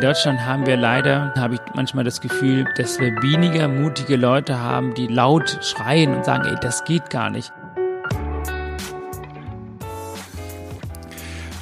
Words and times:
In 0.00 0.06
Deutschland 0.06 0.40
haben 0.46 0.64
wir 0.64 0.78
leider, 0.78 1.34
habe 1.36 1.56
ich 1.56 1.60
manchmal 1.74 2.04
das 2.04 2.22
Gefühl, 2.22 2.64
dass 2.78 2.98
wir 2.98 3.22
weniger 3.22 3.68
mutige 3.68 4.16
Leute 4.16 4.58
haben, 4.58 4.94
die 4.94 5.06
laut 5.06 5.58
schreien 5.60 6.14
und 6.14 6.24
sagen, 6.24 6.48
ey, 6.48 6.56
das 6.58 6.84
geht 6.84 7.10
gar 7.10 7.28
nicht. 7.28 7.52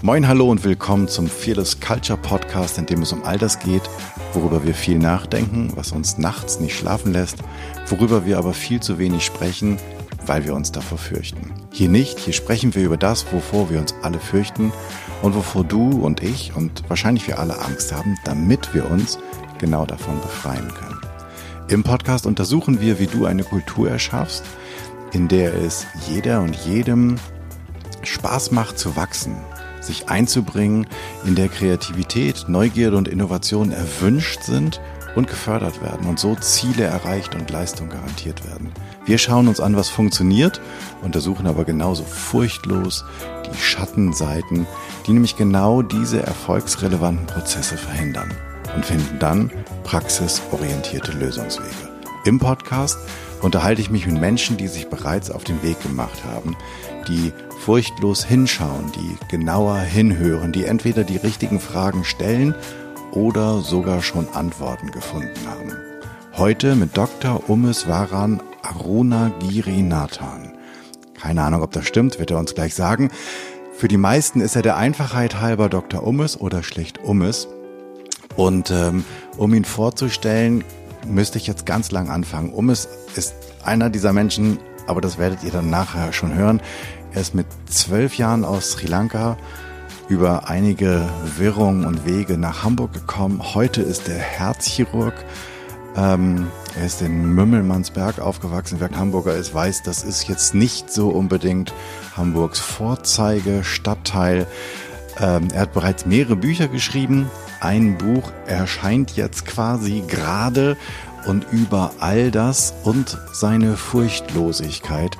Moin, 0.02 0.28
hallo 0.28 0.48
und 0.48 0.62
willkommen 0.62 1.08
zum 1.08 1.26
Fearless 1.26 1.80
Culture 1.80 2.16
Podcast, 2.16 2.78
in 2.78 2.86
dem 2.86 3.02
es 3.02 3.12
um 3.12 3.24
all 3.24 3.38
das 3.38 3.58
geht, 3.58 3.82
worüber 4.34 4.62
wir 4.62 4.74
viel 4.74 5.00
nachdenken, 5.00 5.72
was 5.74 5.90
uns 5.90 6.16
nachts 6.16 6.60
nicht 6.60 6.78
schlafen 6.78 7.12
lässt, 7.12 7.38
worüber 7.88 8.24
wir 8.24 8.38
aber 8.38 8.52
viel 8.52 8.78
zu 8.78 9.00
wenig 9.00 9.24
sprechen, 9.24 9.78
weil 10.26 10.44
wir 10.44 10.54
uns 10.54 10.70
davor 10.70 10.98
fürchten. 10.98 11.52
Hier 11.72 11.88
nicht, 11.88 12.20
hier 12.20 12.34
sprechen 12.34 12.72
wir 12.76 12.84
über 12.84 12.98
das, 12.98 13.32
wovor 13.32 13.68
wir 13.68 13.80
uns 13.80 13.96
alle 14.02 14.20
fürchten 14.20 14.72
und 15.22 15.34
wovor 15.34 15.64
du 15.64 15.90
und 16.04 16.22
ich 16.22 16.54
und 16.54 16.84
wahrscheinlich 16.88 17.26
wir 17.26 17.38
alle 17.38 17.60
Angst 17.60 17.92
haben, 17.92 18.16
damit 18.24 18.74
wir 18.74 18.90
uns 18.90 19.18
genau 19.58 19.84
davon 19.86 20.20
befreien 20.20 20.68
können. 20.74 21.00
Im 21.68 21.82
Podcast 21.82 22.26
untersuchen 22.26 22.80
wir, 22.80 22.98
wie 22.98 23.06
du 23.06 23.26
eine 23.26 23.44
Kultur 23.44 23.90
erschaffst, 23.90 24.44
in 25.12 25.28
der 25.28 25.54
es 25.54 25.86
jeder 26.08 26.40
und 26.40 26.54
jedem 26.56 27.16
Spaß 28.02 28.52
macht 28.52 28.78
zu 28.78 28.96
wachsen, 28.96 29.36
sich 29.80 30.08
einzubringen, 30.08 30.86
in 31.24 31.34
der 31.34 31.48
Kreativität, 31.48 32.46
Neugierde 32.48 32.96
und 32.96 33.08
Innovation 33.08 33.72
erwünscht 33.72 34.42
sind 34.42 34.80
und 35.18 35.28
gefördert 35.28 35.82
werden 35.82 36.06
und 36.06 36.18
so 36.18 36.36
Ziele 36.36 36.84
erreicht 36.84 37.34
und 37.34 37.50
Leistung 37.50 37.88
garantiert 37.88 38.46
werden. 38.48 38.72
Wir 39.04 39.18
schauen 39.18 39.48
uns 39.48 39.58
an, 39.58 39.76
was 39.76 39.88
funktioniert, 39.88 40.60
untersuchen 41.02 41.48
aber 41.48 41.64
genauso 41.64 42.04
furchtlos 42.04 43.04
die 43.44 43.58
Schattenseiten, 43.58 44.66
die 45.06 45.12
nämlich 45.12 45.36
genau 45.36 45.82
diese 45.82 46.22
erfolgsrelevanten 46.22 47.26
Prozesse 47.26 47.76
verhindern 47.76 48.32
und 48.76 48.86
finden 48.86 49.18
dann 49.18 49.50
praxisorientierte 49.82 51.12
Lösungswege. 51.12 51.68
Im 52.24 52.38
Podcast 52.38 52.98
unterhalte 53.42 53.80
ich 53.80 53.90
mich 53.90 54.06
mit 54.06 54.20
Menschen, 54.20 54.56
die 54.56 54.68
sich 54.68 54.88
bereits 54.88 55.30
auf 55.30 55.42
den 55.42 55.62
Weg 55.64 55.82
gemacht 55.82 56.22
haben, 56.24 56.56
die 57.08 57.32
furchtlos 57.60 58.24
hinschauen, 58.24 58.92
die 58.94 59.16
genauer 59.28 59.78
hinhören, 59.78 60.52
die 60.52 60.64
entweder 60.64 61.02
die 61.02 61.16
richtigen 61.16 61.58
Fragen 61.58 62.04
stellen 62.04 62.54
oder 63.12 63.60
sogar 63.60 64.02
schon 64.02 64.28
Antworten 64.34 64.90
gefunden 64.90 65.38
haben. 65.46 65.72
Heute 66.36 66.76
mit 66.76 66.96
Dr. 66.96 67.48
Umes 67.48 67.88
Varan 67.88 68.40
Aruna 68.62 69.32
Giri 69.40 69.82
Nathan. 69.82 70.52
Keine 71.20 71.42
Ahnung, 71.42 71.62
ob 71.62 71.72
das 71.72 71.86
stimmt, 71.86 72.18
wird 72.18 72.30
er 72.30 72.38
uns 72.38 72.54
gleich 72.54 72.74
sagen. 72.74 73.10
Für 73.76 73.88
die 73.88 73.96
meisten 73.96 74.40
ist 74.40 74.56
er 74.56 74.62
der 74.62 74.76
Einfachheit 74.76 75.40
halber 75.40 75.68
Dr. 75.68 76.02
Ummes 76.02 76.40
oder 76.40 76.62
schlicht 76.62 76.98
Ummes. 77.02 77.48
Und 78.36 78.70
ähm, 78.70 79.04
um 79.36 79.54
ihn 79.54 79.64
vorzustellen, 79.64 80.64
müsste 81.06 81.38
ich 81.38 81.46
jetzt 81.46 81.66
ganz 81.66 81.90
lang 81.90 82.08
anfangen. 82.08 82.52
Ummes 82.52 82.88
ist 83.16 83.34
einer 83.64 83.90
dieser 83.90 84.12
Menschen, 84.12 84.58
aber 84.86 85.00
das 85.00 85.18
werdet 85.18 85.42
ihr 85.44 85.50
dann 85.50 85.70
nachher 85.70 86.12
schon 86.12 86.34
hören. 86.34 86.60
Er 87.12 87.20
ist 87.20 87.34
mit 87.34 87.46
zwölf 87.66 88.16
Jahren 88.16 88.44
aus 88.44 88.72
Sri 88.72 88.86
Lanka 88.86 89.36
über 90.08 90.48
einige 90.48 91.06
Wirrungen 91.36 91.84
und 91.84 92.06
Wege 92.06 92.38
nach 92.38 92.64
Hamburg 92.64 92.92
gekommen. 92.92 93.42
Heute 93.54 93.82
ist 93.82 94.08
er 94.08 94.18
Herzchirurg. 94.18 95.14
Ähm, 95.96 96.48
er 96.78 96.86
ist 96.86 97.02
in 97.02 97.34
Mümmelmannsberg 97.34 98.18
aufgewachsen. 98.18 98.78
Wer 98.80 98.90
Hamburger 98.90 99.34
ist, 99.34 99.52
weiß, 99.52 99.82
das 99.82 100.04
ist 100.04 100.28
jetzt 100.28 100.54
nicht 100.54 100.90
so 100.90 101.08
unbedingt 101.10 101.74
Hamburgs 102.16 102.58
Vorzeige, 102.58 103.64
Stadtteil. 103.64 104.46
Ähm, 105.20 105.48
er 105.52 105.62
hat 105.62 105.74
bereits 105.74 106.06
mehrere 106.06 106.36
Bücher 106.36 106.68
geschrieben. 106.68 107.30
Ein 107.60 107.98
Buch 107.98 108.30
erscheint 108.46 109.16
jetzt 109.16 109.44
quasi 109.44 110.02
gerade 110.06 110.76
und 111.26 111.46
über 111.52 111.90
all 112.00 112.30
das 112.30 112.72
und 112.84 113.18
seine 113.32 113.76
Furchtlosigkeit 113.76 115.18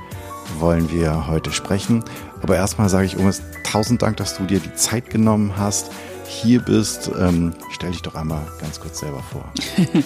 wollen 0.58 0.90
wir 0.90 1.26
heute 1.26 1.52
sprechen. 1.52 2.04
Aber 2.42 2.56
erstmal 2.56 2.88
sage 2.88 3.06
ich, 3.06 3.16
Umes, 3.16 3.42
tausend 3.64 4.02
Dank, 4.02 4.16
dass 4.16 4.36
du 4.36 4.44
dir 4.44 4.60
die 4.60 4.74
Zeit 4.74 5.10
genommen 5.10 5.54
hast, 5.56 5.90
hier 6.26 6.60
bist. 6.60 7.10
Ähm, 7.18 7.54
stell 7.72 7.90
dich 7.90 8.02
doch 8.02 8.14
einmal 8.14 8.46
ganz 8.60 8.80
kurz 8.80 9.00
selber 9.00 9.22
vor. 9.22 9.44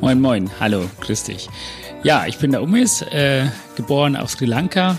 moin, 0.00 0.20
moin, 0.20 0.50
hallo, 0.60 0.84
grüß 1.00 1.24
dich. 1.24 1.48
Ja, 2.02 2.26
ich 2.26 2.38
bin 2.38 2.52
der 2.52 2.62
Umes, 2.62 3.02
äh, 3.02 3.46
geboren 3.76 4.16
auf 4.16 4.30
Sri 4.30 4.46
Lanka 4.46 4.96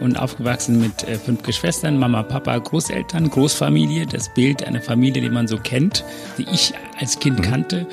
und 0.00 0.18
aufgewachsen 0.18 0.80
mit 0.80 1.04
äh, 1.04 1.18
fünf 1.18 1.42
Geschwistern, 1.42 1.98
Mama, 1.98 2.22
Papa, 2.22 2.58
Großeltern, 2.58 3.30
Großfamilie, 3.30 4.06
das 4.06 4.32
Bild 4.34 4.64
einer 4.64 4.80
Familie, 4.80 5.22
die 5.22 5.30
man 5.30 5.48
so 5.48 5.58
kennt, 5.58 6.04
die 6.38 6.46
ich 6.52 6.74
als 6.98 7.18
Kind 7.18 7.38
mhm. 7.38 7.42
kannte, 7.42 7.86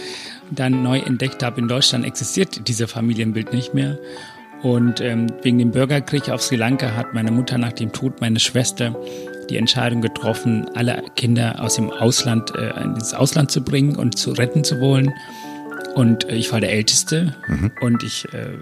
dann 0.51 0.83
neu 0.83 0.99
entdeckt 0.99 1.43
habe 1.43 1.61
in 1.61 1.67
Deutschland, 1.67 2.05
existiert 2.05 2.67
dieses 2.67 2.91
Familienbild 2.91 3.53
nicht 3.53 3.73
mehr. 3.73 3.97
Und 4.63 5.01
ähm, 5.01 5.27
wegen 5.41 5.59
dem 5.59 5.71
Bürgerkrieg 5.71 6.29
auf 6.29 6.41
Sri 6.41 6.55
Lanka 6.55 6.95
hat 6.95 7.13
meine 7.13 7.31
Mutter 7.31 7.57
nach 7.57 7.73
dem 7.73 7.91
Tod 7.91 8.21
meiner 8.21 8.39
Schwester 8.39 8.95
die 9.49 9.57
Entscheidung 9.57 10.01
getroffen, 10.01 10.69
alle 10.73 11.03
Kinder 11.15 11.61
aus 11.61 11.75
dem 11.75 11.91
Ausland 11.91 12.55
äh, 12.55 12.81
ins 12.81 13.13
Ausland 13.13 13.51
zu 13.51 13.61
bringen 13.61 13.97
und 13.97 14.17
zu 14.17 14.31
retten 14.31 14.63
zu 14.63 14.79
wollen. 14.79 15.13
Und 15.95 16.29
äh, 16.29 16.35
ich 16.35 16.51
war 16.53 16.61
der 16.61 16.71
Älteste 16.71 17.35
mhm. 17.47 17.71
und 17.81 18.03
ich 18.03 18.25
äh, 18.33 18.57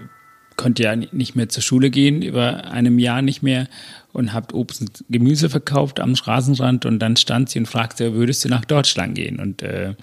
konnte 0.56 0.82
ja 0.82 0.96
nicht 0.96 1.36
mehr 1.36 1.48
zur 1.48 1.62
Schule 1.62 1.88
gehen, 1.90 2.20
über 2.20 2.70
einem 2.70 2.98
Jahr 2.98 3.22
nicht 3.22 3.42
mehr 3.42 3.68
und 4.12 4.32
habe 4.32 4.54
Obst 4.56 4.80
und 4.80 5.04
Gemüse 5.08 5.50
verkauft 5.50 6.00
am 6.00 6.16
Straßenrand 6.16 6.84
und 6.84 6.98
dann 6.98 7.16
stand 7.16 7.48
sie 7.48 7.60
und 7.60 7.66
fragte, 7.66 8.14
würdest 8.14 8.44
du 8.44 8.48
nach 8.48 8.64
Deutschland 8.64 9.14
gehen? 9.14 9.38
Und 9.38 9.62
äh, 9.62 9.94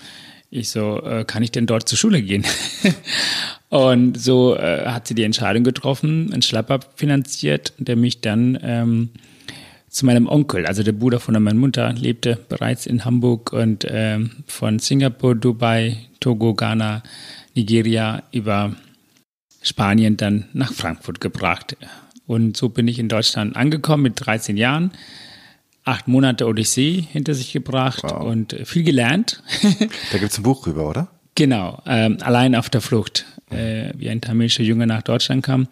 ich 0.50 0.70
so, 0.70 1.04
äh, 1.04 1.26
kann 1.26 1.44
ich 1.44 1.52
denn 1.52 1.68
dort 1.68 1.88
zur 1.88 1.98
Schule 1.98 2.22
gehen? 2.22 2.46
und 3.69 4.19
so 4.19 4.56
äh, 4.56 4.85
hat 4.88 5.07
sie 5.07 5.16
die 5.16 5.24
Entscheidung 5.24 5.63
getroffen, 5.63 6.31
einen 6.34 6.41
Schlapper 6.41 6.80
finanziert, 6.96 7.74
der 7.78 7.96
mich 7.96 8.22
dann 8.22 8.57
ähm, 8.62 9.09
zu 9.90 10.06
meinem 10.06 10.28
Onkel, 10.28 10.66
also 10.66 10.84
der 10.84 10.91
Bruder 10.91 11.19
von 11.19 11.34
meiner 11.41 11.59
Mutter, 11.59 11.94
lebte 11.94 12.38
bereits 12.50 12.85
in 12.85 13.06
Hamburg 13.06 13.53
und 13.53 13.85
ähm, 13.90 14.44
von 14.47 14.80
Singapur, 14.80 15.35
Dubai, 15.35 15.97
Togo, 16.19 16.53
Ghana, 16.53 17.03
Nigeria 17.56 18.24
über 18.31 18.75
Spanien 19.62 20.18
dann 20.18 20.46
nach 20.53 20.74
Frankfurt 20.74 21.22
gebracht. 21.22 21.75
Und 22.25 22.57
so 22.57 22.69
bin 22.69 22.88
ich 22.88 23.00
in 23.00 23.09
Deutschland 23.09 23.56
angekommen 23.56 24.03
mit 24.03 24.13
13 24.16 24.57
Jahren 24.57 24.91
acht 25.86 26.07
Monate 26.07 26.46
Odyssee 26.46 27.01
hinter 27.12 27.34
sich 27.34 27.51
gebracht 27.51 28.03
wow. 28.03 28.22
und 28.22 28.56
viel 28.66 28.84
gelernt. 28.84 29.41
da 30.12 30.18
gibt 30.18 30.31
es 30.31 30.38
ein 30.38 30.44
Buch 30.44 30.63
drüber, 30.63 30.88
oder? 30.88 31.07
Genau, 31.40 31.82
ähm, 31.86 32.18
allein 32.20 32.54
auf 32.54 32.70
der 32.70 32.82
Flucht, 32.82 33.26
äh, 33.50 33.94
wie 33.96 34.10
ein 34.10 34.20
tamilischer 34.20 34.64
Junge 34.64 34.86
nach 34.88 35.04
Deutschland 35.04 35.42
kam. 35.42 35.70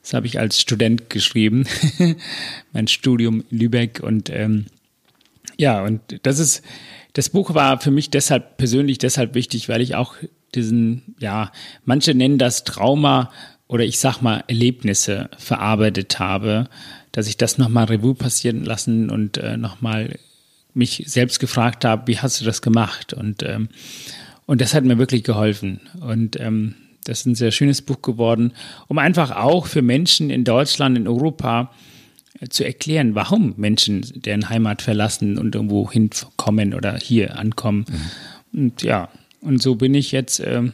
Das 0.00 0.14
habe 0.14 0.26
ich 0.26 0.38
als 0.38 0.58
Student 0.58 1.10
geschrieben, 1.10 1.66
mein 2.72 2.88
Studium 2.88 3.44
in 3.50 3.58
Lübeck 3.58 4.00
und 4.02 4.30
ähm, 4.30 4.64
ja, 5.58 5.82
und 5.82 6.00
das 6.22 6.38
ist, 6.38 6.64
das 7.12 7.28
Buch 7.28 7.52
war 7.52 7.80
für 7.80 7.90
mich 7.90 8.08
deshalb 8.08 8.56
persönlich 8.56 8.96
deshalb 8.96 9.34
wichtig, 9.34 9.68
weil 9.68 9.82
ich 9.82 9.94
auch 9.94 10.14
diesen, 10.54 11.14
ja, 11.18 11.52
manche 11.84 12.14
nennen 12.14 12.38
das 12.38 12.64
Trauma 12.64 13.30
oder 13.68 13.84
ich 13.84 13.98
sag 13.98 14.22
mal 14.22 14.42
Erlebnisse 14.48 15.28
verarbeitet 15.36 16.18
habe 16.18 16.70
dass 17.12 17.26
ich 17.26 17.36
das 17.36 17.58
nochmal 17.58 17.86
Revue 17.86 18.14
passieren 18.14 18.64
lassen 18.64 19.10
und 19.10 19.36
äh, 19.36 19.56
nochmal 19.56 20.18
mich 20.74 21.02
selbst 21.06 21.40
gefragt 21.40 21.84
habe, 21.84 22.06
wie 22.06 22.18
hast 22.18 22.40
du 22.40 22.44
das 22.44 22.62
gemacht? 22.62 23.12
Und, 23.12 23.42
ähm, 23.42 23.68
und 24.50 24.60
das 24.60 24.74
hat 24.74 24.82
mir 24.82 24.98
wirklich 24.98 25.22
geholfen. 25.22 25.78
Und 26.00 26.40
ähm, 26.40 26.74
das 27.04 27.20
ist 27.20 27.26
ein 27.26 27.34
sehr 27.36 27.52
schönes 27.52 27.82
Buch 27.82 28.02
geworden, 28.02 28.52
um 28.88 28.98
einfach 28.98 29.30
auch 29.30 29.66
für 29.66 29.80
Menschen 29.80 30.28
in 30.28 30.42
Deutschland, 30.42 30.98
in 30.98 31.06
Europa 31.06 31.70
äh, 32.40 32.48
zu 32.48 32.64
erklären, 32.64 33.14
warum 33.14 33.54
Menschen 33.58 34.04
deren 34.12 34.48
Heimat 34.48 34.82
verlassen 34.82 35.38
und 35.38 35.54
irgendwo 35.54 35.88
hinkommen 35.88 36.74
oder 36.74 36.96
hier 36.96 37.38
ankommen. 37.38 37.84
Mhm. 38.50 38.60
Und 38.60 38.82
ja, 38.82 39.08
und 39.40 39.62
so 39.62 39.76
bin 39.76 39.94
ich 39.94 40.10
jetzt 40.10 40.40
ähm, 40.40 40.72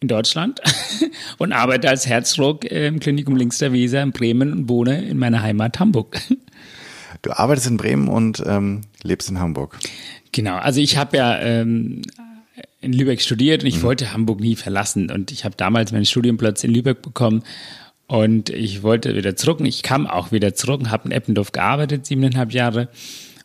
in 0.00 0.08
Deutschland 0.08 0.60
und 1.38 1.52
arbeite 1.54 1.88
als 1.88 2.06
Herzchirurg 2.06 2.66
im 2.66 3.00
Klinikum 3.00 3.34
Links 3.34 3.56
der 3.56 3.72
Weser 3.72 4.02
in 4.02 4.12
Bremen 4.12 4.52
und 4.52 4.68
wohne 4.68 5.02
in 5.06 5.16
meiner 5.16 5.40
Heimat 5.40 5.80
Hamburg. 5.80 6.20
Du 7.22 7.32
arbeitest 7.32 7.68
in 7.68 7.78
Bremen 7.78 8.08
und 8.08 8.42
ähm, 8.46 8.82
lebst 9.02 9.30
in 9.30 9.40
Hamburg. 9.40 9.78
Genau, 10.32 10.56
also 10.56 10.80
ich 10.80 10.98
habe 10.98 11.16
ja 11.16 11.40
ähm, 11.40 12.02
in 12.80 12.92
Lübeck 12.92 13.20
studiert 13.20 13.62
und 13.62 13.68
ich 13.68 13.78
mhm. 13.78 13.82
wollte 13.82 14.12
Hamburg 14.12 14.40
nie 14.40 14.56
verlassen. 14.56 15.10
Und 15.10 15.32
ich 15.32 15.44
habe 15.44 15.56
damals 15.56 15.92
meinen 15.92 16.06
Studienplatz 16.06 16.64
in 16.64 16.72
Lübeck 16.72 17.02
bekommen 17.02 17.42
und 18.06 18.50
ich 18.50 18.82
wollte 18.82 19.16
wieder 19.16 19.36
zurück. 19.36 19.60
Ich 19.62 19.82
kam 19.82 20.06
auch 20.06 20.32
wieder 20.32 20.54
zurück 20.54 20.80
und 20.80 20.90
habe 20.90 21.06
in 21.06 21.12
Eppendorf 21.12 21.52
gearbeitet, 21.52 22.06
siebeneinhalb 22.06 22.52
Jahre. 22.52 22.88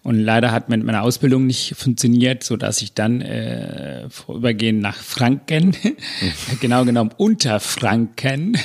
Und 0.04 0.20
leider 0.20 0.52
hat 0.52 0.68
mit 0.68 0.84
meiner 0.84 1.04
Ausbildung 1.04 1.46
nicht 1.46 1.76
funktioniert, 1.78 2.44
so 2.44 2.58
dass 2.58 2.82
ich 2.82 2.94
dann 2.94 3.22
äh, 3.22 4.10
vorübergehend 4.10 4.82
nach 4.82 4.96
Franken, 4.96 5.78
genau 6.60 6.86
genommen 6.86 7.12
unter 7.18 7.60
Franken, 7.60 8.58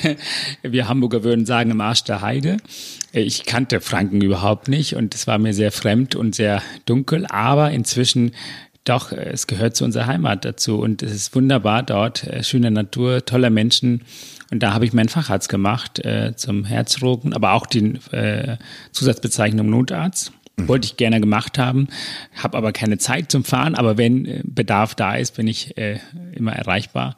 wir 0.63 0.87
Hamburger 0.87 1.23
würden 1.23 1.45
sagen 1.45 1.69
im 1.69 1.81
Arsch 1.81 2.03
der 2.03 2.21
Heide. 2.21 2.57
Ich 3.11 3.45
kannte 3.45 3.81
Franken 3.81 4.21
überhaupt 4.21 4.67
nicht 4.67 4.95
und 4.95 5.13
es 5.13 5.27
war 5.27 5.37
mir 5.37 5.53
sehr 5.53 5.71
fremd 5.71 6.15
und 6.15 6.33
sehr 6.33 6.63
dunkel, 6.85 7.27
aber 7.27 7.69
inzwischen 7.71 8.31
Doch, 8.87 9.11
es 9.11 9.47
gehört 9.47 9.75
zu 9.75 9.83
unserer 9.83 10.07
Heimat 10.07 10.45
dazu 10.45 10.79
und 10.79 11.03
es 11.03 11.11
ist 11.11 11.35
wunderbar 11.35 11.83
dort, 11.83 12.23
äh, 12.23 12.41
schöne 12.41 12.71
Natur, 12.71 13.25
tolle 13.25 13.49
Menschen. 13.49 14.03
Und 14.49 14.63
da 14.63 14.73
habe 14.73 14.85
ich 14.85 14.93
meinen 14.93 15.09
Facharzt 15.09 15.49
gemacht 15.49 15.99
äh, 16.05 16.37
zum 16.37 16.63
Herzchirurgen, 16.63 17.33
aber 17.33 17.51
auch 17.51 17.65
die 17.65 17.95
äh, 18.11 18.55
Zusatzbezeichnung 18.93 19.69
Notarzt. 19.69 20.31
Mhm. 20.55 20.69
Wollte 20.69 20.85
ich 20.85 20.95
gerne 20.95 21.19
gemacht 21.19 21.57
haben, 21.57 21.89
habe 22.41 22.57
aber 22.57 22.71
keine 22.71 22.97
Zeit 22.97 23.29
zum 23.29 23.43
Fahren, 23.43 23.75
aber 23.75 23.97
wenn 23.97 24.25
äh, 24.25 24.41
Bedarf 24.45 24.95
da 24.95 25.15
ist, 25.15 25.35
bin 25.35 25.47
ich 25.47 25.77
äh, 25.77 25.99
immer 26.33 26.53
erreichbar. 26.53 27.17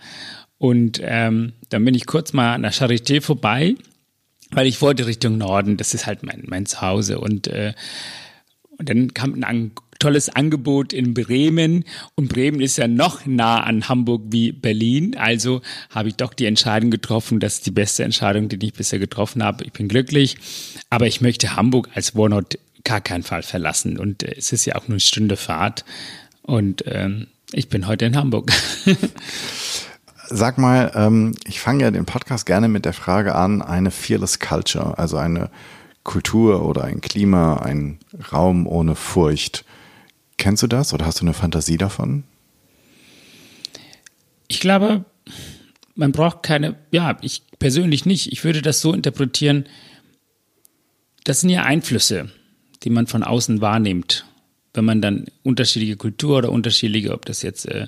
Und 0.57 1.00
ähm, 1.04 1.54
dann 1.69 1.86
bin 1.86 1.94
ich 1.94 2.07
kurz 2.07 2.33
mal 2.33 2.56
an 2.56 2.63
der 2.63 2.74
Charité 2.74 3.21
vorbei, 3.21 3.75
weil 4.50 4.66
ich 4.66 4.81
wollte 4.81 5.06
Richtung 5.06 5.38
Norden, 5.38 5.77
das 5.77 5.94
ist 5.94 6.07
halt 6.07 6.24
mein, 6.24 6.45
mein 6.48 6.66
Zuhause. 6.66 7.19
Und, 7.19 7.45
äh, 7.45 7.74
und 8.80 8.89
dann 8.89 9.13
kam 9.13 9.44
ein 9.44 9.71
tolles 10.00 10.30
Angebot 10.30 10.94
in 10.94 11.13
Bremen 11.13 11.86
und 12.16 12.30
Bremen 12.30 12.62
ist 12.62 12.78
ja 12.78 12.88
noch 12.88 13.25
nah 13.25 13.62
an 13.62 13.88
Hamburg 13.90 14.24
wie 14.30 14.51
Berlin. 14.51 15.16
Also 15.18 15.62
habe 15.90 16.10
ich 16.10 16.16
doch 16.16 16.34
die 16.34 16.46
Entscheidung 16.46 16.90
getroffen. 16.90 17.40
Das 17.40 17.56
ist 17.56 17.66
die 17.66 17.72
beste 17.72 18.04
Entscheidung, 18.04 18.50
die 18.50 18.66
ich 18.66 18.74
bisher 18.74 19.00
getroffen 19.00 19.44
habe. 19.44 19.66
Ich 19.66 19.74
bin 19.74 19.88
glücklich, 19.88 20.38
aber 20.90 21.07
ich 21.07 21.22
möchte 21.22 21.56
Hamburg 21.56 21.90
als 21.94 22.16
Wohnort 22.16 22.57
gar 22.84 23.01
keinen 23.01 23.24
Fall 23.24 23.44
verlassen. 23.44 24.00
Und 24.00 24.24
äh, 24.24 24.36
es 24.38 24.51
ist 24.51 24.66
ja 24.66 24.75
auch 24.75 24.88
nur 24.88 24.96
eine 24.96 25.00
Stunde 25.00 25.38
Fahrt. 25.38 25.86
Und 26.42 26.84
ähm, 26.88 27.28
ich 27.52 27.69
bin 27.69 27.88
heute 27.88 28.06
in 28.06 28.16
Hamburg. 28.16 28.52
Sag 30.31 30.57
mal, 30.60 30.92
ähm, 30.95 31.36
ich 31.45 31.60
fange 31.60 31.84
ja 31.84 31.92
den 31.92 32.06
Podcast 32.06 32.45
gerne 32.45 32.68
mit 32.68 32.86
der 32.86 32.94
Frage 32.94 33.36
an, 33.36 33.62
eine 33.62 33.92
Fearless 33.92 34.40
Culture, 34.40 34.98
also 34.98 35.18
eine 35.18 35.50
Kultur 36.04 36.66
oder 36.66 36.84
ein 36.84 37.02
Klima, 37.02 37.57
ein 37.57 38.00
Raum 38.31 38.68
ohne 38.68 38.95
Furcht. 38.95 39.66
Kennst 40.39 40.63
du 40.63 40.68
das 40.68 40.94
oder 40.94 41.06
hast 41.06 41.19
du 41.19 41.25
eine 41.25 41.33
Fantasie 41.33 41.77
davon? 41.77 42.24
Ich 44.47 44.62
glaube, 44.62 45.06
man 45.95 46.13
braucht 46.13 46.44
keine, 46.44 46.75
ja, 46.91 47.18
ich 47.21 47.44
persönlich 47.59 48.06
nicht. 48.06 48.31
Ich 48.31 48.44
würde 48.45 48.62
das 48.62 48.80
so 48.80 48.94
interpretieren, 48.94 49.65
das 51.25 51.41
sind 51.41 51.50
ja 51.50 51.63
Einflüsse, 51.63 52.31
die 52.83 52.89
man 52.89 53.06
von 53.06 53.21
außen 53.21 53.59
wahrnimmt. 53.59 54.25
Wenn 54.74 54.86
man 54.86 55.01
dann 55.01 55.25
unterschiedliche 55.44 55.97
Kultur 55.97 56.38
oder 56.38 56.51
unterschiedliche, 56.53 57.13
ob 57.13 57.25
das 57.25 57.42
jetzt, 57.42 57.65
äh, 57.65 57.88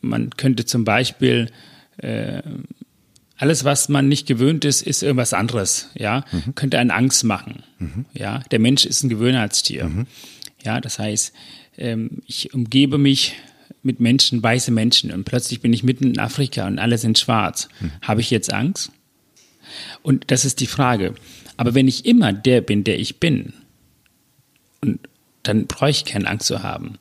man 0.00 0.30
könnte 0.36 0.66
zum 0.66 0.84
Beispiel 0.84 1.50
äh, 1.96 2.42
alles, 3.36 3.64
was 3.64 3.88
man 3.88 4.06
nicht 4.06 4.28
gewöhnt 4.28 4.64
ist, 4.64 4.82
ist 4.82 5.02
irgendwas 5.02 5.32
anderes, 5.32 5.88
ja, 5.94 6.24
mhm. 6.30 6.54
könnte 6.54 6.78
einen 6.78 6.92
Angst 6.92 7.24
machen, 7.24 7.64
mhm. 7.78 8.04
ja. 8.12 8.38
Der 8.52 8.60
Mensch 8.60 8.84
ist 8.86 9.02
ein 9.02 9.08
Gewöhnheitstier. 9.08 9.86
Mhm. 9.86 10.06
Ja, 10.64 10.80
das 10.80 10.98
heißt, 10.98 11.32
ähm, 11.78 12.22
ich 12.26 12.52
umgebe 12.54 12.98
mich 12.98 13.34
mit 13.82 14.00
Menschen, 14.00 14.42
weiße 14.42 14.70
Menschen 14.70 15.10
und 15.10 15.24
plötzlich 15.24 15.60
bin 15.60 15.72
ich 15.72 15.82
mitten 15.82 16.04
in 16.04 16.18
Afrika 16.18 16.66
und 16.66 16.78
alle 16.78 16.98
sind 16.98 17.18
schwarz. 17.18 17.68
Hm. 17.78 17.92
Habe 18.02 18.20
ich 18.20 18.30
jetzt 18.30 18.52
Angst? 18.52 18.92
Und 20.02 20.30
das 20.30 20.44
ist 20.44 20.60
die 20.60 20.66
Frage. 20.66 21.14
Aber 21.56 21.74
wenn 21.74 21.88
ich 21.88 22.04
immer 22.04 22.32
der 22.32 22.60
bin, 22.60 22.84
der 22.84 22.98
ich 22.98 23.20
bin, 23.20 23.52
und 24.82 25.00
dann 25.42 25.66
brauche 25.66 25.90
ich 25.90 26.04
keine 26.04 26.28
Angst 26.28 26.46
zu 26.46 26.62
haben. 26.62 26.98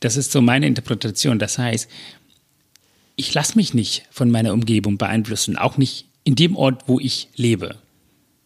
Das 0.00 0.16
ist 0.16 0.32
so 0.32 0.40
meine 0.40 0.66
Interpretation. 0.66 1.38
Das 1.38 1.58
heißt, 1.58 1.88
ich 3.16 3.34
lasse 3.34 3.56
mich 3.56 3.74
nicht 3.74 4.04
von 4.10 4.30
meiner 4.30 4.52
Umgebung 4.52 4.98
beeinflussen, 4.98 5.56
auch 5.56 5.76
nicht 5.76 6.06
in 6.24 6.34
dem 6.34 6.56
Ort, 6.56 6.84
wo 6.88 6.98
ich 6.98 7.28
lebe. 7.36 7.76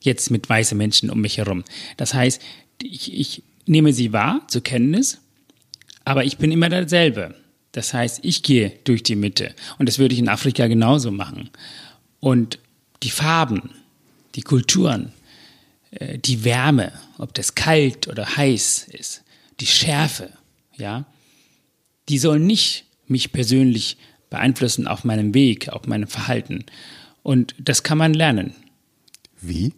Jetzt 0.00 0.30
mit 0.30 0.48
weißen 0.48 0.76
Menschen 0.76 1.10
um 1.10 1.20
mich 1.20 1.38
herum. 1.38 1.64
Das 1.96 2.14
heißt, 2.14 2.42
ich, 2.82 3.12
ich 3.12 3.42
nehme 3.66 3.92
sie 3.92 4.12
wahr, 4.12 4.42
zur 4.48 4.62
Kenntnis, 4.62 5.18
aber 6.04 6.24
ich 6.24 6.38
bin 6.38 6.52
immer 6.52 6.68
derselbe. 6.68 7.34
Das 7.72 7.92
heißt, 7.92 8.20
ich 8.22 8.42
gehe 8.42 8.72
durch 8.84 9.02
die 9.02 9.16
Mitte. 9.16 9.54
Und 9.78 9.88
das 9.88 9.98
würde 9.98 10.14
ich 10.14 10.20
in 10.20 10.28
Afrika 10.28 10.66
genauso 10.66 11.10
machen. 11.10 11.50
Und 12.20 12.58
die 13.02 13.10
Farben, 13.10 13.70
die 14.34 14.42
Kulturen, 14.42 15.12
äh, 15.90 16.18
die 16.18 16.44
Wärme, 16.44 16.92
ob 17.18 17.34
das 17.34 17.54
kalt 17.54 18.08
oder 18.08 18.36
heiß 18.36 18.88
ist, 18.92 19.22
die 19.60 19.66
Schärfe, 19.66 20.30
ja, 20.76 21.04
die 22.08 22.18
sollen 22.18 22.46
nicht 22.46 22.84
mich 23.08 23.32
persönlich 23.32 23.96
beeinflussen 24.30 24.86
auf 24.86 25.04
meinem 25.04 25.34
Weg, 25.34 25.68
auf 25.68 25.86
meinem 25.86 26.08
Verhalten. 26.08 26.64
Und 27.22 27.54
das 27.58 27.82
kann 27.82 27.98
man 27.98 28.14
lernen. 28.14 28.54
Wie? 29.40 29.72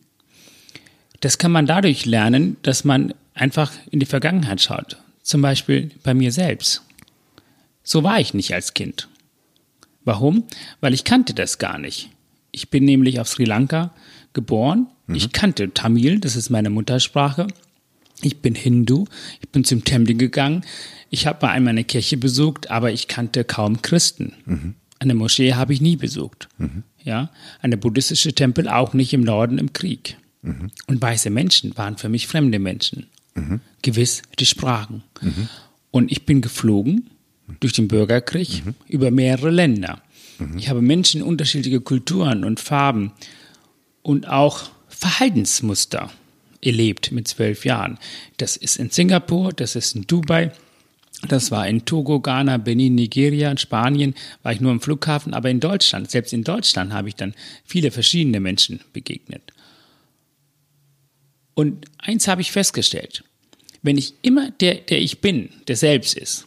Das 1.20 1.38
kann 1.38 1.52
man 1.52 1.66
dadurch 1.66 2.06
lernen, 2.06 2.56
dass 2.62 2.84
man 2.84 3.14
einfach 3.34 3.72
in 3.90 4.00
die 4.00 4.06
Vergangenheit 4.06 4.60
schaut. 4.60 4.98
Zum 5.22 5.42
Beispiel 5.42 5.90
bei 6.02 6.14
mir 6.14 6.32
selbst. 6.32 6.82
So 7.82 8.02
war 8.02 8.20
ich 8.20 8.34
nicht 8.34 8.54
als 8.54 8.74
Kind. 8.74 9.08
Warum? 10.04 10.44
Weil 10.80 10.94
ich 10.94 11.04
kannte 11.04 11.34
das 11.34 11.58
gar 11.58 11.78
nicht. 11.78 12.10
Ich 12.50 12.70
bin 12.70 12.84
nämlich 12.84 13.20
auf 13.20 13.28
Sri 13.28 13.44
Lanka 13.44 13.92
geboren. 14.32 14.86
Mhm. 15.06 15.14
Ich 15.14 15.32
kannte 15.32 15.74
Tamil, 15.74 16.20
das 16.20 16.36
ist 16.36 16.50
meine 16.50 16.70
Muttersprache. 16.70 17.46
Ich 18.22 18.38
bin 18.38 18.54
Hindu. 18.54 19.04
Ich 19.40 19.48
bin 19.50 19.64
zum 19.64 19.84
Tempel 19.84 20.16
gegangen. 20.16 20.64
Ich 21.10 21.26
habe 21.26 21.46
mal 21.46 21.52
einmal 21.52 21.72
eine 21.72 21.84
Kirche 21.84 22.16
besucht, 22.16 22.70
aber 22.70 22.90
ich 22.90 23.08
kannte 23.08 23.44
kaum 23.44 23.82
Christen. 23.82 24.34
Mhm. 24.44 24.74
Eine 24.98 25.14
Moschee 25.14 25.54
habe 25.54 25.72
ich 25.72 25.80
nie 25.80 25.96
besucht. 25.96 26.48
Mhm. 26.58 26.82
Ja, 27.04 27.30
eine 27.62 27.76
buddhistische 27.76 28.32
Tempel 28.32 28.68
auch 28.68 28.92
nicht 28.92 29.12
im 29.12 29.22
Norden 29.22 29.58
im 29.58 29.72
Krieg. 29.72 30.16
Mhm. 30.42 30.70
Und 30.86 31.02
weiße 31.02 31.30
Menschen 31.30 31.76
waren 31.76 31.96
für 31.96 32.08
mich 32.08 32.26
fremde 32.26 32.58
Menschen. 32.58 33.06
Mhm. 33.34 33.60
Gewiss 33.82 34.22
die 34.38 34.46
Sprachen. 34.46 35.02
Mhm. 35.20 35.48
Und 35.90 36.12
ich 36.12 36.26
bin 36.26 36.40
geflogen 36.40 37.10
durch 37.60 37.72
den 37.72 37.88
Bürgerkrieg 37.88 38.64
mhm. 38.64 38.74
über 38.86 39.10
mehrere 39.10 39.50
Länder. 39.50 40.02
Mhm. 40.38 40.58
Ich 40.58 40.68
habe 40.68 40.82
Menschen 40.82 41.22
unterschiedliche 41.22 41.80
Kulturen 41.80 42.44
und 42.44 42.60
Farben 42.60 43.12
und 44.02 44.28
auch 44.28 44.70
Verhaltensmuster 44.88 46.10
erlebt 46.62 47.12
mit 47.12 47.28
zwölf 47.28 47.64
Jahren. 47.64 47.98
Das 48.36 48.56
ist 48.56 48.76
in 48.76 48.90
Singapur, 48.90 49.52
das 49.52 49.76
ist 49.76 49.94
in 49.94 50.06
Dubai, 50.06 50.52
das 51.26 51.50
war 51.50 51.66
in 51.66 51.84
Togo, 51.84 52.20
Ghana, 52.20 52.58
Benin, 52.58 52.94
Nigeria, 52.94 53.50
in 53.50 53.58
Spanien 53.58 54.14
war 54.42 54.52
ich 54.52 54.60
nur 54.60 54.70
im 54.70 54.80
Flughafen, 54.80 55.34
aber 55.34 55.50
in 55.50 55.58
Deutschland, 55.60 56.10
selbst 56.10 56.32
in 56.32 56.44
Deutschland 56.44 56.92
habe 56.92 57.08
ich 57.08 57.16
dann 57.16 57.34
viele 57.64 57.90
verschiedene 57.90 58.38
Menschen 58.40 58.80
begegnet. 58.92 59.52
Und 61.58 61.86
eins 61.98 62.28
habe 62.28 62.40
ich 62.40 62.52
festgestellt. 62.52 63.24
Wenn 63.82 63.98
ich 63.98 64.14
immer 64.22 64.52
der, 64.52 64.76
der 64.76 65.00
ich 65.00 65.20
bin, 65.20 65.50
der 65.66 65.74
selbst 65.74 66.16
ist, 66.16 66.46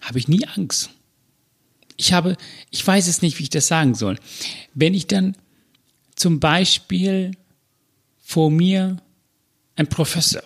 habe 0.00 0.20
ich 0.20 0.28
nie 0.28 0.46
Angst. 0.46 0.90
Ich 1.96 2.12
habe, 2.12 2.36
ich 2.70 2.86
weiß 2.86 3.08
es 3.08 3.20
nicht, 3.20 3.40
wie 3.40 3.42
ich 3.42 3.50
das 3.50 3.66
sagen 3.66 3.96
soll. 3.96 4.16
Wenn 4.74 4.94
ich 4.94 5.08
dann 5.08 5.36
zum 6.14 6.38
Beispiel 6.38 7.32
vor 8.22 8.48
mir 8.48 8.98
ein 9.74 9.88
Professor 9.88 10.44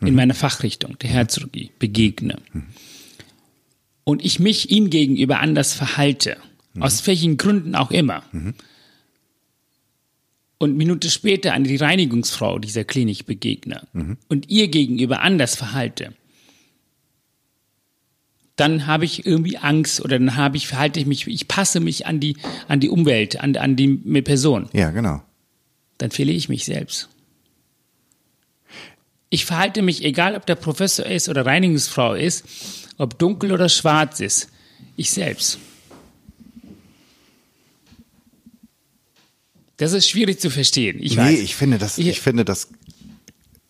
mhm. 0.00 0.08
in 0.08 0.14
meiner 0.14 0.34
Fachrichtung, 0.34 0.98
der 0.98 1.08
Herzchirurgie, 1.08 1.70
begegne 1.78 2.36
mhm. 2.52 2.66
und 4.04 4.22
ich 4.22 4.38
mich 4.38 4.70
ihm 4.70 4.90
gegenüber 4.90 5.40
anders 5.40 5.72
verhalte, 5.72 6.36
mhm. 6.74 6.82
aus 6.82 7.06
welchen 7.06 7.38
Gründen 7.38 7.74
auch 7.74 7.90
immer, 7.90 8.22
mhm 8.32 8.52
und 10.62 10.76
Minute 10.76 11.10
später 11.10 11.54
an 11.54 11.64
die 11.64 11.74
Reinigungsfrau 11.74 12.60
dieser 12.60 12.84
Klinik 12.84 13.26
begegne 13.26 13.82
mhm. 13.94 14.16
und 14.28 14.48
ihr 14.48 14.68
gegenüber 14.68 15.20
anders 15.20 15.56
verhalte, 15.56 16.14
dann 18.54 18.86
habe 18.86 19.04
ich 19.04 19.26
irgendwie 19.26 19.58
Angst 19.58 20.00
oder 20.00 20.20
dann 20.20 20.36
habe 20.36 20.56
ich, 20.56 20.68
verhalte 20.68 21.00
ich 21.00 21.06
mich, 21.06 21.26
ich 21.26 21.48
passe 21.48 21.80
mich 21.80 22.06
an 22.06 22.20
die, 22.20 22.36
an 22.68 22.78
die 22.78 22.90
Umwelt, 22.90 23.40
an, 23.40 23.56
an 23.56 23.74
die 23.74 23.88
Person. 24.22 24.68
Ja, 24.72 24.92
genau. 24.92 25.20
Dann 25.98 26.12
fehle 26.12 26.30
ich 26.30 26.48
mich 26.48 26.64
selbst. 26.64 27.08
Ich 29.30 29.44
verhalte 29.44 29.82
mich, 29.82 30.04
egal 30.04 30.36
ob 30.36 30.46
der 30.46 30.54
Professor 30.54 31.06
ist 31.06 31.28
oder 31.28 31.44
Reinigungsfrau 31.44 32.14
ist, 32.14 32.44
ob 32.98 33.18
dunkel 33.18 33.50
oder 33.50 33.68
schwarz 33.68 34.20
ist, 34.20 34.48
ich 34.94 35.10
selbst. 35.10 35.58
Das 39.82 39.94
ist 39.94 40.08
schwierig 40.08 40.38
zu 40.38 40.48
verstehen. 40.48 40.98
Ich 41.00 41.16
nee, 41.16 41.22
weiß. 41.22 41.40
ich 41.40 41.56
finde 41.56 41.76
das, 41.76 41.98
ich, 41.98 42.06
ich 42.06 42.20
finde 42.20 42.44
das 42.44 42.68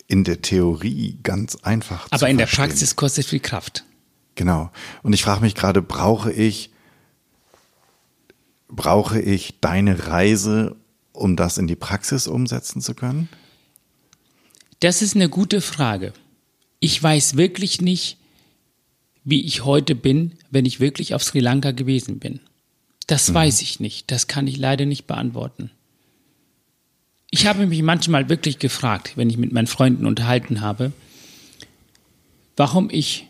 in 0.09 0.25
der 0.25 0.42
Theorie 0.42 1.16
ganz 1.23 1.57
einfach. 1.62 2.07
Aber 2.11 2.28
in 2.28 2.37
der 2.37 2.45
Praxis 2.45 2.97
kostet 2.97 3.25
viel 3.25 3.40
Kraft. 3.40 3.87
Genau. 4.35 4.71
Und 5.02 5.14
ich 5.14 5.23
frage 5.23 5.40
mich 5.40 5.54
gerade, 5.54 5.81
brauche 5.81 6.31
ich, 6.31 6.69
brauche 8.69 9.23
ich 9.23 9.54
deine 9.62 10.07
Reise, 10.09 10.76
um 11.12 11.35
das 11.35 11.57
in 11.57 11.66
die 11.66 11.76
Praxis 11.76 12.26
umsetzen 12.26 12.83
zu 12.83 12.92
können? 12.92 13.31
Das 14.81 15.00
ist 15.00 15.16
eine 15.16 15.31
gute 15.31 15.62
Frage. 15.62 16.12
Ich 16.78 17.02
weiß 17.02 17.38
wirklich 17.38 17.81
nicht, 17.81 18.19
wie 19.25 19.47
ich 19.47 19.64
heute 19.64 19.95
bin, 19.95 20.33
wenn 20.50 20.66
ich 20.66 20.78
wirklich 20.78 21.14
auf 21.14 21.25
Sri 21.25 21.40
Lanka 21.40 21.71
gewesen 21.71 22.19
bin. 22.19 22.40
Das 23.07 23.31
mhm. 23.31 23.35
weiß 23.35 23.62
ich 23.62 23.81
nicht. 23.81 24.11
Das 24.11 24.26
kann 24.26 24.47
ich 24.47 24.59
leider 24.59 24.85
nicht 24.85 25.07
beantworten. 25.07 25.71
Ich 27.35 27.47
habe 27.47 27.67
mich 27.67 27.83
manchmal 27.83 28.29
wirklich 28.29 28.59
gefragt, 28.59 29.15
wenn 29.17 29.31
ich 29.31 29.39
mit 29.39 29.53
meinen 29.53 29.67
Freunden 29.67 30.05
unterhalten 30.05 30.61
habe, 30.61 30.93
warum 32.57 32.91
ich 32.91 33.27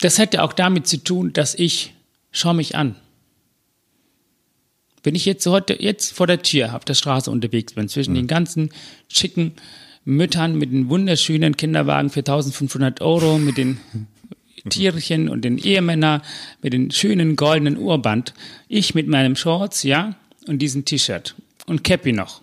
das 0.00 0.18
hätte 0.18 0.44
auch 0.44 0.52
damit 0.52 0.86
zu 0.86 0.98
tun, 0.98 1.32
dass 1.32 1.56
ich, 1.56 1.94
schau 2.30 2.54
mich 2.54 2.76
an. 2.76 2.94
Wenn 5.02 5.16
ich 5.16 5.24
jetzt 5.24 5.44
heute, 5.46 5.82
jetzt 5.82 6.12
vor 6.12 6.28
der 6.28 6.42
Tür 6.42 6.76
auf 6.76 6.84
der 6.84 6.94
Straße 6.94 7.28
unterwegs 7.28 7.72
bin, 7.72 7.88
zwischen 7.88 8.12
mhm. 8.12 8.18
den 8.18 8.26
ganzen 8.28 8.70
schicken 9.08 9.54
Müttern 10.04 10.56
mit 10.56 10.70
den 10.70 10.88
wunderschönen 10.88 11.56
Kinderwagen 11.56 12.10
für 12.10 12.20
1500 12.20 13.00
Euro, 13.00 13.38
mit 13.38 13.56
den 13.56 13.80
Tierchen 14.68 15.28
und 15.28 15.44
den 15.44 15.58
Ehemännern 15.58 16.22
mit 16.62 16.72
den 16.72 16.92
schönen 16.92 17.34
goldenen 17.34 17.78
Urband. 17.78 18.32
Ich 18.68 18.94
mit 18.94 19.08
meinem 19.08 19.34
Shorts, 19.34 19.82
ja, 19.82 20.14
und 20.48 20.60
diesem 20.60 20.84
T-Shirt 20.84 21.34
und 21.66 21.84
Cappy 21.84 22.12
noch. 22.12 22.42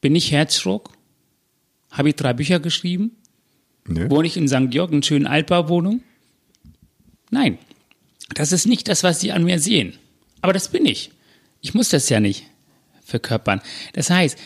Bin 0.00 0.14
ich 0.14 0.32
Herzschruck? 0.32 0.92
Habe 1.90 2.10
ich 2.10 2.16
drei 2.16 2.32
Bücher 2.32 2.60
geschrieben? 2.60 3.16
Nee. 3.86 4.08
Wohne 4.08 4.26
ich 4.26 4.36
in 4.36 4.48
St. 4.48 4.70
Georg 4.70 4.92
in 4.92 5.02
schönen 5.02 5.26
Altbauwohnung? 5.26 6.02
Nein. 7.30 7.58
Das 8.34 8.52
ist 8.52 8.66
nicht 8.66 8.88
das, 8.88 9.02
was 9.02 9.20
Sie 9.20 9.32
an 9.32 9.44
mir 9.44 9.58
sehen. 9.58 9.94
Aber 10.40 10.52
das 10.52 10.68
bin 10.68 10.86
ich. 10.86 11.10
Ich 11.60 11.74
muss 11.74 11.88
das 11.88 12.08
ja 12.08 12.20
nicht 12.20 12.46
verkörpern. 13.04 13.60
Das 13.92 14.08
heißt, 14.08 14.38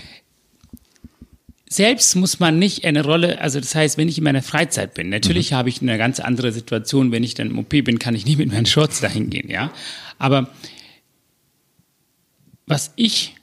selbst 1.68 2.14
muss 2.14 2.40
man 2.40 2.58
nicht 2.58 2.84
eine 2.84 3.04
Rolle, 3.04 3.40
also 3.40 3.60
das 3.60 3.74
heißt, 3.74 3.98
wenn 3.98 4.08
ich 4.08 4.18
in 4.18 4.24
meiner 4.24 4.42
Freizeit 4.42 4.94
bin, 4.94 5.08
natürlich 5.08 5.50
mhm. 5.50 5.56
habe 5.56 5.68
ich 5.68 5.82
eine 5.82 5.98
ganz 5.98 6.20
andere 6.20 6.52
Situation, 6.52 7.12
wenn 7.12 7.24
ich 7.24 7.34
dann 7.34 7.50
im 7.50 7.58
OP 7.58 7.70
bin, 7.70 7.98
kann 7.98 8.14
ich 8.14 8.24
nicht 8.24 8.38
mit 8.38 8.52
meinen 8.52 8.66
Shorts 8.66 9.00
dahin 9.00 9.28
gehen, 9.28 9.50
ja. 9.50 9.72
Aber 10.18 10.50
was 12.66 12.92
ich, 12.96 13.34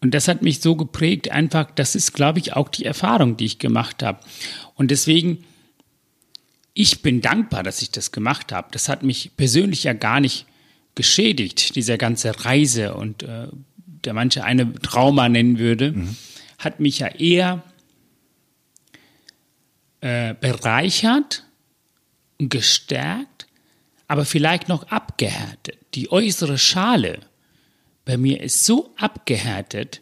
und 0.00 0.14
das 0.14 0.28
hat 0.28 0.42
mich 0.42 0.60
so 0.60 0.76
geprägt, 0.76 1.30
einfach, 1.30 1.70
das 1.70 1.94
ist, 1.94 2.12
glaube 2.12 2.38
ich, 2.38 2.54
auch 2.54 2.68
die 2.68 2.84
Erfahrung, 2.84 3.36
die 3.36 3.46
ich 3.46 3.58
gemacht 3.58 4.02
habe. 4.02 4.20
Und 4.74 4.90
deswegen, 4.90 5.44
ich 6.74 7.02
bin 7.02 7.20
dankbar, 7.20 7.62
dass 7.62 7.82
ich 7.82 7.90
das 7.90 8.10
gemacht 8.10 8.52
habe. 8.52 8.68
Das 8.72 8.88
hat 8.88 9.02
mich 9.02 9.32
persönlich 9.36 9.84
ja 9.84 9.92
gar 9.92 10.20
nicht 10.20 10.46
geschädigt, 10.94 11.76
diese 11.76 11.98
ganze 11.98 12.44
Reise 12.44 12.94
und 12.94 13.22
äh, 13.22 13.46
der 13.76 14.14
manche 14.14 14.44
eine 14.44 14.72
Trauma 14.74 15.28
nennen 15.28 15.58
würde. 15.58 15.92
Mhm 15.92 16.16
hat 16.64 16.80
mich 16.80 17.00
ja 17.00 17.08
eher 17.08 17.62
äh, 20.00 20.34
bereichert 20.34 21.44
und 22.38 22.50
gestärkt, 22.50 23.46
aber 24.08 24.24
vielleicht 24.24 24.68
noch 24.68 24.84
abgehärtet. 24.88 25.78
Die 25.94 26.10
äußere 26.10 26.58
Schale 26.58 27.20
bei 28.04 28.16
mir 28.16 28.40
ist 28.40 28.64
so 28.64 28.92
abgehärtet, 28.96 30.00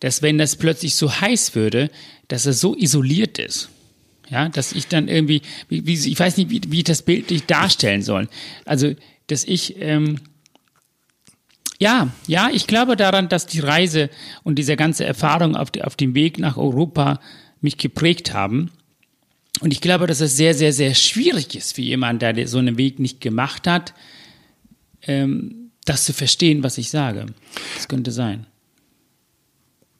dass 0.00 0.22
wenn 0.22 0.38
das 0.38 0.56
plötzlich 0.56 0.94
so 0.94 1.20
heiß 1.20 1.54
würde, 1.54 1.90
dass 2.28 2.46
er 2.46 2.52
so 2.52 2.76
isoliert 2.76 3.38
ist. 3.38 3.68
Ja, 4.30 4.48
dass 4.48 4.72
ich 4.72 4.88
dann 4.88 5.08
irgendwie, 5.08 5.42
wie, 5.68 5.86
wie, 5.86 5.92
ich 5.92 6.18
weiß 6.18 6.38
nicht, 6.38 6.48
wie, 6.48 6.62
wie 6.68 6.78
ich 6.78 6.84
das 6.84 7.02
bildlich 7.02 7.44
darstellen 7.44 8.00
soll. 8.00 8.28
Also, 8.64 8.94
dass 9.26 9.44
ich 9.44 9.80
ähm, 9.80 10.18
ja, 11.78 12.08
ja, 12.26 12.48
ich 12.52 12.66
glaube 12.66 12.96
daran, 12.96 13.28
dass 13.28 13.46
die 13.46 13.60
Reise 13.60 14.08
und 14.42 14.58
diese 14.58 14.76
ganze 14.76 15.04
Erfahrung 15.04 15.56
auf, 15.56 15.68
auf 15.82 15.96
dem 15.96 16.14
Weg 16.14 16.38
nach 16.38 16.56
Europa 16.56 17.20
mich 17.60 17.78
geprägt 17.78 18.32
haben. 18.32 18.70
Und 19.60 19.72
ich 19.72 19.80
glaube, 19.80 20.06
dass 20.06 20.20
es 20.20 20.36
sehr, 20.36 20.54
sehr, 20.54 20.72
sehr 20.72 20.94
schwierig 20.94 21.54
ist 21.54 21.74
für 21.74 21.82
jemanden, 21.82 22.36
der 22.36 22.48
so 22.48 22.58
einen 22.58 22.78
Weg 22.78 22.98
nicht 22.98 23.20
gemacht 23.20 23.66
hat, 23.66 23.94
ähm, 25.02 25.63
das 25.84 26.04
zu 26.04 26.12
verstehen, 26.12 26.62
was 26.62 26.78
ich 26.78 26.90
sage. 26.90 27.26
Das 27.76 27.88
könnte 27.88 28.10
sein. 28.10 28.46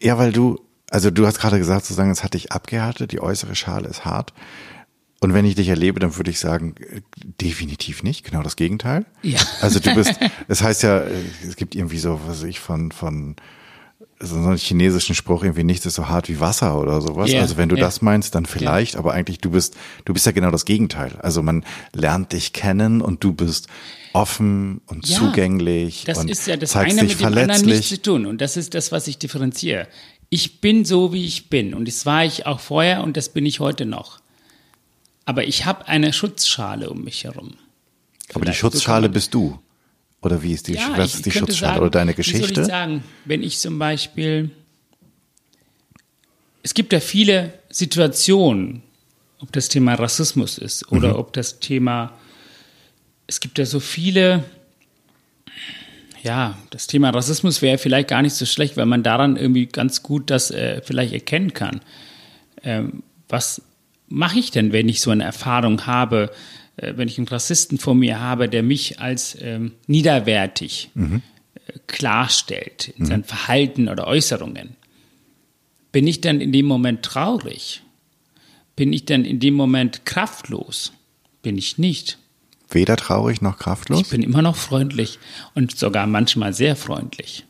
Ja, 0.01 0.19
weil 0.19 0.33
du, 0.33 0.61
also 0.91 1.11
du 1.11 1.27
hast 1.27 1.39
gerade 1.39 1.59
gesagt, 1.59 1.85
sozusagen, 1.85 2.11
es 2.11 2.23
hat 2.23 2.35
dich 2.35 2.53
abgehärtet, 2.53 3.13
die 3.13 3.21
äußere 3.21 3.55
Schale 3.55 3.89
ist 3.89 4.05
hart. 4.05 4.33
Und 5.21 5.33
wenn 5.33 5.47
ich 5.47 5.55
dich 5.55 5.69
erlebe, 5.69 6.01
dann 6.01 6.17
würde 6.17 6.31
ich 6.31 6.39
sagen, 6.39 6.75
äh, 6.79 7.01
definitiv 7.41 8.03
nicht, 8.03 8.25
genau 8.25 8.43
das 8.43 8.57
Gegenteil. 8.57 9.07
Ja. 9.23 9.41
Also 9.63 9.81
du 9.81 9.95
bist, 9.95 10.15
es 10.49 10.63
heißt 10.63 10.83
ja, 10.83 10.99
äh, 10.99 11.23
es 11.47 11.57
gibt 11.57 11.75
irgendwie 11.75 11.99
so, 11.99 12.21
was 12.27 12.43
ich 12.43 12.61
von, 12.61 12.93
von 12.93 13.37
so 14.21 14.37
einen 14.37 14.59
chinesischen 14.59 15.15
Spruch 15.15 15.43
irgendwie 15.43 15.65
nichts 15.65 15.87
ist 15.87 15.95
so 15.95 16.09
hart 16.09 16.29
wie 16.29 16.41
Wasser 16.41 16.79
oder 16.79 17.01
sowas. 17.01 17.31
Yeah, 17.31 17.41
also 17.41 17.57
wenn 17.57 17.69
du 17.69 17.77
yeah. 17.77 17.87
das 17.87 18.03
meinst, 18.03 18.35
dann 18.35 18.47
vielleicht, 18.47 18.95
yeah. 18.95 19.01
aber 19.01 19.13
eigentlich 19.13 19.39
du 19.39 19.51
bist, 19.51 19.77
du 20.05 20.13
bist 20.13 20.27
ja 20.27 20.33
genau 20.33 20.51
das 20.51 20.65
Gegenteil. 20.65 21.17
Also 21.23 21.43
man 21.43 21.65
lernt 21.93 22.33
dich 22.33 22.53
kennen 22.53 23.01
und 23.01 23.25
du 23.25 23.33
bist 23.33 23.69
offen 24.15 24.81
und 24.87 25.07
ja, 25.09 25.19
zugänglich. 25.19 26.05
Das 26.05 26.19
und 26.19 26.31
ist 26.31 26.47
ja 26.47 26.57
das 26.57 26.75
eine 26.77 27.03
mit 27.03 27.21
dem 27.21 27.27
anderen 27.27 27.67
nichts 27.67 27.89
zu 27.89 28.01
tun. 28.01 28.27
Und 28.27 28.41
das 28.41 28.57
ist 28.57 28.75
das, 28.75 28.93
was 28.93 29.07
ich 29.09 29.19
differenziere. 29.19 29.89
Ich 30.31 30.61
bin 30.61 30.85
so, 30.85 31.13
wie 31.13 31.27
ich 31.27 31.51
bin. 31.51 31.75
Und 31.75 31.87
das 31.87 32.07
war 32.07 32.25
ich 32.25 32.47
auch 32.47 32.61
vorher 32.61 33.03
und 33.03 33.17
das 33.17 33.29
bin 33.29 33.45
ich 33.45 33.61
heute 33.61 33.87
noch. 33.87 34.21
Aber 35.27 35.45
ich 35.45 35.67
habe 35.67 35.89
eine 35.89 36.13
Schutzschale 36.13 36.91
um 36.91 37.03
mich 37.03 37.25
herum. 37.25 37.55
Vielleicht 38.25 38.37
Aber 38.37 38.45
die 38.47 38.55
Schutzschale 38.55 39.09
bist 39.09 39.35
du. 39.35 39.59
Oder 40.23 40.43
wie 40.43 40.53
ist 40.53 40.69
die, 40.69 40.75
ja, 40.75 40.97
was 40.97 41.17
ist 41.17 41.27
die 41.27 41.31
Schutzschale 41.31 41.75
sagen, 41.75 41.81
oder 41.81 41.91
deine 41.91 42.15
Geschichte? 42.15 42.49
Wie 42.49 42.55
soll 42.55 42.65
ich 42.65 42.71
sagen, 42.71 43.05
wenn 43.27 43.43
ich 43.43 43.59
zum 43.59 43.79
Beispiel, 43.79 44.51
es 46.63 46.73
gibt 46.73 46.93
ja 46.95 47.01
viele 47.01 47.53
Situationen, 47.69 48.83
ob 49.41 49.53
das 49.53 49.69
Thema 49.69 49.95
Rassismus 49.95 50.57
ist 50.57 50.91
oder 50.91 51.11
mhm. 51.11 51.17
ob 51.17 51.33
das 51.35 51.61
Thema, 51.61 52.13
es 53.27 53.41
gibt 53.41 53.59
ja 53.59 53.67
so 53.67 53.81
viele, 53.81 54.45
ja, 56.23 56.59
das 56.71 56.87
Thema 56.87 57.11
Rassismus 57.11 57.63
wäre 57.63 57.79
vielleicht 57.79 58.09
gar 58.09 58.23
nicht 58.23 58.35
so 58.35 58.47
schlecht, 58.47 58.77
weil 58.77 58.87
man 58.87 59.03
daran 59.03 59.37
irgendwie 59.37 59.67
ganz 59.67 60.03
gut 60.03 60.31
das 60.31 60.51
äh, 60.51 60.83
vielleicht 60.83 61.13
erkennen 61.13 61.53
kann. 61.55 61.81
Ähm, 62.63 63.03
was 63.29 63.63
mache 64.09 64.39
ich 64.39 64.51
denn, 64.51 64.73
wenn 64.73 64.89
ich 64.89 65.01
so 65.01 65.11
eine 65.11 65.25
Erfahrung 65.25 65.87
habe, 65.87 66.31
äh, 66.77 66.95
wenn 66.97 67.09
ich 67.09 67.19
einen 67.19 67.29
Rassisten 67.29 67.79
vor 67.79 67.95
mir 67.95 68.21
habe, 68.21 68.49
der 68.49 68.63
mich 68.63 69.01
als 69.01 69.37
ähm, 69.41 69.73
niederwertig 69.87 70.91
mhm. 70.95 71.23
äh, 71.55 71.79
klarstellt 71.87 72.89
in 72.97 73.05
mhm. 73.05 73.09
seinem 73.09 73.25
Verhalten 73.25 73.89
oder 73.89 74.07
Äußerungen? 74.07 74.77
Bin 75.93 76.07
ich 76.07 76.21
dann 76.21 76.41
in 76.41 76.53
dem 76.53 76.67
Moment 76.67 77.03
traurig? 77.03 77.83
Bin 78.77 78.93
ich 78.93 79.05
dann 79.05 79.25
in 79.25 79.39
dem 79.39 79.55
Moment 79.55 80.05
kraftlos? 80.05 80.93
Bin 81.43 81.57
ich 81.57 81.79
nicht. 81.79 82.19
Weder 82.75 82.97
traurig 82.97 83.41
noch 83.41 83.59
kraftlos? 83.59 84.01
Ich 84.01 84.11
bin 84.11 84.23
immer 84.23 84.43
noch 84.43 84.57
freundlich 84.57 85.19
und 85.55 85.77
sogar 85.77 86.07
manchmal 86.07 86.53
sehr 86.53 86.77
freundlich. 86.77 87.47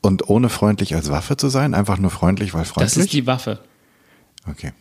Und 0.00 0.28
ohne 0.28 0.48
freundlich 0.48 0.94
als 0.94 1.10
Waffe 1.10 1.36
zu 1.36 1.48
sein? 1.48 1.74
Einfach 1.74 1.98
nur 1.98 2.10
freundlich, 2.10 2.54
weil 2.54 2.64
freundlich? 2.64 2.94
Das 2.94 3.04
ist 3.04 3.12
die 3.12 3.26
Waffe. 3.26 3.60
Okay 4.46 4.72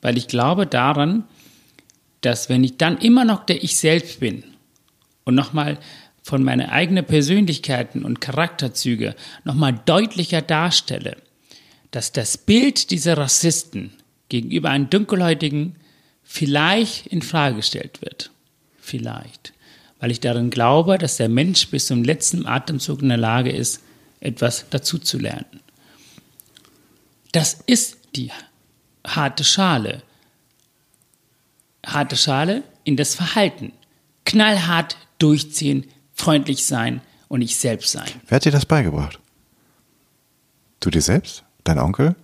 weil 0.00 0.16
ich 0.16 0.28
glaube 0.28 0.66
daran, 0.66 1.24
dass 2.20 2.48
wenn 2.48 2.64
ich 2.64 2.76
dann 2.76 2.98
immer 2.98 3.24
noch 3.24 3.44
der 3.44 3.62
Ich 3.62 3.76
selbst 3.76 4.20
bin 4.20 4.44
und 5.24 5.34
nochmal 5.34 5.78
von 6.22 6.42
meinen 6.42 6.68
eigenen 6.68 7.04
Persönlichkeiten 7.04 8.04
und 8.04 8.20
Charakterzüge 8.20 9.14
nochmal 9.44 9.80
deutlicher 9.86 10.42
darstelle, 10.42 11.16
dass 11.90 12.12
das 12.12 12.36
Bild 12.36 12.90
dieser 12.90 13.16
Rassisten 13.16 13.92
gegenüber 14.28 14.70
einem 14.70 14.90
Dunkelhäutigen 14.90 15.76
vielleicht 16.28 17.06
in 17.06 17.22
Frage 17.22 17.56
gestellt 17.56 18.02
wird. 18.02 18.30
Vielleicht. 18.78 19.54
Weil 19.98 20.10
ich 20.10 20.20
darin 20.20 20.50
glaube, 20.50 20.98
dass 20.98 21.16
der 21.16 21.30
Mensch 21.30 21.68
bis 21.68 21.86
zum 21.86 22.04
letzten 22.04 22.46
Atemzug 22.46 23.00
in 23.00 23.08
der 23.08 23.16
Lage 23.16 23.50
ist, 23.50 23.82
etwas 24.20 24.66
dazuzulernen. 24.68 25.46
Das 27.32 27.60
ist 27.66 27.96
die 28.14 28.30
harte 29.06 29.42
Schale. 29.42 30.02
Harte 31.84 32.16
Schale 32.16 32.62
in 32.84 32.96
das 32.96 33.14
Verhalten. 33.14 33.72
Knallhart 34.26 34.98
durchziehen, 35.18 35.86
freundlich 36.12 36.66
sein 36.66 37.00
und 37.28 37.40
ich 37.40 37.56
selbst 37.56 37.90
sein. 37.90 38.08
Wer 38.26 38.36
hat 38.36 38.44
dir 38.44 38.52
das 38.52 38.66
beigebracht? 38.66 39.18
Du 40.80 40.90
dir 40.90 41.02
selbst? 41.02 41.44
Dein 41.64 41.78
Onkel? 41.78 42.16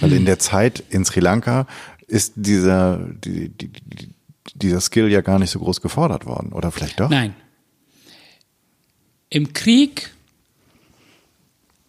Weil 0.00 0.12
in 0.12 0.24
der 0.24 0.38
Zeit 0.38 0.82
in 0.90 1.04
Sri 1.04 1.20
Lanka 1.20 1.66
ist 2.06 2.32
dieser, 2.36 2.98
die, 2.98 3.48
die, 3.50 3.70
dieser 4.54 4.80
Skill 4.80 5.08
ja 5.08 5.20
gar 5.20 5.38
nicht 5.38 5.50
so 5.50 5.58
groß 5.58 5.80
gefordert 5.80 6.26
worden, 6.26 6.52
oder 6.52 6.70
vielleicht 6.70 7.00
doch? 7.00 7.10
Nein. 7.10 7.34
Im 9.30 9.52
Krieg 9.52 10.10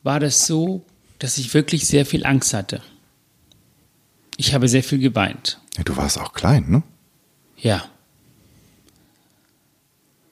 war 0.03 0.19
das 0.19 0.45
so, 0.45 0.85
dass 1.19 1.37
ich 1.37 1.53
wirklich 1.53 1.87
sehr 1.87 2.05
viel 2.05 2.25
Angst 2.25 2.53
hatte. 2.53 2.81
Ich 4.37 4.53
habe 4.53 4.67
sehr 4.67 4.83
viel 4.83 4.99
geweint. 4.99 5.59
Ja, 5.77 5.83
du 5.83 5.95
warst 5.97 6.19
auch 6.19 6.33
klein, 6.33 6.69
ne? 6.69 6.83
Ja. 7.57 7.85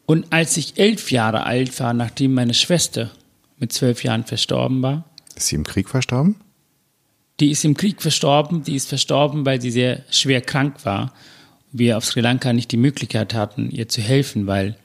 Und 0.06 0.32
als 0.32 0.58
ich 0.58 0.78
elf 0.78 1.12
Jahre 1.12 1.46
alt 1.46 1.80
war, 1.80 1.94
nachdem 1.94 2.34
meine 2.34 2.54
Schwester 2.54 3.12
mit 3.58 3.72
zwölf 3.72 4.04
Jahren 4.04 4.26
verstorben 4.26 4.82
war. 4.82 5.06
Ist 5.36 5.48
sie 5.48 5.56
im 5.56 5.64
Krieg 5.64 5.88
verstorben? 5.88 6.36
Die 7.42 7.52
ist 7.52 7.66
im 7.66 7.76
Krieg 7.76 8.02
verstorben. 8.02 8.64
Die 8.64 8.76
ist 8.76 8.88
verstorben, 8.88 9.46
weil 9.46 9.60
sie 9.60 9.72
sehr 9.72 10.04
schwer 10.12 10.40
krank 10.42 10.86
war. 10.86 11.14
Wir 11.72 11.98
auf 11.98 12.06
Sri 12.06 12.22
Lanka 12.22 12.54
nicht 12.54 12.72
die 12.72 12.78
Möglichkeit 12.78 13.34
hatten, 13.34 13.72
ihr 13.72 13.90
zu 13.90 14.00
helfen, 14.02 14.48
weil 14.48 14.78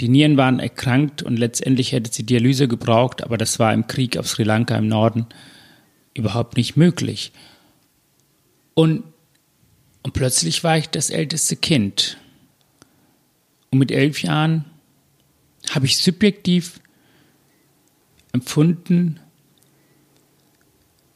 die 0.00 0.08
Nieren 0.08 0.36
waren 0.36 0.60
erkrankt 0.60 1.22
und 1.22 1.38
letztendlich 1.38 1.92
hätte 1.92 2.12
sie 2.12 2.26
Dialyse 2.26 2.68
gebraucht, 2.68 3.24
aber 3.24 3.38
das 3.38 3.58
war 3.58 3.72
im 3.72 3.86
Krieg 3.86 4.16
auf 4.16 4.28
Sri 4.28 4.42
Lanka 4.42 4.76
im 4.76 4.88
Norden 4.88 5.26
überhaupt 6.14 6.56
nicht 6.56 6.76
möglich. 6.76 7.32
Und 8.74 9.04
Und 10.02 10.12
plötzlich 10.12 10.62
war 10.62 10.76
ich 10.76 10.90
das 10.90 11.08
älteste 11.08 11.56
Kind. 11.56 12.18
Und 13.70 13.78
mit 13.78 13.90
elf 13.90 14.22
Jahren 14.22 14.66
habe 15.70 15.86
ich 15.86 15.96
subjektiv 15.96 16.78
empfunden, 18.32 19.18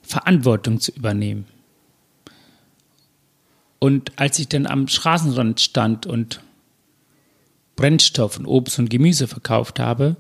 Verantwortung 0.09 0.81
zu 0.81 0.91
übernehmen. 0.93 1.45
Und 3.79 4.13
als 4.17 4.39
ich 4.39 4.49
dann 4.49 4.67
am 4.67 4.89
Straßenrand 4.89 5.61
stand 5.61 6.07
und 6.07 6.41
Brennstoff 7.77 8.39
und 8.39 8.47
Obst 8.47 8.79
und 8.79 8.91
Gemüse 8.91 9.29
verkauft 9.29 9.79
habe, 9.79 10.17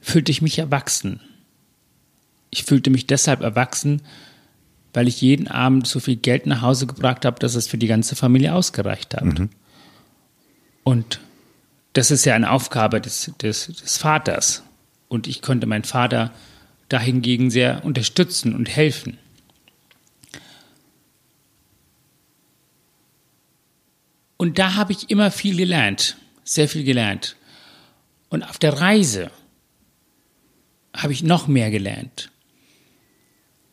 fühlte 0.00 0.32
ich 0.32 0.42
mich 0.42 0.58
erwachsen. 0.58 1.20
Ich 2.50 2.64
fühlte 2.64 2.90
mich 2.90 3.06
deshalb 3.06 3.42
erwachsen, 3.42 4.02
weil 4.94 5.06
ich 5.06 5.20
jeden 5.20 5.46
Abend 5.46 5.86
so 5.86 6.00
viel 6.00 6.16
Geld 6.16 6.46
nach 6.46 6.62
Hause 6.62 6.86
gebracht 6.86 7.26
habe, 7.26 7.38
dass 7.38 7.54
es 7.54 7.68
für 7.68 7.78
die 7.78 7.86
ganze 7.86 8.16
Familie 8.16 8.54
ausgereicht 8.54 9.14
hat. 9.14 9.24
Mhm. 9.24 9.50
Und 10.82 11.20
das 11.92 12.10
ist 12.10 12.24
ja 12.24 12.34
eine 12.34 12.50
Aufgabe 12.50 13.00
des, 13.00 13.32
des, 13.42 13.66
des 13.66 13.98
Vaters. 13.98 14.62
Und 15.08 15.26
ich 15.26 15.42
konnte 15.42 15.66
meinen 15.66 15.84
Vater 15.84 16.32
dahingegen 16.88 17.50
sehr 17.50 17.84
unterstützen 17.84 18.54
und 18.54 18.68
helfen. 18.68 19.18
Und 24.36 24.58
da 24.58 24.76
habe 24.76 24.92
ich 24.92 25.10
immer 25.10 25.30
viel 25.30 25.56
gelernt, 25.56 26.16
sehr 26.44 26.68
viel 26.68 26.84
gelernt. 26.84 27.36
Und 28.30 28.42
auf 28.44 28.58
der 28.58 28.80
Reise 28.80 29.30
habe 30.94 31.12
ich 31.12 31.22
noch 31.22 31.48
mehr 31.48 31.70
gelernt. 31.70 32.30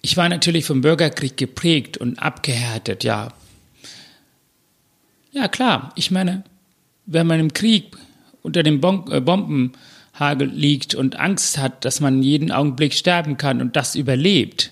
Ich 0.02 0.18
war 0.18 0.28
natürlich 0.30 0.66
vom 0.66 0.82
Bürgerkrieg 0.82 1.38
geprägt 1.38 1.98
und 1.98 2.20
abgehärtet, 2.20 3.04
ja. 3.04 3.34
Ja, 5.32 5.48
klar, 5.48 5.92
ich 5.96 6.12
meine, 6.12 6.44
wenn 7.06 7.28
man 7.28 7.40
im 7.40 7.54
Krieg 7.54 7.96
unter 8.42 8.64
dem 8.64 8.82
Bom 8.82 9.74
Bombenhagel 10.18 10.48
liegt 10.50 10.96
und 10.96 11.18
Angst 11.18 11.58
hat, 11.58 11.86
dass 11.86 12.00
man 12.00 12.24
jeden 12.24 12.52
Augenblick 12.52 12.94
sterben 12.94 13.38
kann 13.38 13.62
und 13.62 13.76
das 13.76 13.96
überlebt, 13.96 14.72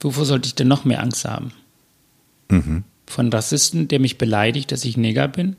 wovor 0.00 0.24
sollte 0.24 0.46
ich 0.46 0.54
denn 0.54 0.68
noch 0.68 0.84
mehr 0.84 1.02
Angst 1.02 1.24
haben? 1.24 1.52
Mhm 2.48 2.84
von 3.06 3.32
Rassisten, 3.32 3.88
der 3.88 4.00
mich 4.00 4.18
beleidigt, 4.18 4.72
dass 4.72 4.84
ich 4.84 4.96
Neger 4.96 5.28
bin? 5.28 5.56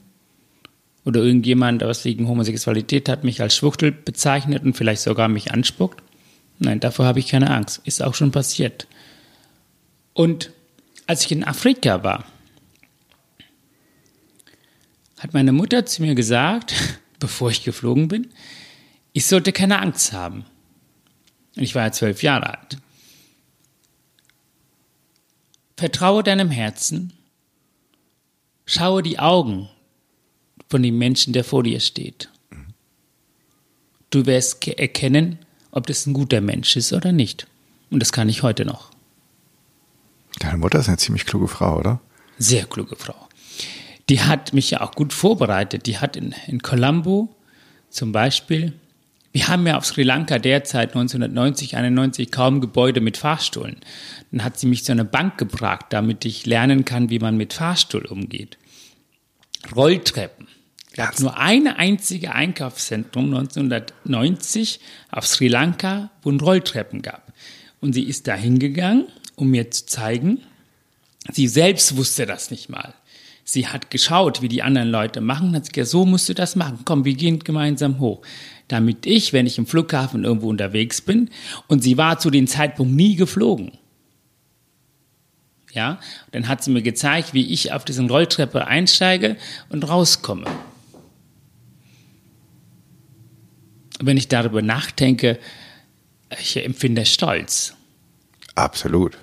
Oder 1.06 1.22
irgendjemand, 1.22 1.84
was 1.84 2.04
wegen 2.04 2.28
Homosexualität 2.28 3.08
hat, 3.08 3.24
mich 3.24 3.42
als 3.42 3.56
Schwuchtel 3.56 3.92
bezeichnet 3.92 4.64
und 4.64 4.76
vielleicht 4.76 5.02
sogar 5.02 5.28
mich 5.28 5.52
anspuckt? 5.52 6.02
Nein, 6.58 6.80
davor 6.80 7.06
habe 7.06 7.20
ich 7.20 7.28
keine 7.28 7.52
Angst. 7.52 7.82
Ist 7.86 8.02
auch 8.02 8.16
schon 8.16 8.32
passiert. 8.32 8.88
Und 10.14 10.52
als 11.06 11.26
ich 11.26 11.32
in 11.32 11.44
Afrika 11.44 12.04
war, 12.04 12.26
hat 15.20 15.34
meine 15.34 15.52
Mutter 15.52 15.86
zu 15.86 16.02
mir 16.02 16.16
gesagt, 16.16 16.74
bevor 17.20 17.50
ich 17.50 17.64
geflogen 17.64 18.08
bin, 18.08 18.32
ich 19.14 19.26
sollte 19.26 19.52
keine 19.52 19.80
Angst 19.80 20.14
haben. 20.14 20.46
Und 21.56 21.64
ich 21.64 21.76
war 21.76 21.84
ja 21.84 21.92
zwölf 21.92 22.22
Jahre 22.24 22.58
alt. 22.58 22.78
Vertraue 25.78 26.24
deinem 26.24 26.52
Herzen 26.52 27.14
Schaue 28.66 29.04
die 29.04 29.20
Augen 29.20 29.70
von 30.70 30.82
dem 30.82 30.98
Menschen, 30.98 31.34
der 31.34 31.44
vor 31.44 31.64
dir 31.64 31.80
steht. 31.80 32.30
Du 34.10 34.26
wirst 34.26 34.68
erkennen, 34.68 35.40
ob 35.72 35.86
das 35.88 36.06
ein 36.08 36.14
guter 36.14 36.42
Mensch 36.42 36.76
ist 36.76 36.92
oder 36.94 37.12
nicht. 37.12 37.48
Und 37.92 38.00
das 38.00 38.12
kann 38.12 38.30
ich 38.30 38.42
heute 38.42 38.66
noch. 38.66 38.92
Deine 40.40 40.58
Mutter 40.58 40.80
ist 40.80 40.88
eine 40.88 40.98
ziemlich 40.98 41.26
kluge 41.26 41.48
Frau, 41.48 41.78
oder? 41.78 42.02
Sehr 42.40 42.66
kluge 42.66 42.96
Frau. 42.96 43.28
Die 44.10 44.22
hat 44.22 44.54
mich 44.54 44.72
ja 44.72 44.82
auch 44.82 44.92
gut 44.92 45.14
vorbereitet. 45.14 45.88
Die 45.88 45.98
hat 45.98 46.16
in, 46.16 46.36
in 46.48 46.62
Colombo 46.62 47.36
zum 47.90 48.12
Beispiel, 48.12 48.74
wir 49.32 49.48
haben 49.50 49.68
ja 49.68 49.78
auf 49.78 49.86
Sri 49.86 50.04
Lanka 50.04 50.40
derzeit 50.40 50.90
1990, 50.96 51.76
91 51.76 52.32
kaum 52.32 52.62
Gebäude 52.62 53.02
mit 53.02 53.18
Fahrstuhlen. 53.18 53.78
Dann 54.32 54.44
hat 54.44 54.58
sie 54.58 54.68
mich 54.68 54.86
zu 54.86 54.94
einer 54.94 55.04
Bank 55.04 55.38
gebracht, 55.38 55.88
damit 55.90 56.24
ich 56.24 56.46
lernen 56.46 56.86
kann, 56.86 57.10
wie 57.10 57.20
man 57.20 57.36
mit 57.36 57.54
Fahrstuhl 57.54 58.06
umgeht. 58.06 58.58
Rolltreppen. 59.76 60.48
Es 60.90 60.94
gab 60.94 61.20
nur 61.20 61.38
eine 61.38 61.78
einzige 61.78 62.34
Einkaufszentrum 62.34 63.26
1990 63.26 64.80
auf 65.12 65.28
Sri 65.28 65.50
Lanka, 65.50 66.12
wo 66.22 66.32
es 66.32 66.42
Rolltreppen 66.42 67.02
gab. 67.02 67.34
Und 67.82 67.92
sie 67.92 68.04
ist 68.04 68.28
da 68.28 68.36
hingegangen, 68.36 69.08
um 69.36 69.52
mir 69.52 69.70
zu 69.70 69.86
zeigen, 69.86 70.44
sie 71.34 71.50
selbst 71.50 71.98
wusste 71.98 72.26
das 72.26 72.52
nicht 72.52 72.70
mal. 72.70 72.94
Sie 73.48 73.68
hat 73.68 73.92
geschaut, 73.92 74.42
wie 74.42 74.48
die 74.48 74.64
anderen 74.64 74.90
Leute 74.90 75.22
machen, 75.22 75.56
hat 75.56 75.72
gesagt, 75.72 75.92
so 75.92 76.04
musst 76.04 76.28
du 76.28 76.34
das 76.34 76.56
machen. 76.56 76.80
Komm, 76.84 77.06
wir 77.06 77.14
gehen 77.14 77.40
gemeinsam 77.40 78.00
hoch. 78.00 78.24
Damit 78.68 79.06
ich, 79.06 79.34
wenn 79.34 79.46
ich 79.46 79.60
im 79.60 79.68
Flughafen 79.68 80.24
irgendwo 80.24 80.50
unterwegs 80.50 81.00
bin, 81.00 81.30
und 81.68 81.84
sie 81.84 81.96
war 81.96 82.18
zu 82.18 82.32
dem 82.32 82.48
Zeitpunkt 82.48 82.96
nie 82.96 83.16
geflogen, 83.16 83.74
ja, 85.74 86.00
dann 86.32 86.48
hat 86.48 86.64
sie 86.64 86.72
mir 86.72 86.82
gezeigt, 86.82 87.36
wie 87.36 87.54
ich 87.54 87.72
auf 87.72 87.86
diesen 87.86 88.10
Rolltreppe 88.10 88.66
einsteige 88.66 89.38
und 89.70 89.88
rauskomme. 89.88 90.46
Wenn 94.00 94.18
ich 94.18 94.28
darüber 94.28 94.64
nachdenke, 94.64 95.38
ich 96.42 96.58
empfinde 96.58 97.06
Stolz. 97.06 97.76
Absolut. 98.56 99.20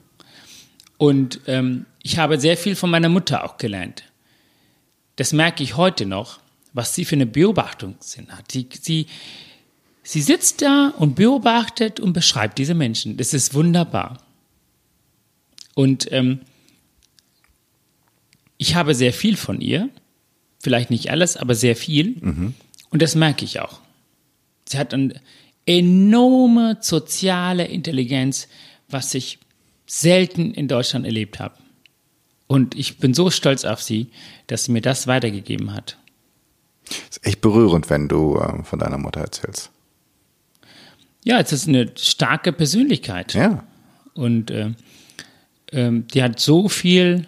Und 0.97 1.41
ähm, 1.49 1.87
ich 2.05 2.19
habe 2.19 2.39
sehr 2.39 2.57
viel 2.57 2.77
von 2.77 2.91
meiner 2.91 3.09
Mutter 3.09 3.45
auch 3.45 3.57
gelernt. 3.57 4.05
Das 5.17 5.33
merke 5.33 5.63
ich 5.63 5.77
heute 5.77 6.07
noch, 6.07 6.41
was 6.73 6.95
sie 6.95 7.05
für 7.05 7.17
eine 7.17 7.27
Beobachtung 7.27 7.97
hat. 8.29 8.51
Sie, 8.51 8.69
sie, 8.81 9.07
sie 10.03 10.23
sitzt 10.23 10.63
da 10.63 10.93
und 10.99 11.15
beobachtet 11.15 12.01
und 12.01 12.13
beschreibt 12.13 12.59
diese 12.59 12.75
Menschen. 12.75 13.17
Das 13.17 13.35
ist 13.35 13.55
wunderbar. 13.55 14.19
Und 15.75 16.11
ähm, 16.13 16.41
ich 18.57 18.75
habe 18.75 18.95
sehr 18.95 19.13
viel 19.13 19.37
von 19.37 19.61
ihr, 19.61 19.89
vielleicht 20.61 20.91
nicht 20.91 21.11
alles, 21.11 21.37
aber 21.37 21.55
sehr 21.55 21.77
viel. 21.77 22.17
Mhm. 22.21 22.55
Und 22.91 23.03
das 23.03 23.15
merke 23.15 23.45
ich 23.45 23.61
auch. 23.61 23.81
Sie 24.67 24.79
hat 24.79 24.95
eine 24.95 25.21
enorme 25.67 26.79
soziale 26.81 27.67
Intelligenz, 27.67 28.49
was 28.89 29.15
ich 29.15 29.39
selten 29.87 30.55
in 30.55 30.69
Deutschland 30.69 31.07
erlebt 31.07 31.39
habe. 31.41 31.55
Und 32.53 32.75
ich 32.75 32.99
bin 32.99 33.15
so 33.15 33.31
stolz 33.31 33.65
auf 33.65 33.81
sie, 33.81 34.09
dass 34.47 34.65
sie 34.65 34.73
mir 34.73 34.83
das 34.83 35.07
weitergegeben 35.07 35.73
hat. 35.73 35.97
Es 36.85 37.17
ist 37.17 37.27
echt 37.27 37.41
berührend, 37.41 37.89
wenn 37.89 38.09
du 38.09 38.37
äh, 38.37 38.63
von 38.63 38.79
deiner 38.79 38.99
Mutter 38.99 39.23
erzählst. 39.23 39.71
Ja, 41.25 41.41
es 41.41 41.51
ist 41.51 41.67
eine 41.67 41.91
starke 41.97 42.53
Persönlichkeit. 42.53 43.33
Ja. 43.33 43.65
Und 44.13 44.51
äh, 44.51 44.73
ähm, 45.73 46.07
die 46.09 46.23
hat 46.23 46.41
so 46.41 46.69
viel, 46.69 47.27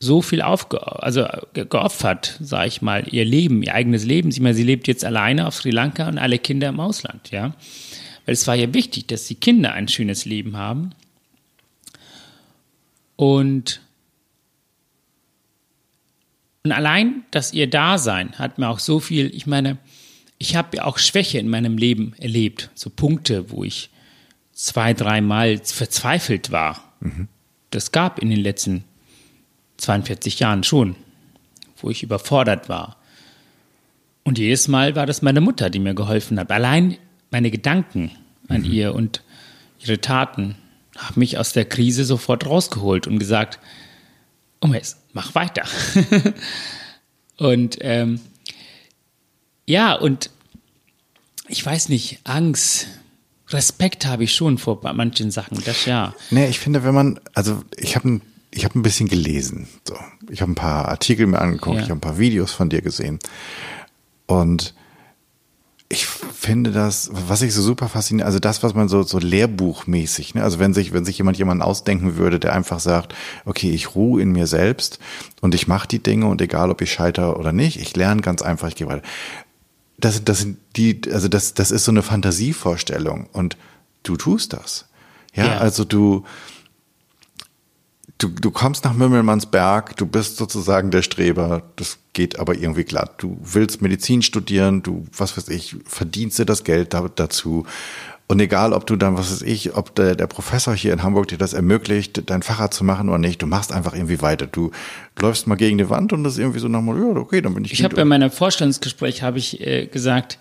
so 0.00 0.20
viel 0.20 0.42
aufge 0.42 1.02
also 1.02 1.24
geopfert, 1.54 2.36
sage 2.42 2.68
ich 2.68 2.82
mal, 2.82 3.08
ihr 3.10 3.24
Leben, 3.24 3.62
ihr 3.62 3.74
eigenes 3.74 4.04
Leben. 4.04 4.30
Sie, 4.30 4.52
sie 4.52 4.64
lebt 4.64 4.86
jetzt 4.86 5.02
alleine 5.02 5.46
auf 5.46 5.54
Sri 5.54 5.70
Lanka 5.70 6.08
und 6.08 6.18
alle 6.18 6.38
Kinder 6.38 6.68
im 6.68 6.78
Ausland, 6.78 7.30
ja. 7.30 7.54
Weil 8.26 8.34
es 8.34 8.46
war 8.46 8.54
ja 8.54 8.74
wichtig, 8.74 9.06
dass 9.06 9.24
die 9.28 9.36
Kinder 9.36 9.72
ein 9.72 9.88
schönes 9.88 10.26
Leben 10.26 10.58
haben. 10.58 10.90
Und, 13.18 13.82
und 16.64 16.72
allein, 16.72 17.24
dass 17.30 17.52
ihr 17.52 17.68
Dasein 17.68 18.38
hat 18.38 18.58
mir 18.58 18.68
auch 18.68 18.78
so 18.78 18.98
viel, 18.98 19.34
ich 19.34 19.46
meine, 19.46 19.76
ich 20.38 20.56
habe 20.56 20.78
ja 20.78 20.84
auch 20.84 20.96
Schwäche 20.96 21.38
in 21.38 21.50
meinem 21.50 21.76
Leben 21.76 22.14
erlebt, 22.18 22.70
so 22.74 22.88
Punkte, 22.88 23.50
wo 23.50 23.62
ich 23.64 23.90
zwei, 24.52 24.94
dreimal 24.94 25.58
verzweifelt 25.58 26.50
war 26.50 26.88
Mhm. 27.00 27.28
Das 27.70 27.92
gab 27.92 28.18
in 28.18 28.30
den 28.30 28.40
letzten 28.40 28.84
42 29.78 30.40
Jahren 30.40 30.64
schon, 30.64 30.96
wo 31.76 31.90
ich 31.90 32.02
überfordert 32.02 32.68
war. 32.68 32.96
Und 34.24 34.38
jedes 34.38 34.68
Mal 34.68 34.96
war 34.96 35.06
das 35.06 35.22
meine 35.22 35.40
Mutter, 35.40 35.70
die 35.70 35.78
mir 35.78 35.94
geholfen 35.94 36.38
hat. 36.38 36.50
Allein 36.50 36.98
meine 37.30 37.50
Gedanken 37.50 38.10
an 38.48 38.62
mhm. 38.62 38.72
ihr 38.72 38.94
und 38.94 39.22
ihre 39.80 40.00
Taten 40.00 40.56
haben 40.98 41.20
mich 41.20 41.38
aus 41.38 41.52
der 41.52 41.64
Krise 41.64 42.04
sofort 42.04 42.46
rausgeholt 42.46 43.06
und 43.06 43.18
gesagt, 43.18 43.58
jetzt, 44.72 44.98
mach 45.12 45.34
weiter. 45.34 45.64
und 47.38 47.78
ähm, 47.80 48.20
ja, 49.66 49.94
und 49.94 50.30
ich 51.48 51.64
weiß 51.64 51.88
nicht, 51.88 52.20
Angst, 52.24 52.88
Respekt 53.48 54.06
habe 54.06 54.24
ich 54.24 54.34
schon 54.34 54.58
vor 54.58 54.80
manchen 54.92 55.30
Sachen, 55.30 55.62
das 55.64 55.86
ja. 55.86 56.14
Nee, 56.30 56.48
ich 56.48 56.58
finde, 56.58 56.84
wenn 56.84 56.94
man, 56.94 57.20
also 57.34 57.62
ich 57.76 57.96
habe 57.96 58.08
ein, 58.08 58.22
ich 58.50 58.64
habe 58.64 58.78
ein 58.78 58.82
bisschen 58.82 59.08
gelesen. 59.08 59.68
So. 59.86 59.96
Ich 60.30 60.42
habe 60.42 60.52
ein 60.52 60.56
paar 60.56 60.88
Artikel 60.88 61.26
mir 61.26 61.40
angeguckt, 61.40 61.76
ja. 61.76 61.82
ich 61.82 61.90
habe 61.90 61.98
ein 61.98 62.02
paar 62.02 62.18
Videos 62.18 62.52
von 62.52 62.68
dir 62.68 62.82
gesehen. 62.82 63.18
Und 64.26 64.74
ich 65.90 66.06
finde 66.06 66.70
das, 66.70 67.10
was 67.12 67.40
ich 67.40 67.54
so 67.54 67.62
super 67.62 67.88
fasziniert, 67.88 68.26
also 68.26 68.38
das, 68.38 68.62
was 68.62 68.74
man 68.74 68.88
so, 68.88 69.02
so 69.04 69.18
lehrbuchmäßig, 69.18 70.34
ne? 70.34 70.44
also 70.44 70.58
wenn 70.58 70.74
sich, 70.74 70.92
wenn 70.92 71.06
sich 71.06 71.16
jemand 71.16 71.38
jemanden 71.38 71.62
ausdenken 71.62 72.16
würde, 72.16 72.38
der 72.38 72.52
einfach 72.52 72.78
sagt, 72.78 73.14
okay, 73.46 73.70
ich 73.70 73.94
ruhe 73.94 74.20
in 74.20 74.30
mir 74.30 74.46
selbst 74.46 74.98
und 75.40 75.54
ich 75.54 75.66
mache 75.66 75.88
die 75.88 76.02
Dinge 76.02 76.26
und 76.26 76.42
egal, 76.42 76.70
ob 76.70 76.82
ich 76.82 76.92
scheitere 76.92 77.38
oder 77.38 77.52
nicht, 77.52 77.80
ich 77.80 77.96
lerne 77.96 78.20
ganz 78.20 78.42
einfach, 78.42 78.68
ich 78.68 78.76
gehe 78.76 78.86
weiter. 78.86 79.02
Das, 79.96 80.22
das 80.22 80.40
sind 80.40 80.58
die, 80.76 81.00
also 81.10 81.28
das, 81.28 81.54
das 81.54 81.70
ist 81.70 81.84
so 81.84 81.90
eine 81.90 82.02
Fantasievorstellung 82.02 83.26
und 83.32 83.56
du 84.02 84.16
tust 84.16 84.52
das. 84.52 84.86
Ja, 85.34 85.46
ja. 85.46 85.58
also 85.58 85.84
du, 85.84 86.24
du, 88.18 88.28
du 88.28 88.50
kommst 88.50 88.84
nach 88.84 88.94
Mümmelmannsberg, 88.94 89.96
du 89.96 90.06
bist 90.06 90.36
sozusagen 90.36 90.90
der 90.90 91.02
Streber, 91.02 91.62
das 91.76 91.98
geht 92.12 92.38
aber 92.38 92.56
irgendwie 92.56 92.84
glatt. 92.84 93.14
Du 93.18 93.38
willst 93.40 93.80
Medizin 93.80 94.22
studieren, 94.22 94.82
du, 94.82 95.06
was 95.16 95.36
weiß 95.36 95.48
ich, 95.48 95.76
verdienst 95.84 96.38
dir 96.38 96.44
das 96.44 96.64
Geld 96.64 96.94
da, 96.94 97.08
dazu. 97.14 97.64
Und 98.30 98.40
egal, 98.40 98.74
ob 98.74 98.86
du 98.86 98.96
dann, 98.96 99.16
was 99.16 99.32
weiß 99.32 99.42
ich, 99.42 99.74
ob 99.74 99.94
der, 99.94 100.14
der 100.14 100.26
Professor 100.26 100.74
hier 100.74 100.92
in 100.92 101.02
Hamburg 101.02 101.28
dir 101.28 101.38
das 101.38 101.54
ermöglicht, 101.54 102.28
dein 102.28 102.42
Fahrrad 102.42 102.74
zu 102.74 102.84
machen 102.84 103.08
oder 103.08 103.18
nicht, 103.18 103.40
du 103.40 103.46
machst 103.46 103.72
einfach 103.72 103.94
irgendwie 103.94 104.20
weiter. 104.20 104.46
Du 104.46 104.70
läufst 105.18 105.46
mal 105.46 105.54
gegen 105.54 105.78
die 105.78 105.88
Wand 105.88 106.12
und 106.12 106.24
das 106.24 106.34
ist 106.34 106.40
irgendwie 106.40 106.58
so 106.58 106.68
nochmal, 106.68 106.98
ja, 106.98 107.16
okay, 107.16 107.40
dann 107.40 107.54
bin 107.54 107.64
ich. 107.64 107.72
Ich 107.72 107.84
habe 107.84 107.94
bei 107.94 108.04
meinem 108.04 108.30
Vorstellungsgespräch 108.30 109.22
habe 109.22 109.38
ich 109.38 109.64
äh, 109.66 109.86
gesagt, 109.86 110.38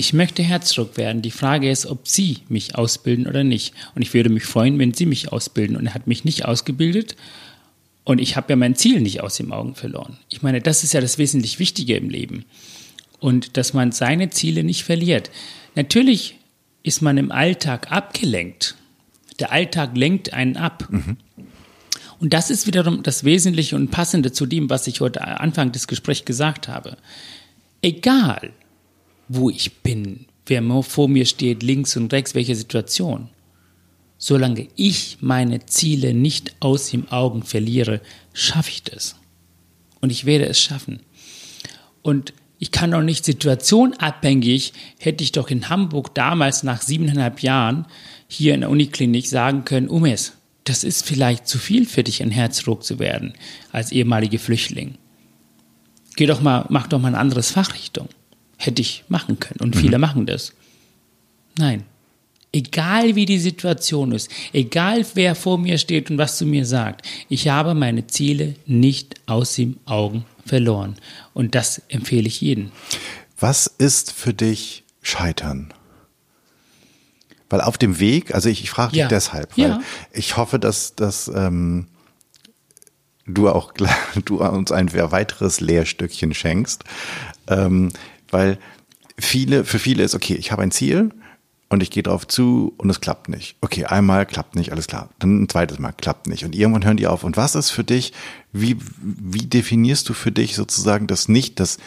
ich 0.00 0.14
möchte 0.14 0.42
Herzdruck 0.42 0.96
werden. 0.96 1.20
Die 1.20 1.30
Frage 1.30 1.70
ist, 1.70 1.84
ob 1.84 2.08
Sie 2.08 2.38
mich 2.48 2.74
ausbilden 2.74 3.26
oder 3.26 3.44
nicht. 3.44 3.74
Und 3.94 4.00
ich 4.00 4.14
würde 4.14 4.30
mich 4.30 4.44
freuen, 4.44 4.78
wenn 4.78 4.94
Sie 4.94 5.04
mich 5.04 5.30
ausbilden. 5.30 5.76
Und 5.76 5.88
er 5.88 5.94
hat 5.94 6.06
mich 6.06 6.24
nicht 6.24 6.46
ausgebildet. 6.46 7.16
Und 8.04 8.18
ich 8.18 8.34
habe 8.34 8.46
ja 8.48 8.56
mein 8.56 8.74
Ziel 8.74 9.02
nicht 9.02 9.20
aus 9.20 9.36
den 9.36 9.52
Augen 9.52 9.74
verloren. 9.74 10.16
Ich 10.30 10.40
meine, 10.40 10.62
das 10.62 10.84
ist 10.84 10.94
ja 10.94 11.02
das 11.02 11.18
wesentlich 11.18 11.58
Wichtige 11.58 11.96
im 11.96 12.08
Leben. 12.08 12.46
Und 13.18 13.58
dass 13.58 13.74
man 13.74 13.92
seine 13.92 14.30
Ziele 14.30 14.64
nicht 14.64 14.84
verliert. 14.84 15.30
Natürlich 15.74 16.36
ist 16.82 17.02
man 17.02 17.18
im 17.18 17.30
Alltag 17.30 17.92
abgelenkt. 17.92 18.76
Der 19.38 19.52
Alltag 19.52 19.98
lenkt 19.98 20.32
einen 20.32 20.56
ab. 20.56 20.88
Mhm. 20.88 21.18
Und 22.20 22.32
das 22.32 22.48
ist 22.48 22.66
wiederum 22.66 23.02
das 23.02 23.24
Wesentliche 23.24 23.76
und 23.76 23.90
Passende 23.90 24.32
zu 24.32 24.46
dem, 24.46 24.70
was 24.70 24.86
ich 24.86 25.02
heute 25.02 25.20
Anfang 25.22 25.72
des 25.72 25.86
Gesprächs 25.88 26.24
gesagt 26.24 26.68
habe. 26.68 26.96
Egal, 27.82 28.54
wo 29.32 29.48
ich 29.48 29.82
bin, 29.82 30.26
wer 30.46 30.60
vor 30.82 31.08
mir 31.08 31.24
steht, 31.24 31.62
links 31.62 31.96
und 31.96 32.12
rechts, 32.12 32.34
welche 32.34 32.56
Situation. 32.56 33.28
Solange 34.18 34.66
ich 34.74 35.18
meine 35.20 35.64
Ziele 35.66 36.14
nicht 36.14 36.56
aus 36.58 36.90
den 36.90 37.08
Augen 37.12 37.44
verliere, 37.44 38.00
schaffe 38.32 38.70
ich 38.70 38.82
das. 38.82 39.14
Und 40.00 40.10
ich 40.10 40.24
werde 40.24 40.46
es 40.46 40.60
schaffen. 40.60 40.98
Und 42.02 42.34
ich 42.58 42.72
kann 42.72 42.92
auch 42.92 43.02
nicht 43.02 43.24
situationabhängig, 43.24 44.72
hätte 44.98 45.22
ich 45.22 45.30
doch 45.30 45.48
in 45.48 45.68
Hamburg 45.68 46.12
damals 46.16 46.64
nach 46.64 46.82
siebeneinhalb 46.82 47.40
Jahren 47.40 47.86
hier 48.26 48.54
in 48.54 48.62
der 48.62 48.70
Uniklinik 48.70 49.28
sagen 49.28 49.64
können, 49.64 49.88
Umes, 49.88 50.32
das 50.64 50.82
ist 50.82 51.06
vielleicht 51.06 51.46
zu 51.46 51.58
viel 51.58 51.86
für 51.86 52.02
dich, 52.02 52.20
ein 52.20 52.32
Herzdruck 52.32 52.82
zu 52.82 52.98
werden, 52.98 53.34
als 53.70 53.92
ehemalige 53.92 54.40
Flüchtling. 54.40 54.96
Geh 56.16 56.26
doch 56.26 56.40
mal, 56.40 56.66
mach 56.68 56.88
doch 56.88 57.00
mal 57.00 57.08
ein 57.08 57.14
anderes 57.14 57.52
Fachrichtung 57.52 58.08
hätte 58.60 58.82
ich 58.82 59.04
machen 59.08 59.40
können. 59.40 59.60
Und 59.60 59.74
viele 59.74 59.98
mhm. 59.98 60.02
machen 60.02 60.26
das. 60.26 60.52
Nein. 61.56 61.84
Egal 62.52 63.14
wie 63.14 63.26
die 63.26 63.38
Situation 63.38 64.12
ist, 64.12 64.28
egal 64.52 65.06
wer 65.14 65.34
vor 65.34 65.56
mir 65.56 65.78
steht 65.78 66.10
und 66.10 66.18
was 66.18 66.36
zu 66.36 66.46
mir 66.46 66.66
sagt, 66.66 67.06
ich 67.28 67.48
habe 67.48 67.74
meine 67.74 68.08
Ziele 68.08 68.56
nicht 68.66 69.20
aus 69.26 69.54
den 69.54 69.78
Augen 69.86 70.24
verloren. 70.44 70.96
Und 71.32 71.54
das 71.54 71.80
empfehle 71.88 72.26
ich 72.26 72.40
jedem. 72.40 72.72
Was 73.38 73.66
ist 73.66 74.12
für 74.12 74.34
dich 74.34 74.82
Scheitern? 75.00 75.72
Weil 77.48 77.60
auf 77.60 77.78
dem 77.78 77.98
Weg, 77.98 78.34
also 78.34 78.48
ich, 78.48 78.62
ich 78.62 78.70
frage 78.70 78.92
dich 78.92 79.00
ja. 79.00 79.08
deshalb, 79.08 79.56
weil 79.56 79.68
ja. 79.68 79.80
ich 80.12 80.36
hoffe, 80.36 80.58
dass, 80.58 80.94
dass 80.96 81.28
ähm, 81.28 81.86
du 83.26 83.48
auch 83.48 83.72
du 84.24 84.42
uns 84.42 84.72
ein 84.72 84.92
weiteres 84.92 85.60
Lehrstückchen 85.60 86.34
schenkst. 86.34 86.84
Ähm, 87.48 87.92
weil 88.32 88.58
viele, 89.18 89.64
für 89.64 89.78
viele 89.78 90.02
ist, 90.02 90.14
okay, 90.14 90.34
ich 90.34 90.52
habe 90.52 90.62
ein 90.62 90.70
Ziel 90.70 91.10
und 91.68 91.82
ich 91.82 91.90
gehe 91.90 92.02
drauf 92.02 92.26
zu 92.26 92.74
und 92.78 92.90
es 92.90 93.00
klappt 93.00 93.28
nicht. 93.28 93.56
Okay, 93.60 93.84
einmal 93.84 94.26
klappt 94.26 94.56
nicht, 94.56 94.72
alles 94.72 94.88
klar. 94.88 95.10
Dann 95.18 95.42
ein 95.42 95.48
zweites 95.48 95.78
Mal 95.78 95.92
klappt 95.92 96.26
nicht. 96.26 96.44
Und 96.44 96.54
irgendwann 96.54 96.84
hören 96.84 96.96
die 96.96 97.06
auf. 97.06 97.22
Und 97.22 97.36
was 97.36 97.54
ist 97.54 97.70
für 97.70 97.84
dich, 97.84 98.12
wie, 98.52 98.76
wie 99.00 99.46
definierst 99.46 100.08
du 100.08 100.14
für 100.14 100.32
dich 100.32 100.56
sozusagen 100.56 101.06
das 101.06 101.28
nicht, 101.28 101.60
das 101.60 101.78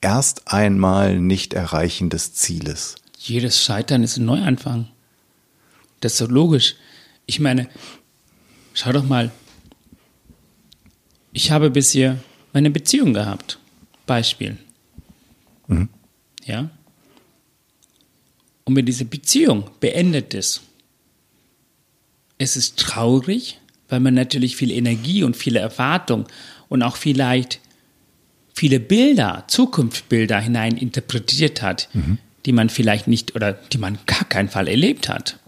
erst 0.00 0.50
einmal 0.52 1.20
nicht 1.20 1.52
erreichen 1.52 2.08
des 2.08 2.32
Zieles? 2.32 2.94
Jedes 3.18 3.62
Scheitern 3.62 4.02
ist 4.02 4.16
ein 4.16 4.24
Neuanfang. 4.24 4.88
Das 6.00 6.12
ist 6.12 6.18
so 6.18 6.26
logisch. 6.26 6.76
Ich 7.26 7.38
meine, 7.38 7.68
schau 8.72 8.92
doch 8.92 9.04
mal, 9.04 9.30
ich 11.32 11.50
habe 11.50 11.70
bisher 11.70 12.18
meine 12.54 12.70
Beziehung 12.70 13.12
gehabt. 13.12 13.58
Beispiel. 14.06 14.56
Mhm. 15.68 15.88
Ja? 16.44 16.70
Und 18.64 18.76
wenn 18.76 18.84
diese 18.84 19.04
Beziehung 19.04 19.70
beendet 19.80 20.34
ist, 20.34 20.62
es 22.38 22.56
ist 22.56 22.78
traurig, 22.78 23.60
weil 23.88 24.00
man 24.00 24.14
natürlich 24.14 24.56
viel 24.56 24.70
Energie 24.70 25.22
und 25.22 25.36
viele 25.36 25.58
Erwartung 25.60 26.26
und 26.68 26.82
auch 26.82 26.96
vielleicht 26.96 27.60
viele 28.52 28.80
Bilder, 28.80 29.44
Zukunftsbilder 29.48 30.40
hinein 30.40 30.76
interpretiert 30.76 31.62
hat, 31.62 31.88
mhm. 31.92 32.18
die 32.44 32.52
man 32.52 32.68
vielleicht 32.68 33.08
nicht 33.08 33.34
oder 33.34 33.52
die 33.52 33.78
man 33.78 33.98
gar 34.06 34.24
keinen 34.24 34.48
Fall 34.48 34.68
erlebt 34.68 35.08
hat. 35.08 35.38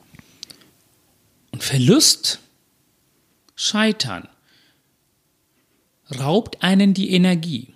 Und 1.50 1.62
Verlust, 1.62 2.40
Scheitern, 3.54 4.28
raubt 6.18 6.62
einen 6.62 6.94
die 6.94 7.10
Energie. 7.12 7.74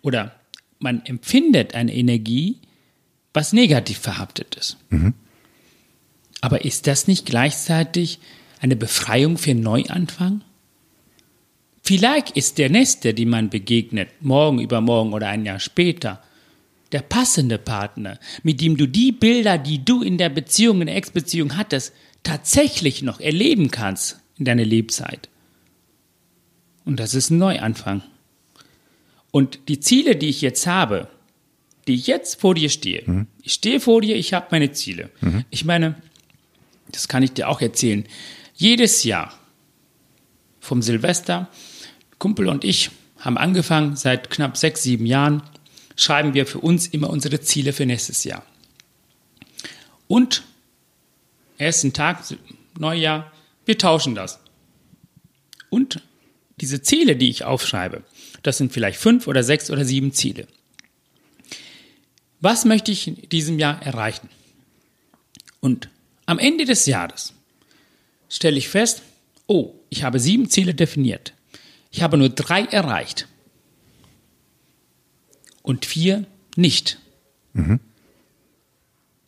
Oder 0.00 0.34
man 0.82 1.04
empfindet 1.04 1.74
eine 1.74 1.94
Energie, 1.94 2.58
was 3.32 3.52
negativ 3.52 3.98
verhaftet 3.98 4.56
ist. 4.56 4.76
Mhm. 4.90 5.14
Aber 6.40 6.64
ist 6.64 6.86
das 6.86 7.06
nicht 7.06 7.24
gleichzeitig 7.24 8.18
eine 8.60 8.76
Befreiung 8.76 9.38
für 9.38 9.54
Neuanfang? 9.54 10.42
Vielleicht 11.82 12.30
ist 12.32 12.58
der 12.58 12.70
Nächste, 12.70 13.14
die 13.14 13.26
man 13.26 13.50
begegnet, 13.50 14.08
morgen, 14.20 14.60
übermorgen 14.60 15.12
oder 15.12 15.28
ein 15.28 15.44
Jahr 15.44 15.60
später, 15.60 16.22
der 16.92 17.00
passende 17.00 17.58
Partner, 17.58 18.18
mit 18.42 18.60
dem 18.60 18.76
du 18.76 18.86
die 18.86 19.12
Bilder, 19.12 19.58
die 19.58 19.84
du 19.84 20.02
in 20.02 20.18
der 20.18 20.28
Beziehung, 20.28 20.80
in 20.80 20.88
der 20.88 20.96
Ex-Beziehung 20.96 21.56
hattest, 21.56 21.92
tatsächlich 22.22 23.02
noch 23.02 23.18
erleben 23.18 23.70
kannst 23.70 24.20
in 24.38 24.44
deiner 24.44 24.64
Lebzeit. 24.64 25.28
Und 26.84 27.00
das 27.00 27.14
ist 27.14 27.30
ein 27.30 27.38
Neuanfang. 27.38 28.02
Und 29.32 29.68
die 29.68 29.80
Ziele, 29.80 30.14
die 30.14 30.28
ich 30.28 30.40
jetzt 30.42 30.68
habe, 30.68 31.08
die 31.88 31.94
ich 31.94 32.06
jetzt 32.06 32.40
vor 32.40 32.54
dir 32.54 32.68
stehe, 32.68 33.02
mhm. 33.04 33.26
ich 33.42 33.54
stehe 33.54 33.80
vor 33.80 34.00
dir, 34.00 34.14
ich 34.14 34.32
habe 34.32 34.46
meine 34.52 34.70
Ziele. 34.70 35.10
Mhm. 35.20 35.44
Ich 35.50 35.64
meine, 35.64 35.96
das 36.92 37.08
kann 37.08 37.24
ich 37.24 37.32
dir 37.32 37.48
auch 37.48 37.60
erzählen, 37.60 38.04
jedes 38.54 39.02
Jahr 39.02 39.36
vom 40.60 40.82
Silvester, 40.82 41.48
Kumpel 42.18 42.48
und 42.48 42.62
ich 42.62 42.90
haben 43.18 43.38
angefangen, 43.38 43.96
seit 43.96 44.30
knapp 44.30 44.56
sechs, 44.56 44.82
sieben 44.82 45.06
Jahren 45.06 45.42
schreiben 45.96 46.34
wir 46.34 46.46
für 46.46 46.58
uns 46.58 46.86
immer 46.86 47.10
unsere 47.10 47.40
Ziele 47.40 47.72
für 47.72 47.86
nächstes 47.86 48.24
Jahr. 48.24 48.44
Und 50.08 50.42
ersten 51.58 51.92
Tag, 51.92 52.22
Neujahr, 52.78 53.32
wir 53.64 53.78
tauschen 53.78 54.14
das. 54.14 54.40
Und 55.70 56.02
diese 56.60 56.82
Ziele, 56.82 57.16
die 57.16 57.30
ich 57.30 57.44
aufschreibe, 57.44 58.02
das 58.42 58.58
sind 58.58 58.72
vielleicht 58.72 58.98
fünf 58.98 59.26
oder 59.26 59.42
sechs 59.42 59.70
oder 59.70 59.84
sieben 59.84 60.12
Ziele. 60.12 60.46
Was 62.40 62.64
möchte 62.64 62.90
ich 62.90 63.06
in 63.06 63.28
diesem 63.28 63.58
Jahr 63.58 63.80
erreichen? 63.82 64.28
Und 65.60 65.88
am 66.26 66.38
Ende 66.38 66.64
des 66.64 66.86
Jahres 66.86 67.34
stelle 68.28 68.58
ich 68.58 68.68
fest, 68.68 69.02
oh, 69.46 69.74
ich 69.90 70.02
habe 70.02 70.18
sieben 70.18 70.48
Ziele 70.50 70.74
definiert. 70.74 71.34
Ich 71.90 72.02
habe 72.02 72.16
nur 72.16 72.30
drei 72.30 72.64
erreicht. 72.64 73.28
Und 75.62 75.86
vier 75.86 76.26
nicht. 76.56 76.98
Mhm. 77.52 77.78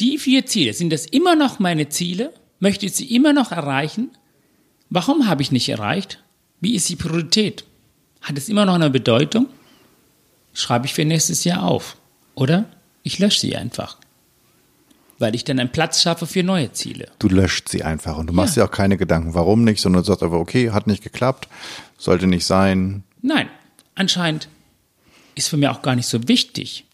Die 0.00 0.18
vier 0.18 0.46
Ziele, 0.46 0.72
sind 0.72 0.90
das 0.92 1.07
immer 1.07 1.37
noch 1.37 1.61
meine 1.61 1.88
Ziele? 1.88 2.33
Möchte 2.59 2.87
ich 2.87 2.94
sie 2.94 3.14
immer 3.14 3.33
noch 3.33 3.53
erreichen? 3.53 4.11
Warum 4.90 5.29
habe 5.29 5.42
ich 5.42 5.53
nicht 5.53 5.68
erreicht? 5.68 6.22
Wie 6.61 6.74
ist 6.74 6.88
die 6.88 6.96
Priorität? 6.96 7.64
Hat 8.25 8.39
es 8.39 8.49
immer 8.49 8.65
noch 8.65 8.75
eine 8.75 8.91
Bedeutung? 8.91 9.47
Schreibe 10.55 10.87
ich 10.87 10.95
für 10.95 11.05
nächstes 11.05 11.45
Jahr 11.45 11.63
auf. 11.63 11.97
Oder 12.35 12.65
ich 13.03 13.19
lösche 13.19 13.41
sie 13.41 13.55
einfach. 13.55 13.99
Weil 15.19 15.35
ich 15.35 15.45
dann 15.45 15.61
einen 15.61 15.71
Platz 15.71 16.03
schaffe 16.03 16.27
für 16.27 16.43
neue 16.43 16.73
Ziele. 16.73 17.09
Du 17.19 17.29
löscht 17.29 17.69
sie 17.69 17.85
einfach 17.85 18.17
und 18.19 18.29
du 18.29 18.33
machst 18.33 18.57
dir 18.57 18.65
auch 18.65 18.71
keine 18.71 18.97
Gedanken, 18.97 19.35
warum 19.35 19.63
nicht, 19.63 19.81
sondern 19.81 20.03
du 20.03 20.07
sagst 20.07 20.23
einfach, 20.23 20.39
okay, 20.39 20.71
hat 20.71 20.87
nicht 20.87 21.05
geklappt, 21.05 21.49
sollte 21.99 22.27
nicht 22.27 22.47
sein. 22.47 23.05
Nein, 23.23 23.49
anscheinend 23.95 24.49
ist 25.35 25.49
für 25.49 25.57
mich 25.57 25.69
auch 25.69 25.83
gar 25.83 25.95
nicht 25.95 26.09
so 26.09 26.27
wichtig, 26.27 26.85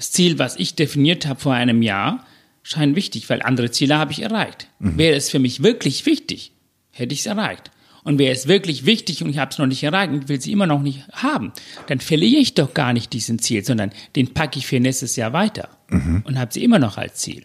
Das 0.00 0.12
Ziel, 0.12 0.38
was 0.38 0.56
ich 0.56 0.76
definiert 0.76 1.26
habe 1.26 1.38
vor 1.38 1.52
einem 1.52 1.82
Jahr, 1.82 2.24
scheint 2.62 2.96
wichtig, 2.96 3.28
weil 3.28 3.42
andere 3.42 3.70
Ziele 3.70 3.98
habe 3.98 4.12
ich 4.12 4.22
erreicht. 4.22 4.68
Mhm. 4.78 4.96
Wäre 4.96 5.14
es 5.16 5.28
für 5.28 5.38
mich 5.38 5.62
wirklich 5.62 6.06
wichtig, 6.06 6.52
hätte 6.90 7.12
ich 7.12 7.20
es 7.20 7.26
erreicht. 7.26 7.70
Und 8.02 8.18
wäre 8.18 8.32
es 8.32 8.46
wirklich 8.46 8.86
wichtig 8.86 9.22
und 9.22 9.28
ich 9.28 9.38
habe 9.38 9.50
es 9.50 9.58
noch 9.58 9.66
nicht 9.66 9.82
erreicht 9.82 10.12
und 10.12 10.28
will 10.28 10.40
sie 10.40 10.52
immer 10.52 10.66
noch 10.66 10.80
nicht 10.80 11.06
haben, 11.12 11.52
dann 11.86 12.00
verliere 12.00 12.40
ich 12.40 12.54
doch 12.54 12.72
gar 12.72 12.92
nicht 12.92 13.12
diesen 13.12 13.38
Ziel, 13.38 13.64
sondern 13.64 13.92
den 14.16 14.32
packe 14.32 14.58
ich 14.58 14.66
für 14.66 14.80
nächstes 14.80 15.16
Jahr 15.16 15.32
weiter 15.32 15.68
mhm. 15.88 16.22
und 16.24 16.38
habe 16.38 16.52
sie 16.52 16.64
immer 16.64 16.78
noch 16.78 16.96
als 16.96 17.16
Ziel. 17.16 17.44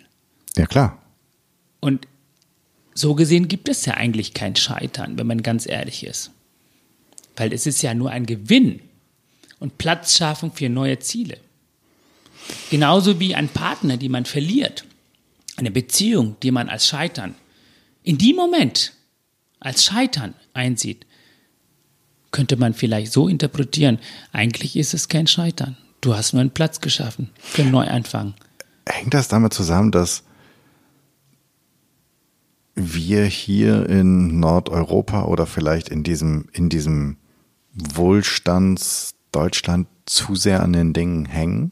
Ja, 0.56 0.66
klar. 0.66 1.02
Und 1.82 2.08
so 2.94 3.16
gesehen 3.16 3.50
gibt 3.50 3.68
es 3.68 3.86
ja 3.86 3.96
eigentlich 3.96 4.34
kein 4.34 4.56
Scheitern, 4.56 5.18
wenn 5.18 5.28
man 5.28 5.44
ganz 5.44 5.68
ehrlich 5.68 6.06
ist. 6.06 6.32
Weil 7.36 7.52
es 7.52 7.66
ist 7.66 7.82
ja 7.82 7.94
nur 7.94 8.12
ein 8.12 8.26
Gewinn 8.26 8.80
und 9.60 9.78
Platzschaffung 9.78 10.54
für 10.54 10.70
neue 10.70 11.00
Ziele. 11.00 11.38
Genauso 12.70 13.20
wie 13.20 13.36
ein 13.36 13.50
Partner, 13.50 13.98
die 13.98 14.08
man 14.08 14.26
verliert, 14.26 14.86
eine 15.58 15.72
Beziehung, 15.72 16.38
die 16.42 16.52
man 16.52 16.70
als 16.70 16.88
Scheitern 16.88 17.36
in 18.04 18.18
dem 18.18 18.36
Moment 18.36 18.94
als 19.66 19.84
Scheitern 19.84 20.36
einsieht, 20.54 21.06
könnte 22.32 22.56
man 22.56 22.74
vielleicht 22.76 23.12
so 23.12 23.28
interpretieren, 23.28 23.98
eigentlich 24.32 24.78
ist 24.78 24.94
es 24.94 25.08
kein 25.08 25.26
Scheitern. 25.26 25.76
Du 26.02 26.16
hast 26.16 26.34
nur 26.34 26.42
einen 26.42 26.52
Platz 26.52 26.82
geschaffen 26.82 27.32
für 27.38 27.64
einen 27.64 27.72
Neuanfang. 27.72 28.36
Hängt 28.88 29.16
das 29.16 29.28
damit 29.28 29.54
zusammen, 29.54 29.92
dass 29.92 30.22
wir 32.76 33.26
hier 33.26 33.90
in 33.90 34.40
Nordeuropa 34.40 35.24
oder 35.24 35.48
vielleicht 35.48 35.90
in 35.90 36.04
diesem, 36.04 36.46
in 36.52 36.70
diesem 36.70 37.18
Wohlstandsdeutschland 37.74 39.88
zu 40.06 40.36
sehr 40.36 40.62
an 40.62 40.74
den 40.74 40.94
Dingen 40.94 41.26
hängen? 41.26 41.72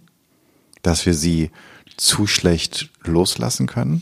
Dass 0.81 1.05
wir 1.05 1.13
sie 1.13 1.51
zu 1.97 2.25
schlecht 2.25 2.89
loslassen 3.03 3.67
können? 3.67 4.01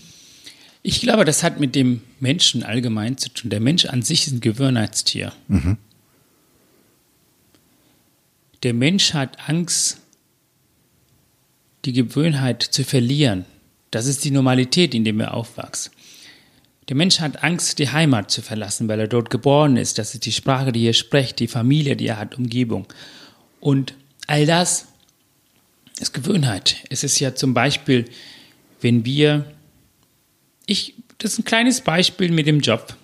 Ich 0.83 1.01
glaube, 1.01 1.25
das 1.25 1.43
hat 1.43 1.59
mit 1.59 1.75
dem 1.75 2.01
Menschen 2.19 2.63
allgemein 2.63 3.17
zu 3.17 3.29
tun. 3.29 3.49
Der 3.49 3.59
Mensch 3.59 3.85
an 3.85 4.01
sich 4.01 4.27
ist 4.27 4.33
ein 4.33 4.41
Gewöhnheitstier. 4.41 5.31
Mhm. 5.47 5.77
Der 8.63 8.73
Mensch 8.73 9.13
hat 9.13 9.49
Angst, 9.49 9.97
die 11.85 11.93
Gewöhnheit 11.93 12.61
zu 12.63 12.83
verlieren. 12.83 13.45
Das 13.91 14.05
ist 14.05 14.23
die 14.23 14.31
Normalität, 14.31 14.93
in 14.93 15.03
der 15.03 15.13
wir 15.13 15.33
aufwachsen. 15.33 15.91
Der 16.89 16.95
Mensch 16.95 17.19
hat 17.19 17.43
Angst, 17.43 17.79
die 17.79 17.89
Heimat 17.89 18.31
zu 18.31 18.41
verlassen, 18.41 18.87
weil 18.87 18.99
er 18.99 19.07
dort 19.07 19.29
geboren 19.29 19.77
ist. 19.77 19.97
Das 19.97 20.13
ist 20.13 20.25
die 20.25 20.31
Sprache, 20.31 20.71
die 20.71 20.85
er 20.85 20.93
spricht, 20.93 21.39
die 21.39 21.47
Familie, 21.47 21.95
die 21.95 22.07
er 22.07 22.17
hat, 22.17 22.37
Umgebung. 22.37 22.87
Und 23.59 23.93
all 24.27 24.45
das 24.45 24.87
ist 25.99 26.13
Gewöhnheit. 26.13 26.77
Es 26.89 27.03
ist 27.03 27.19
ja 27.19 27.35
zum 27.35 27.53
Beispiel, 27.53 28.05
wenn 28.81 29.05
wir 29.05 29.45
ich, 30.71 30.95
das 31.17 31.33
ist 31.33 31.39
ein 31.39 31.45
kleines 31.45 31.81
Beispiel 31.81 32.31
mit 32.31 32.47
dem 32.47 32.59
Job. 32.59 32.95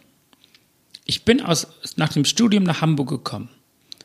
Ich 1.05 1.23
bin 1.23 1.41
aus, 1.41 1.67
nach 1.95 2.11
dem 2.11 2.25
Studium 2.25 2.63
nach 2.63 2.81
Hamburg 2.81 3.09
gekommen. 3.09 3.49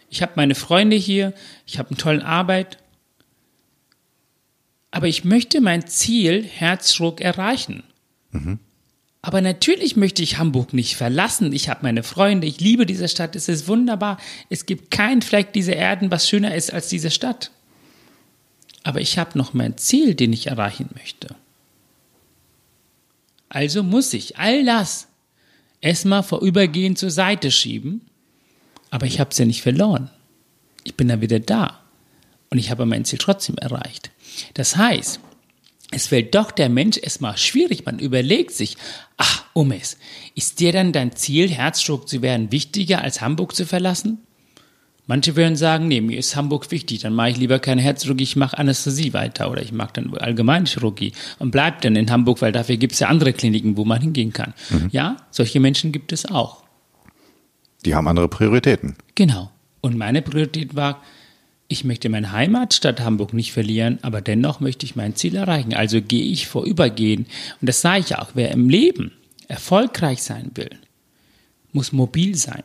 Ich 0.09 0.23
habe 0.23 0.33
meine 0.37 0.55
Freunde 0.55 0.97
hier, 0.97 1.33
ich 1.67 1.79
habe 1.79 1.91
eine 1.91 1.99
tolle 1.99 2.25
Arbeit. 2.25 2.79
Aber 4.91 5.09
ich 5.09 5.25
möchte 5.25 5.61
mein 5.61 5.87
Ziel 5.87 6.45
Herzschruck 6.45 7.21
erreichen. 7.21 7.83
Mhm. 8.31 8.59
Aber 9.23 9.41
natürlich 9.41 9.97
möchte 9.97 10.23
ich 10.23 10.39
Hamburg 10.39 10.73
nicht 10.73 10.97
verlassen. 10.97 11.53
Ich 11.53 11.69
habe 11.69 11.81
meine 11.83 12.03
Freunde, 12.03 12.47
ich 12.47 12.61
liebe 12.61 12.87
diese 12.87 13.09
Stadt, 13.09 13.37
es 13.37 13.49
ist 13.49 13.69
wunderbar. 13.69 14.19
Es 14.51 14.67
gibt 14.67 14.91
keinen 14.91 15.23
Fleck 15.23 15.53
dieser 15.53 15.77
Erden, 15.77 16.11
was 16.11 16.29
schöner 16.29 16.55
ist 16.55 16.73
als 16.73 16.89
diese 16.89 17.11
Stadt. 17.11 17.53
Aber 18.83 19.01
ich 19.01 19.19
habe 19.19 19.39
noch 19.39 19.55
mein 19.55 19.79
Ziel, 19.79 20.15
den 20.15 20.33
ich 20.33 20.49
erreichen 20.49 20.91
möchte. 20.95 21.37
Also 23.55 23.83
muss 23.83 24.15
ich 24.15 24.39
all 24.39 24.65
das 24.65 25.09
erstmal 25.83 26.23
vorübergehend 26.23 26.97
zur 26.97 27.11
Seite 27.11 27.51
schieben, 27.51 28.01
aber 28.89 29.05
ich 29.05 29.21
habe 29.21 29.29
es 29.31 29.37
ja 29.37 29.45
nicht 29.45 29.61
verloren. 29.61 30.11
Ich 30.85 30.95
bin 30.95 31.09
dann 31.09 31.21
wieder 31.21 31.39
da 31.39 31.83
und 32.49 32.57
ich 32.57 32.71
habe 32.71 32.87
mein 32.87 33.05
Ziel 33.05 33.19
trotzdem 33.19 33.59
erreicht. 33.59 34.11
Das 34.55 34.79
heißt, 34.79 35.21
es 35.91 36.07
fällt 36.07 36.35
doch 36.35 36.51
der 36.51 36.71
Mensch 36.71 36.97
erstmal 36.97 37.37
schwierig. 37.37 37.85
Man 37.85 37.99
überlegt 37.99 38.53
sich, 38.53 38.79
ach, 39.19 39.45
Umes, 39.53 39.99
ist 40.35 40.59
dir 40.59 40.73
dann 40.73 40.95
dein 40.95 41.15
Ziel, 41.15 41.51
Herzstroke 41.51 42.07
zu 42.07 42.23
werden, 42.23 42.53
wichtiger 42.53 43.03
als 43.03 43.21
Hamburg 43.21 43.55
zu 43.55 43.67
verlassen? 43.67 44.23
Manche 45.07 45.35
würden 45.35 45.57
sagen, 45.57 45.89
nee, 45.89 46.01
mir 46.01 46.17
ist 46.17 46.37
Hamburg 46.37 46.71
wichtig, 46.71 47.01
dann 47.01 47.13
mache 47.13 47.31
ich 47.31 47.37
lieber 47.37 47.59
keine 47.59 47.83
Herzchirurgie, 47.83 48.23
ich 48.23 48.37
mache 48.37 48.57
Anästhesie 48.57 49.13
weiter 49.13 49.51
oder 49.51 49.61
ich 49.61 49.73
mache 49.73 49.95
dann 49.95 50.17
Allgemeinchirurgie 50.17 51.13
und 51.41 51.51
bleib 51.51 51.81
dann 51.83 51.97
in 51.97 52.09
Hamburg, 52.11 52.41
weil 52.41 52.53
dafür 52.53 52.77
gibt 52.77 52.93
es 52.93 53.01
ja 53.01 53.09
andere 53.09 53.33
Kliniken, 53.33 53.77
wo 53.77 53.85
man 53.85 54.01
hingehen 54.01 54.33
kann. 54.33 54.55
Mhm. 54.71 54.91
Ja, 54.93 55.17
solche 55.31 55.59
Menschen 55.59 55.91
gibt 55.91 56.13
es 56.13 56.27
auch. 56.27 56.63
Die 57.85 57.97
haben 57.97 58.07
andere 58.07 58.29
Prioritäten. 58.29 58.95
Genau. 59.17 59.51
Und 59.81 59.97
meine 59.99 60.23
Priorität 60.23 60.77
war, 60.77 61.03
ich 61.67 61.85
möchte 61.85 62.09
meine 62.09 62.31
Heimatstadt 62.31 63.01
Hamburg 63.01 63.33
nicht 63.33 63.53
verlieren, 63.53 63.99
aber 64.03 64.21
dennoch 64.21 64.61
möchte 64.61 64.87
ich 64.87 64.95
mein 64.95 65.17
Ziel 65.17 65.35
erreichen. 65.35 65.75
Also 65.75 66.01
gehe 66.01 66.23
ich 66.23 66.47
vorübergehen. 66.47 67.27
Und 67.61 67.69
das 67.69 67.81
sage 67.81 68.01
ich 68.01 68.17
auch, 68.17 68.31
wer 68.35 68.53
im 68.53 68.69
Leben 68.69 69.11
erfolgreich 69.49 70.23
sein 70.23 70.53
will, 70.55 70.71
muss 71.73 71.91
mobil 71.91 72.37
sein 72.37 72.63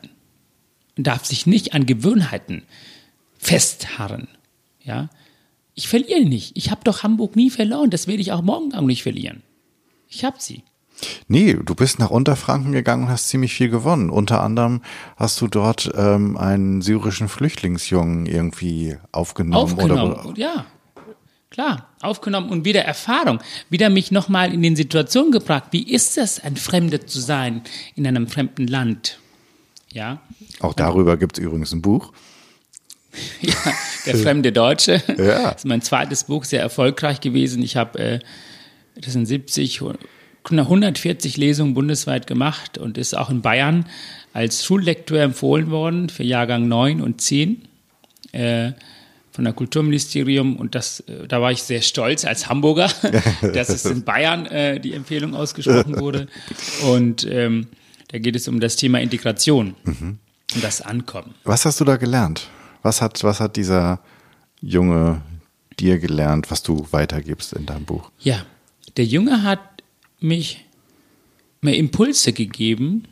darf 1.04 1.24
sich 1.24 1.46
nicht 1.46 1.74
an 1.74 1.86
Gewohnheiten 1.86 2.62
festharren. 3.38 4.28
Ja, 4.82 5.08
ich 5.74 5.88
verliere 5.88 6.24
nicht. 6.24 6.56
Ich 6.56 6.70
habe 6.70 6.80
doch 6.84 7.02
Hamburg 7.02 7.36
nie 7.36 7.50
verloren. 7.50 7.90
Das 7.90 8.06
werde 8.06 8.20
ich 8.20 8.32
auch 8.32 8.42
morgen 8.42 8.74
auch 8.74 8.82
nicht 8.82 9.02
verlieren. 9.02 9.42
Ich 10.08 10.24
habe 10.24 10.36
sie. 10.40 10.64
Nee, 11.28 11.54
du 11.54 11.74
bist 11.74 11.98
nach 11.98 12.10
Unterfranken 12.10 12.72
gegangen 12.72 13.04
und 13.04 13.10
hast 13.10 13.28
ziemlich 13.28 13.54
viel 13.54 13.68
gewonnen. 13.68 14.10
Unter 14.10 14.42
anderem 14.42 14.82
hast 15.16 15.40
du 15.40 15.46
dort 15.46 15.90
ähm, 15.94 16.36
einen 16.36 16.82
syrischen 16.82 17.28
Flüchtlingsjungen 17.28 18.26
irgendwie 18.26 18.96
aufgenommen. 19.12 19.62
Aufgenommen, 19.62 20.12
oder, 20.14 20.38
ja. 20.38 20.66
Klar, 21.50 21.88
aufgenommen 22.02 22.50
und 22.50 22.64
wieder 22.64 22.82
Erfahrung, 22.82 23.38
wieder 23.70 23.88
mich 23.88 24.10
nochmal 24.10 24.52
in 24.52 24.62
den 24.62 24.76
Situationen 24.76 25.32
gebracht. 25.32 25.64
Wie 25.70 25.82
ist 25.82 26.18
es, 26.18 26.40
ein 26.40 26.56
Fremder 26.56 27.06
zu 27.06 27.20
sein 27.20 27.62
in 27.94 28.06
einem 28.06 28.28
fremden 28.28 28.66
Land? 28.66 29.18
Ja. 29.92 30.20
Auch 30.60 30.74
darüber 30.74 31.16
gibt 31.16 31.38
es 31.38 31.44
übrigens 31.44 31.72
ein 31.72 31.82
Buch. 31.82 32.12
ja, 33.40 33.54
Der 34.06 34.16
fremde 34.16 34.52
Deutsche. 34.52 35.02
Ja. 35.16 35.52
Das 35.52 35.56
ist 35.56 35.66
mein 35.66 35.82
zweites 35.82 36.24
Buch, 36.24 36.44
sehr 36.44 36.60
erfolgreich 36.60 37.20
gewesen. 37.20 37.62
Ich 37.62 37.76
habe, 37.76 37.98
äh, 37.98 38.18
das 38.96 39.14
sind 39.14 39.26
70, 39.26 39.82
140 40.44 41.36
Lesungen 41.36 41.74
bundesweit 41.74 42.26
gemacht 42.26 42.78
und 42.78 42.98
ist 42.98 43.16
auch 43.16 43.30
in 43.30 43.42
Bayern 43.42 43.86
als 44.32 44.64
Schullektor 44.64 45.18
empfohlen 45.18 45.70
worden 45.70 46.08
für 46.08 46.22
Jahrgang 46.22 46.68
9 46.68 47.00
und 47.00 47.20
10 47.20 47.62
äh, 48.32 48.72
von 49.32 49.44
der 49.44 49.52
Kulturministerium. 49.52 50.56
Und 50.56 50.74
das, 50.74 51.00
äh, 51.00 51.26
da 51.26 51.40
war 51.40 51.50
ich 51.50 51.62
sehr 51.62 51.82
stolz 51.82 52.24
als 52.24 52.48
Hamburger, 52.48 52.90
dass 53.54 53.68
es 53.68 53.84
in 53.84 54.04
Bayern 54.04 54.46
äh, 54.46 54.80
die 54.80 54.92
Empfehlung 54.92 55.34
ausgesprochen 55.34 55.98
wurde. 55.98 56.28
Und 56.84 57.26
ähm, 57.30 57.68
da 58.08 58.18
geht 58.18 58.36
es 58.36 58.48
um 58.48 58.60
das 58.60 58.76
Thema 58.76 59.00
Integration 59.00 59.74
mhm. 59.84 60.18
und 60.54 60.64
das 60.64 60.80
Ankommen. 60.80 61.34
Was 61.44 61.64
hast 61.64 61.80
du 61.80 61.84
da 61.84 61.96
gelernt? 61.96 62.48
Was 62.82 63.02
hat, 63.02 63.22
was 63.24 63.40
hat 63.40 63.56
dieser 63.56 64.00
Junge 64.60 65.22
dir 65.78 65.98
gelernt, 65.98 66.50
was 66.50 66.62
du 66.62 66.86
weitergibst 66.90 67.52
in 67.52 67.66
deinem 67.66 67.84
Buch? 67.84 68.10
Ja, 68.18 68.44
der 68.96 69.04
Junge 69.04 69.42
hat 69.42 69.60
mich 70.20 70.64
mir 71.60 71.76
Impulse 71.76 72.32
gegeben, 72.32 73.04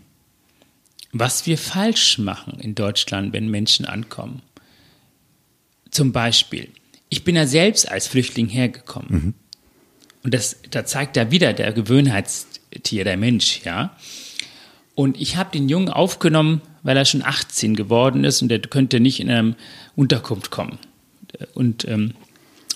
was 1.13 1.47
wir 1.47 1.59
falsch 1.59 2.19
machen 2.19 2.59
in 2.61 2.75
Deutschland, 2.75 3.33
wenn 3.33 3.49
Menschen 3.49 3.87
ankommen. 3.87 4.43
Zum 5.91 6.13
Beispiel, 6.13 6.71
ich 7.09 7.25
bin 7.25 7.37
ja 7.37 7.47
selbst 7.47 7.91
als 7.91 8.07
Flüchtling 8.07 8.49
hergekommen. 8.49 9.09
Mhm. 9.11 9.35
Und 10.23 10.35
das, 10.35 10.57
da 10.71 10.85
zeigt 10.85 11.17
er 11.17 11.31
wieder 11.31 11.53
der 11.53 11.73
Gewöhnheitstier, 11.73 13.05
der 13.05 13.17
Mensch, 13.17 13.61
ja. 13.65 13.97
Und 14.97 15.21
ich 15.21 15.37
habe 15.37 15.51
den 15.53 15.69
Jungen 15.69 15.91
aufgenommen, 15.91 16.63
weil 16.83 16.97
er 16.97 17.05
schon 17.05 17.23
18 17.23 17.77
geworden 17.77 18.25
ist 18.25 18.41
und 18.41 18.51
er 18.51 18.61
könnte 18.61 18.99
nicht 18.99 19.21
in 19.21 19.31
eine 19.31 19.55
Unterkunft 19.95 20.51
kommen. 20.51 20.79
Und, 21.53 21.87
ähm, 21.87 22.15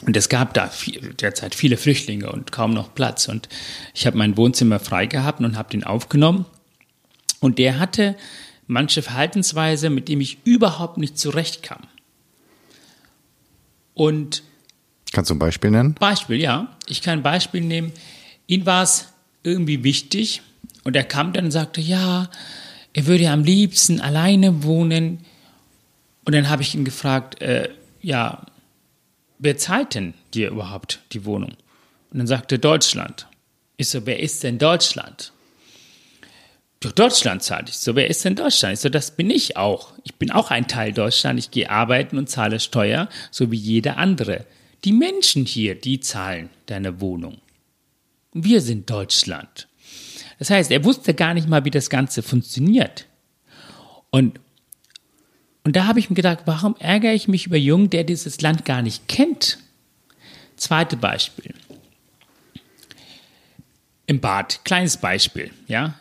und 0.04 0.14
es 0.14 0.28
gab 0.28 0.52
da 0.52 0.68
viel, 0.68 1.14
derzeit 1.14 1.54
viele 1.54 1.78
Flüchtlinge 1.78 2.30
und 2.30 2.52
kaum 2.52 2.74
noch 2.74 2.94
Platz. 2.94 3.26
Und 3.26 3.48
ich 3.94 4.06
habe 4.06 4.18
mein 4.18 4.36
Wohnzimmer 4.36 4.78
frei 4.78 5.06
gehabt 5.06 5.40
und 5.40 5.56
habe 5.56 5.70
den 5.70 5.82
aufgenommen. 5.82 6.44
Und 7.40 7.58
der 7.58 7.78
hatte 7.78 8.16
manche 8.66 9.00
Verhaltensweise, 9.00 9.88
mit 9.88 10.08
dem 10.08 10.20
ich 10.20 10.38
überhaupt 10.44 10.98
nicht 10.98 11.18
zurechtkam. 11.18 11.80
Und 13.94 14.42
Kannst 15.12 15.30
du 15.30 15.34
ein 15.34 15.38
Beispiel 15.38 15.70
nennen? 15.70 15.94
Beispiel, 15.94 16.38
ja. 16.38 16.76
Ich 16.86 17.00
kann 17.00 17.20
ein 17.20 17.22
Beispiel 17.22 17.62
nehmen. 17.62 17.92
Ihn 18.46 18.66
war 18.66 18.82
es 18.82 19.08
irgendwie 19.42 19.84
wichtig, 19.84 20.42
und 20.84 20.96
er 20.96 21.04
kam 21.04 21.32
dann 21.32 21.46
und 21.46 21.50
sagte, 21.50 21.80
ja, 21.80 22.30
er 22.92 23.06
würde 23.06 23.30
am 23.30 23.44
liebsten 23.44 24.00
alleine 24.00 24.62
wohnen. 24.64 25.24
Und 26.24 26.34
dann 26.34 26.48
habe 26.48 26.62
ich 26.62 26.74
ihn 26.74 26.84
gefragt, 26.84 27.40
äh, 27.42 27.68
ja, 28.00 28.46
wer 29.38 29.56
zahlt 29.56 29.94
denn 29.94 30.14
dir 30.34 30.50
überhaupt 30.50 31.00
die 31.12 31.24
Wohnung? 31.24 31.52
Und 32.10 32.18
dann 32.18 32.26
sagte 32.26 32.58
Deutschland. 32.58 33.26
Ich 33.76 33.88
so, 33.88 34.04
wer 34.06 34.20
ist 34.20 34.42
denn 34.42 34.58
Deutschland? 34.58 35.32
Doch 36.80 36.92
Deutschland 36.92 37.42
zahlt. 37.42 37.68
Ich 37.68 37.76
so, 37.76 37.94
wer 37.94 38.08
ist 38.08 38.24
denn 38.24 38.36
Deutschland? 38.36 38.74
Ich 38.74 38.80
so, 38.80 38.88
das 38.88 39.10
bin 39.10 39.30
ich 39.30 39.56
auch. 39.56 39.92
Ich 40.02 40.14
bin 40.14 40.30
auch 40.30 40.50
ein 40.50 40.66
Teil 40.66 40.92
Deutschland. 40.92 41.38
Ich 41.38 41.50
gehe 41.50 41.70
arbeiten 41.70 42.16
und 42.18 42.28
zahle 42.28 42.58
Steuer, 42.58 43.08
so 43.30 43.50
wie 43.50 43.56
jeder 43.56 43.98
andere. 43.98 44.46
Die 44.84 44.92
Menschen 44.92 45.44
hier, 45.44 45.74
die 45.74 46.00
zahlen 46.00 46.48
deine 46.66 47.00
Wohnung. 47.00 47.38
Wir 48.32 48.60
sind 48.60 48.88
Deutschland. 48.88 49.68
Das 50.40 50.48
heißt, 50.48 50.70
er 50.70 50.84
wusste 50.84 51.12
gar 51.12 51.34
nicht 51.34 51.48
mal, 51.48 51.66
wie 51.66 51.70
das 51.70 51.90
Ganze 51.90 52.22
funktioniert. 52.22 53.04
Und, 54.08 54.40
und 55.64 55.76
da 55.76 55.86
habe 55.86 55.98
ich 55.98 56.08
mir 56.08 56.16
gedacht, 56.16 56.40
warum 56.46 56.76
ärgere 56.78 57.12
ich 57.12 57.28
mich 57.28 57.46
über 57.46 57.58
Jungen, 57.58 57.90
der 57.90 58.04
dieses 58.04 58.40
Land 58.40 58.64
gar 58.64 58.80
nicht 58.80 59.06
kennt? 59.06 59.58
Zweite 60.56 60.96
Beispiel. 60.96 61.54
Im 64.06 64.20
Bad, 64.20 64.64
kleines 64.64 64.96
Beispiel, 64.96 65.50
ja. 65.68 65.94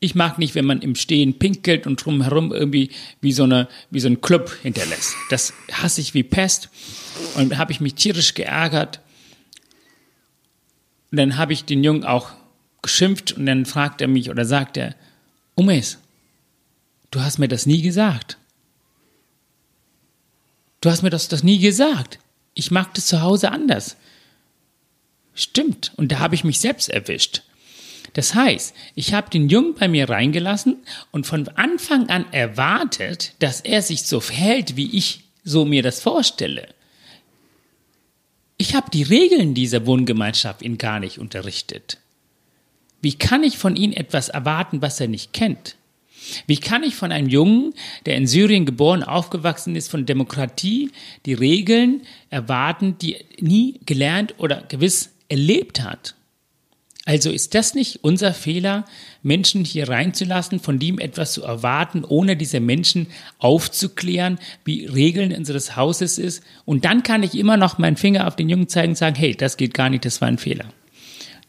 Ich 0.00 0.14
mag 0.14 0.38
nicht, 0.38 0.54
wenn 0.54 0.64
man 0.64 0.80
im 0.80 0.94
Stehen 0.94 1.38
pinkelt 1.38 1.86
und 1.86 2.02
drumherum 2.02 2.54
irgendwie 2.54 2.90
wie 3.20 3.32
so, 3.32 3.44
eine, 3.44 3.68
wie 3.90 4.00
so 4.00 4.08
ein 4.08 4.22
Club 4.22 4.56
hinterlässt. 4.62 5.14
Das 5.28 5.52
hasse 5.70 6.00
ich 6.00 6.14
wie 6.14 6.22
Pest 6.22 6.70
und 7.34 7.58
habe 7.58 7.72
ich 7.72 7.80
mich 7.82 7.94
tierisch 7.94 8.32
geärgert. 8.32 9.00
Und 11.10 11.18
dann 11.18 11.36
habe 11.36 11.52
ich 11.52 11.66
den 11.66 11.84
Jungen 11.84 12.04
auch 12.04 12.39
geschimpft 12.82 13.32
und 13.32 13.46
dann 13.46 13.66
fragt 13.66 14.00
er 14.00 14.08
mich 14.08 14.30
oder 14.30 14.44
sagt 14.44 14.76
er, 14.76 14.94
Umes, 15.54 15.98
du 17.10 17.20
hast 17.20 17.38
mir 17.38 17.48
das 17.48 17.66
nie 17.66 17.82
gesagt. 17.82 18.38
Du 20.80 20.90
hast 20.90 21.02
mir 21.02 21.10
das, 21.10 21.28
das 21.28 21.42
nie 21.42 21.58
gesagt. 21.58 22.18
Ich 22.54 22.70
mag 22.70 22.94
das 22.94 23.06
zu 23.06 23.20
Hause 23.20 23.50
anders. 23.50 23.96
Stimmt. 25.34 25.92
Und 25.96 26.12
da 26.12 26.18
habe 26.18 26.34
ich 26.34 26.44
mich 26.44 26.60
selbst 26.60 26.88
erwischt. 26.88 27.42
Das 28.14 28.34
heißt, 28.34 28.74
ich 28.94 29.14
habe 29.14 29.30
den 29.30 29.48
Jungen 29.48 29.74
bei 29.74 29.86
mir 29.86 30.08
reingelassen 30.08 30.78
und 31.12 31.26
von 31.26 31.46
Anfang 31.48 32.08
an 32.08 32.32
erwartet, 32.32 33.34
dass 33.38 33.60
er 33.60 33.82
sich 33.82 34.04
so 34.04 34.20
verhält, 34.20 34.76
wie 34.76 34.96
ich 34.96 35.24
so 35.44 35.64
mir 35.64 35.82
das 35.82 36.00
vorstelle. 36.00 36.68
Ich 38.56 38.74
habe 38.74 38.90
die 38.90 39.04
Regeln 39.04 39.54
dieser 39.54 39.86
Wohngemeinschaft 39.86 40.62
ihn 40.62 40.76
gar 40.76 41.00
nicht 41.00 41.18
unterrichtet. 41.18 41.98
Wie 43.00 43.14
kann 43.14 43.42
ich 43.42 43.58
von 43.58 43.76
ihm 43.76 43.92
etwas 43.92 44.28
erwarten, 44.28 44.82
was 44.82 45.00
er 45.00 45.08
nicht 45.08 45.32
kennt? 45.32 45.76
Wie 46.46 46.58
kann 46.58 46.82
ich 46.82 46.94
von 46.94 47.12
einem 47.12 47.28
Jungen, 47.28 47.74
der 48.06 48.16
in 48.16 48.26
Syrien 48.26 48.66
geboren, 48.66 49.02
aufgewachsen 49.02 49.74
ist, 49.74 49.90
von 49.90 50.06
Demokratie, 50.06 50.90
die 51.26 51.34
Regeln 51.34 52.02
erwarten, 52.28 52.96
die 52.98 53.16
nie 53.38 53.80
gelernt 53.86 54.34
oder 54.38 54.62
gewiss 54.68 55.10
erlebt 55.28 55.82
hat? 55.82 56.14
Also 57.06 57.30
ist 57.30 57.54
das 57.54 57.74
nicht 57.74 58.04
unser 58.04 58.34
Fehler, 58.34 58.84
Menschen 59.22 59.64
hier 59.64 59.88
reinzulassen, 59.88 60.60
von 60.60 60.78
dem 60.78 60.98
etwas 60.98 61.32
zu 61.32 61.42
erwarten, 61.42 62.04
ohne 62.04 62.36
diese 62.36 62.60
Menschen 62.60 63.06
aufzuklären, 63.38 64.38
wie 64.64 64.84
Regeln 64.84 65.32
unseres 65.32 65.76
Hauses 65.76 66.18
ist? 66.18 66.44
Und 66.66 66.84
dann 66.84 67.02
kann 67.02 67.22
ich 67.22 67.34
immer 67.34 67.56
noch 67.56 67.78
meinen 67.78 67.96
Finger 67.96 68.28
auf 68.28 68.36
den 68.36 68.50
Jungen 68.50 68.68
zeigen 68.68 68.90
und 68.90 68.96
sagen, 68.96 69.16
hey, 69.16 69.34
das 69.34 69.56
geht 69.56 69.72
gar 69.74 69.88
nicht, 69.88 70.04
das 70.04 70.20
war 70.20 70.28
ein 70.28 70.38
Fehler. 70.38 70.66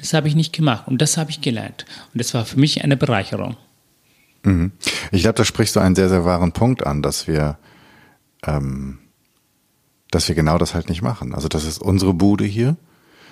Das 0.02 0.14
habe 0.14 0.28
ich 0.28 0.36
nicht 0.36 0.52
gemacht 0.52 0.88
und 0.88 1.02
das 1.02 1.16
habe 1.16 1.30
ich 1.30 1.42
gelernt. 1.42 1.86
Und 2.14 2.20
das 2.20 2.34
war 2.34 2.44
für 2.46 2.60
mich 2.60 2.84
eine 2.84 2.98
Bereicherung. 2.98 3.56
Mhm. 4.44 4.72
Ich 5.12 5.22
glaube, 5.22 5.36
da 5.36 5.46
sprichst 5.46 5.76
du 5.76 5.80
einen 5.80 5.96
sehr, 5.96 6.10
sehr 6.10 6.26
wahren 6.26 6.52
Punkt 6.52 6.86
an, 6.86 7.02
dass 7.02 7.28
wir, 7.28 7.58
ähm, 8.46 8.98
dass 10.10 10.28
wir 10.28 10.36
genau 10.36 10.58
das 10.58 10.74
halt 10.74 10.90
nicht 10.90 11.02
machen. 11.02 11.34
Also 11.34 11.48
das 11.48 11.66
ist 11.66 11.82
unsere 11.82 12.14
Bude 12.14 12.46
hier. 12.46 12.76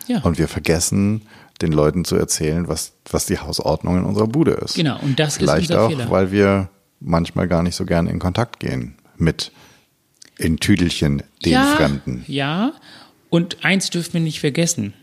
Ja. 0.08 0.22
Und 0.22 0.38
wir 0.38 0.48
vergessen, 0.48 1.24
den 1.62 1.72
Leuten 1.72 2.06
zu 2.06 2.16
erzählen, 2.16 2.68
was, 2.68 2.94
was 3.10 3.26
die 3.26 3.38
Hausordnung 3.38 3.98
in 3.98 4.06
unserer 4.06 4.28
Bude 4.28 4.52
ist. 4.52 4.76
Genau, 4.76 5.00
und 5.02 5.20
das 5.20 5.38
Vielleicht 5.38 5.70
ist 5.70 5.72
unser 5.72 5.84
auch, 5.84 5.90
Fehler. 5.90 6.10
weil 6.10 6.32
wir 6.32 6.70
manchmal 7.00 7.48
gar 7.48 7.64
nicht 7.64 7.76
so 7.76 7.86
gern 7.86 8.08
in 8.08 8.20
Kontakt 8.20 8.60
gehen 8.60 8.96
mit 9.18 9.52
in 10.38 10.58
Tüdelchen 10.58 11.24
den 11.44 11.52
ja, 11.54 11.76
Fremden. 11.76 12.24
Ja, 12.28 12.74
und 13.30 13.64
eins 13.64 13.90
dürfen 13.90 14.14
wir 14.14 14.22
nicht 14.22 14.40
vergessen. 14.40 14.94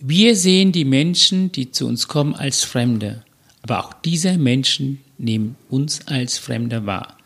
Wir 0.00 0.36
sehen 0.36 0.70
die 0.70 0.84
Menschen, 0.84 1.50
die 1.50 1.72
zu 1.72 1.86
uns 1.86 2.06
kommen, 2.06 2.34
als 2.34 2.62
Fremde. 2.62 3.24
Aber 3.62 3.84
auch 3.84 3.92
diese 3.92 4.38
Menschen 4.38 5.00
nehmen 5.18 5.56
uns 5.68 6.06
als 6.06 6.38
Fremde 6.38 6.86
wahr. 6.86 7.16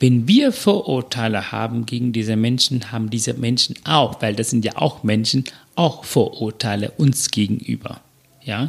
Wenn 0.00 0.26
wir 0.26 0.52
Vorurteile 0.52 1.52
haben 1.52 1.84
gegen 1.84 2.12
diese 2.12 2.36
Menschen, 2.36 2.92
haben 2.92 3.10
diese 3.10 3.34
Menschen 3.34 3.74
auch, 3.84 4.22
weil 4.22 4.34
das 4.34 4.50
sind 4.50 4.64
ja 4.64 4.76
auch 4.76 5.02
Menschen, 5.02 5.44
auch 5.74 6.04
Vorurteile 6.04 6.92
uns 6.92 7.30
gegenüber. 7.30 8.00
Ja? 8.42 8.68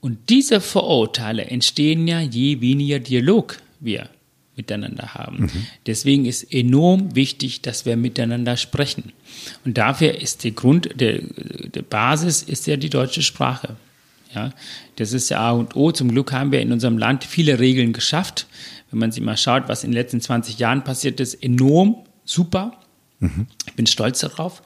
Und 0.00 0.30
diese 0.30 0.60
Vorurteile 0.60 1.44
entstehen 1.44 2.08
ja, 2.08 2.20
je 2.20 2.60
weniger 2.60 2.98
Dialog 2.98 3.58
wir 3.80 4.08
miteinander 4.60 5.14
haben. 5.14 5.44
Mhm. 5.44 5.66
Deswegen 5.86 6.26
ist 6.26 6.52
enorm 6.52 7.14
wichtig, 7.14 7.62
dass 7.62 7.86
wir 7.86 7.96
miteinander 7.96 8.58
sprechen. 8.58 9.12
Und 9.64 9.78
dafür 9.78 10.20
ist 10.20 10.44
der 10.44 10.50
Grund, 10.50 11.00
der, 11.00 11.20
der 11.74 11.82
Basis 11.82 12.42
ist 12.42 12.66
ja 12.66 12.76
die 12.76 12.90
deutsche 12.90 13.22
Sprache. 13.22 13.76
Ja, 14.34 14.52
das 14.96 15.12
ist 15.12 15.30
ja 15.30 15.40
A 15.40 15.52
und 15.52 15.74
O. 15.74 15.90
Zum 15.90 16.10
Glück 16.10 16.32
haben 16.32 16.52
wir 16.52 16.60
in 16.60 16.72
unserem 16.72 16.98
Land 16.98 17.24
viele 17.24 17.58
Regeln 17.58 17.92
geschafft. 17.92 18.46
Wenn 18.90 19.00
man 19.00 19.12
sich 19.12 19.22
mal 19.22 19.36
schaut, 19.36 19.68
was 19.68 19.82
in 19.82 19.90
den 19.90 19.96
letzten 19.96 20.20
20 20.20 20.58
Jahren 20.58 20.84
passiert 20.84 21.20
ist, 21.20 21.34
enorm 21.42 21.96
super. 22.24 22.78
Mhm. 23.18 23.46
Ich 23.66 23.74
bin 23.74 23.86
stolz 23.86 24.20
darauf, 24.20 24.62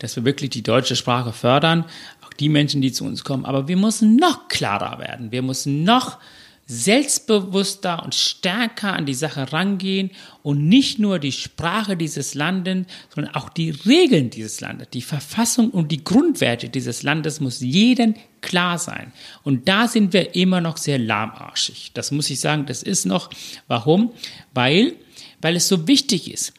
dass 0.00 0.16
wir 0.16 0.24
wirklich 0.24 0.50
die 0.50 0.62
deutsche 0.62 0.96
Sprache 0.96 1.32
fördern. 1.32 1.84
Auch 2.24 2.32
die 2.34 2.48
Menschen, 2.48 2.82
die 2.82 2.92
zu 2.92 3.04
uns 3.04 3.24
kommen. 3.24 3.46
Aber 3.46 3.68
wir 3.68 3.76
müssen 3.76 4.16
noch 4.16 4.48
klarer 4.48 4.98
werden. 4.98 5.32
Wir 5.32 5.42
müssen 5.42 5.84
noch 5.84 6.18
selbstbewusster 6.66 8.02
und 8.02 8.14
stärker 8.14 8.92
an 8.92 9.06
die 9.06 9.14
Sache 9.14 9.52
rangehen 9.52 10.10
und 10.42 10.68
nicht 10.68 10.98
nur 10.98 11.20
die 11.20 11.30
Sprache 11.32 11.96
dieses 11.96 12.34
Landes, 12.34 12.86
sondern 13.14 13.34
auch 13.34 13.48
die 13.48 13.70
Regeln 13.70 14.30
dieses 14.30 14.60
Landes, 14.60 14.88
die 14.92 15.02
Verfassung 15.02 15.70
und 15.70 15.92
die 15.92 16.02
Grundwerte 16.02 16.68
dieses 16.68 17.04
Landes 17.04 17.40
muss 17.40 17.60
jedem 17.60 18.14
klar 18.40 18.78
sein. 18.78 19.12
Und 19.44 19.68
da 19.68 19.86
sind 19.86 20.12
wir 20.12 20.34
immer 20.34 20.60
noch 20.60 20.76
sehr 20.76 20.98
lahmarschig. 20.98 21.92
Das 21.94 22.10
muss 22.10 22.30
ich 22.30 22.40
sagen, 22.40 22.66
das 22.66 22.82
ist 22.82 23.06
noch. 23.06 23.30
Warum? 23.68 24.12
Weil, 24.52 24.94
weil 25.40 25.54
es 25.54 25.68
so 25.68 25.86
wichtig 25.86 26.32
ist. 26.32 26.52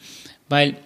Weil 0.48 0.78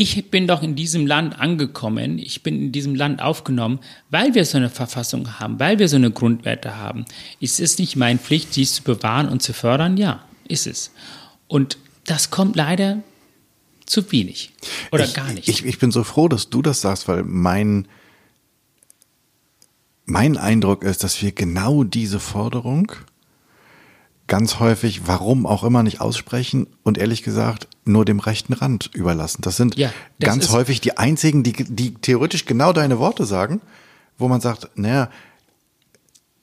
ich 0.00 0.30
bin 0.30 0.46
doch 0.46 0.62
in 0.62 0.76
diesem 0.76 1.08
Land 1.08 1.40
angekommen, 1.40 2.20
ich 2.20 2.44
bin 2.44 2.62
in 2.62 2.72
diesem 2.72 2.94
Land 2.94 3.20
aufgenommen, 3.20 3.80
weil 4.10 4.32
wir 4.36 4.44
so 4.44 4.56
eine 4.56 4.70
Verfassung 4.70 5.40
haben, 5.40 5.58
weil 5.58 5.80
wir 5.80 5.88
so 5.88 5.96
eine 5.96 6.12
Grundwerte 6.12 6.76
haben. 6.76 7.04
Ist 7.40 7.58
es 7.58 7.78
nicht 7.78 7.96
meine 7.96 8.20
Pflicht, 8.20 8.54
dies 8.54 8.74
zu 8.74 8.84
bewahren 8.84 9.28
und 9.28 9.42
zu 9.42 9.52
fördern? 9.52 9.96
Ja, 9.96 10.22
ist 10.46 10.68
es. 10.68 10.92
Und 11.48 11.78
das 12.04 12.30
kommt 12.30 12.54
leider 12.54 13.02
zu 13.86 14.12
wenig 14.12 14.52
oder 14.92 15.04
ich, 15.04 15.14
gar 15.14 15.32
nicht. 15.32 15.48
Ich, 15.48 15.64
ich 15.64 15.80
bin 15.80 15.90
so 15.90 16.04
froh, 16.04 16.28
dass 16.28 16.48
du 16.48 16.62
das 16.62 16.80
sagst, 16.80 17.08
weil 17.08 17.24
mein, 17.24 17.88
mein 20.04 20.36
Eindruck 20.36 20.84
ist, 20.84 21.02
dass 21.02 21.20
wir 21.22 21.32
genau 21.32 21.82
diese 21.82 22.20
Forderung 22.20 22.92
ganz 24.28 24.60
häufig, 24.60 25.06
warum 25.06 25.46
auch 25.46 25.64
immer, 25.64 25.82
nicht 25.82 26.00
aussprechen 26.00 26.68
und 26.84 26.98
ehrlich 26.98 27.22
gesagt 27.22 27.66
nur 27.84 28.04
dem 28.04 28.20
rechten 28.20 28.52
Rand 28.52 28.90
überlassen. 28.94 29.42
Das 29.42 29.56
sind 29.56 29.76
ja, 29.76 29.92
das 30.18 30.28
ganz 30.28 30.50
häufig 30.50 30.80
die 30.80 30.96
einzigen, 30.96 31.42
die, 31.42 31.52
die 31.52 31.94
theoretisch 31.94 32.44
genau 32.44 32.72
deine 32.72 32.98
Worte 32.98 33.24
sagen, 33.24 33.60
wo 34.18 34.28
man 34.28 34.40
sagt, 34.40 34.68
naja, 34.76 35.10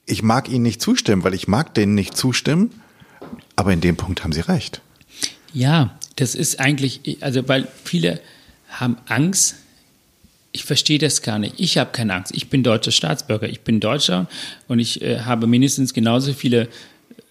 ich 0.06 0.24
mag 0.24 0.50
ihnen 0.50 0.64
nicht 0.64 0.82
zustimmen, 0.82 1.24
weil 1.24 1.34
ich 1.34 1.48
mag 1.48 1.74
denen 1.74 1.96
nicht 1.96 2.18
zustimmen, 2.18 2.82
aber 3.56 3.72
in 3.72 3.82
dem 3.82 3.96
Punkt 3.96 4.24
haben 4.24 4.34
sie 4.34 4.42
recht. 4.42 4.82
Ja, 5.54 5.98
das 6.16 6.36
ist 6.36 6.60
eigentlich, 6.60 7.20
also 7.22 7.48
weil 7.48 7.68
viele 7.84 8.20
haben 8.70 8.98
Angst, 9.08 9.56
ich 10.52 10.64
verstehe 10.64 11.00
das 11.00 11.22
gar 11.22 11.38
nicht. 11.38 11.56
Ich 11.58 11.78
habe 11.78 11.92
keine 11.92 12.14
Angst. 12.14 12.34
Ich 12.34 12.50
bin 12.50 12.64
deutscher 12.64 12.92
Staatsbürger. 12.92 13.50
Ich 13.50 13.62
bin 13.62 13.82
Deutscher 13.82 14.28
und 14.70 14.80
ich 14.80 15.02
äh, 15.02 15.20
habe 15.20 15.48
mindestens 15.48 15.94
genauso 15.94 16.32
viele 16.32 16.70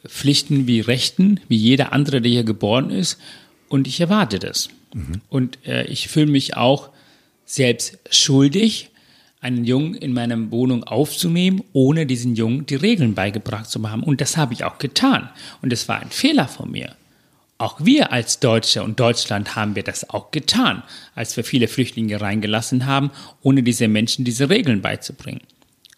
Pflichten 0.06 0.66
wie 0.66 0.80
Rechten, 0.80 1.40
wie 1.48 1.56
jeder 1.56 1.92
andere, 1.92 2.20
der 2.20 2.30
hier 2.30 2.44
geboren 2.44 2.90
ist. 2.90 3.18
Und 3.68 3.86
ich 3.86 4.00
erwarte 4.00 4.38
das. 4.38 4.68
Mhm. 4.94 5.20
Und 5.28 5.58
äh, 5.66 5.84
ich 5.86 6.08
fühle 6.08 6.30
mich 6.30 6.56
auch 6.56 6.90
selbst 7.44 7.98
schuldig, 8.10 8.90
einen 9.40 9.64
Jungen 9.64 9.94
in 9.94 10.14
meiner 10.14 10.50
Wohnung 10.50 10.84
aufzunehmen, 10.84 11.62
ohne 11.74 12.06
diesen 12.06 12.34
Jungen 12.34 12.64
die 12.64 12.76
Regeln 12.76 13.14
beigebracht 13.14 13.68
zu 13.68 13.90
haben. 13.90 14.02
Und 14.02 14.22
das 14.22 14.38
habe 14.38 14.54
ich 14.54 14.64
auch 14.64 14.78
getan. 14.78 15.28
Und 15.60 15.72
es 15.72 15.86
war 15.86 16.00
ein 16.00 16.10
Fehler 16.10 16.48
von 16.48 16.70
mir. 16.70 16.96
Auch 17.58 17.84
wir 17.84 18.10
als 18.10 18.40
Deutsche 18.40 18.82
und 18.82 18.98
Deutschland 18.98 19.54
haben 19.54 19.76
wir 19.76 19.82
das 19.82 20.08
auch 20.10 20.30
getan, 20.30 20.82
als 21.14 21.36
wir 21.36 21.44
viele 21.44 21.68
Flüchtlinge 21.68 22.20
reingelassen 22.20 22.86
haben, 22.86 23.10
ohne 23.42 23.62
diese 23.62 23.86
Menschen 23.86 24.24
diese 24.24 24.48
Regeln 24.48 24.80
beizubringen. 24.80 25.42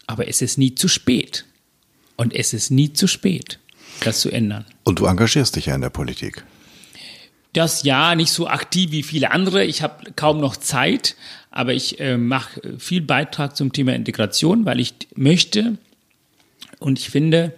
Aber 0.07 0.27
es 0.27 0.41
ist 0.41 0.57
nie 0.57 0.75
zu 0.75 0.87
spät. 0.87 1.45
Und 2.17 2.33
es 2.33 2.53
ist 2.53 2.69
nie 2.69 2.93
zu 2.93 3.07
spät 3.07 3.59
das 4.03 4.21
zu 4.21 4.29
ändern. 4.29 4.65
Und 4.83 4.99
du 4.99 5.05
engagierst 5.05 5.55
dich 5.55 5.67
ja 5.67 5.75
in 5.75 5.81
der 5.81 5.89
Politik. 5.89 6.43
Das 7.53 7.83
ja, 7.83 8.13
nicht 8.15 8.31
so 8.31 8.47
aktiv 8.47 8.91
wie 8.91 9.03
viele 9.03 9.31
andere. 9.31 9.63
Ich 9.65 9.81
habe 9.81 10.11
kaum 10.15 10.39
noch 10.39 10.57
Zeit, 10.57 11.15
aber 11.49 11.73
ich 11.73 11.99
äh, 11.99 12.17
mache 12.17 12.77
viel 12.77 13.01
Beitrag 13.01 13.55
zum 13.55 13.73
Thema 13.73 13.93
Integration, 13.95 14.65
weil 14.65 14.79
ich 14.79 14.93
möchte 15.15 15.77
und 16.79 16.99
ich 16.99 17.09
finde 17.09 17.53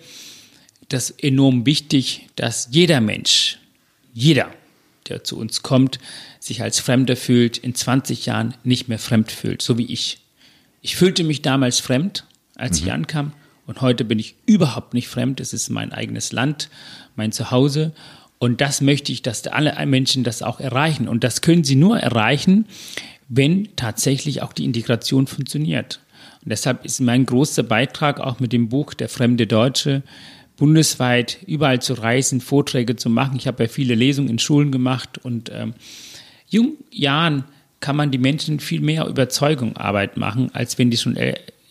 das 0.87 1.11
enorm 1.11 1.65
wichtig, 1.65 2.27
dass 2.35 2.69
jeder 2.71 3.01
Mensch, 3.01 3.59
jeder, 4.13 4.51
der 5.07 5.23
zu 5.23 5.37
uns 5.37 5.61
kommt, 5.61 5.99
sich 6.39 6.61
als 6.61 6.79
Fremder 6.79 7.15
fühlt, 7.15 7.57
in 7.57 7.75
20 7.75 8.25
Jahren 8.25 8.55
nicht 8.63 8.87
mehr 8.87 8.99
fremd 8.99 9.31
fühlt, 9.31 9.61
so 9.61 9.77
wie 9.77 9.91
ich. 9.91 10.19
Ich 10.81 10.95
fühlte 10.95 11.23
mich 11.23 11.41
damals 11.41 11.79
fremd, 11.79 12.25
als 12.55 12.81
mhm. 12.81 12.87
ich 12.87 12.93
ankam, 12.93 13.33
und 13.69 13.81
heute 13.81 14.03
bin 14.03 14.17
ich 14.17 14.33
überhaupt 14.47 14.95
nicht 14.95 15.09
fremd. 15.09 15.39
Es 15.39 15.53
ist 15.53 15.69
mein 15.69 15.91
eigenes 15.91 16.31
Land, 16.31 16.71
mein 17.15 17.31
Zuhause. 17.31 17.93
Und 18.39 18.61
das 18.61 18.81
möchte 18.81 19.11
ich, 19.11 19.21
dass 19.21 19.45
alle 19.45 19.75
Menschen 19.85 20.23
das 20.23 20.41
auch 20.41 20.59
erreichen. 20.59 21.07
Und 21.07 21.23
das 21.23 21.41
können 21.41 21.63
sie 21.63 21.75
nur 21.75 21.99
erreichen, 21.99 22.65
wenn 23.27 23.69
tatsächlich 23.75 24.41
auch 24.41 24.53
die 24.53 24.65
Integration 24.65 25.27
funktioniert. 25.27 25.99
Und 26.43 26.49
deshalb 26.49 26.83
ist 26.83 26.99
mein 26.99 27.27
großer 27.27 27.61
Beitrag 27.61 28.19
auch 28.19 28.39
mit 28.39 28.53
dem 28.53 28.69
Buch 28.69 28.95
Der 28.95 29.07
fremde 29.07 29.45
Deutsche, 29.45 30.01
bundesweit 30.57 31.37
überall 31.45 31.79
zu 31.79 31.93
reisen, 31.93 32.41
Vorträge 32.41 32.95
zu 32.95 33.11
machen. 33.11 33.37
Ich 33.37 33.45
habe 33.45 33.65
ja 33.65 33.69
viele 33.69 33.93
Lesungen 33.93 34.31
in 34.31 34.39
Schulen 34.39 34.71
gemacht 34.71 35.19
und 35.19 35.51
ähm, 35.53 35.75
jungen 36.47 36.77
Jahren 36.89 37.43
kann 37.81 37.95
man 37.95 38.09
die 38.09 38.17
Menschen 38.17 38.59
viel 38.59 38.81
mehr 38.81 39.05
Überzeugungsarbeit 39.05 40.17
machen, 40.17 40.49
als 40.55 40.79
wenn 40.79 40.89
die 40.89 40.97
schon 40.97 41.15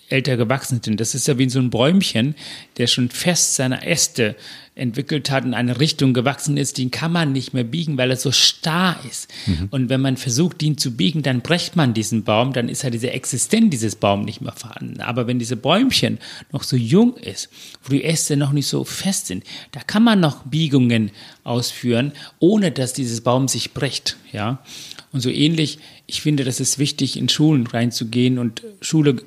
älter 0.09 0.36
gewachsen 0.36 0.80
sind. 0.82 1.00
Das 1.00 1.14
ist 1.14 1.28
ja 1.28 1.38
wie 1.38 1.48
so 1.48 1.59
ein 1.59 1.70
Bäumchen, 1.70 2.34
der 2.76 2.86
schon 2.86 3.11
fest 3.11 3.56
seine 3.56 3.86
Äste 3.86 4.36
entwickelt 4.78 5.30
hat, 5.30 5.44
in 5.44 5.54
eine 5.54 5.80
Richtung 5.80 6.14
gewachsen 6.14 6.56
ist, 6.56 6.78
den 6.78 6.90
kann 6.90 7.12
man 7.12 7.32
nicht 7.32 7.52
mehr 7.52 7.64
biegen, 7.64 7.98
weil 7.98 8.11
er 8.11 8.16
so 8.16 8.30
starr 8.30 8.98
ist. 9.11 9.28
Mhm. 9.46 9.68
Und 9.70 9.88
wenn 9.88 10.00
man 10.00 10.16
versucht, 10.16 10.62
ihn 10.62 10.78
zu 10.78 10.96
biegen, 10.96 11.22
dann 11.22 11.40
brecht 11.40 11.76
man 11.76 11.94
diesen 11.94 12.22
Baum, 12.22 12.52
dann 12.52 12.68
ist 12.68 12.82
ja 12.82 12.90
diese 12.90 13.11
Existenz 13.11 13.70
dieses 13.70 13.96
Baums 13.96 14.24
nicht 14.24 14.40
mehr 14.40 14.52
vorhanden. 14.52 15.00
Aber 15.00 15.26
wenn 15.26 15.38
diese 15.38 15.56
Bäumchen 15.56 16.18
noch 16.52 16.62
so 16.62 16.76
jung 16.76 17.16
ist, 17.16 17.50
wo 17.82 17.92
die 17.92 18.04
Äste 18.04 18.36
noch 18.36 18.52
nicht 18.52 18.68
so 18.68 18.84
fest 18.84 19.26
sind, 19.26 19.44
da 19.72 19.80
kann 19.80 20.04
man 20.04 20.20
noch 20.20 20.44
Biegungen 20.44 21.11
ausführen, 21.42 22.12
ohne 22.38 22.70
dass 22.70 22.92
dieses 22.92 23.20
Baum 23.20 23.48
sich 23.48 23.74
bricht, 23.74 24.16
ja. 24.32 24.62
Und 25.11 25.20
so 25.20 25.30
ähnlich, 25.30 25.78
ich 26.06 26.20
finde, 26.20 26.44
das 26.44 26.61
ist 26.61 26.78
wichtig, 26.78 27.16
in 27.16 27.30
Schulen 27.30 27.66
reinzugehen 27.66 28.38
und 28.38 28.62
Schule 28.82 29.22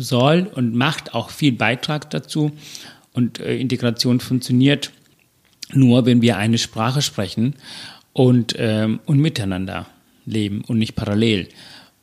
soll 0.00 0.50
und 0.54 0.74
macht 0.74 1.14
auch 1.14 1.30
viel 1.30 1.52
Beitrag 1.52 2.10
dazu. 2.10 2.52
Und 3.12 3.40
äh, 3.40 3.56
Integration 3.56 4.20
funktioniert 4.20 4.90
nur, 5.72 6.06
wenn 6.06 6.22
wir 6.22 6.36
eine 6.36 6.58
Sprache 6.58 7.02
sprechen 7.02 7.54
und, 8.12 8.54
ähm, 8.58 9.00
und 9.06 9.18
miteinander 9.18 9.86
leben 10.26 10.62
und 10.66 10.78
nicht 10.78 10.94
parallel. 10.94 11.48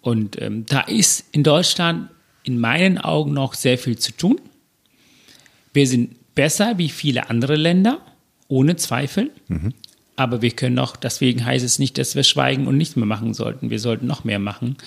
Und 0.02 0.42
ähm, 0.42 0.66
da 0.66 0.82
ist 0.82 1.26
in 1.32 1.44
Deutschland 1.44 2.10
in 2.44 2.60
meinen 2.60 2.98
Augen 2.98 3.34
noch 3.34 3.54
sehr 3.54 3.78
viel 3.78 3.98
zu 3.98 4.12
tun. 4.14 4.40
Wir 5.74 5.88
sind 5.88 6.16
besser 6.36 6.78
wie 6.78 6.90
viele 6.90 7.30
andere 7.30 7.56
Länder, 7.56 8.00
ohne 8.48 8.76
Zweifel. 8.76 9.32
Mhm. 9.48 9.74
Aber 10.16 10.42
wir 10.42 10.52
können 10.52 10.76
noch, 10.76 10.96
deswegen 10.98 11.46
heißt 11.46 11.64
es 11.64 11.80
nicht, 11.80 11.98
dass 11.98 12.16
wir 12.16 12.24
schweigen 12.24 12.68
und 12.68 12.78
nichts 12.78 12.96
mehr 12.96 13.06
machen 13.06 13.34
sollten. 13.34 13.70
Wir 13.70 13.80
sollten 13.80 14.08
noch 14.08 14.24
mehr 14.24 14.40
machen. 14.40 14.78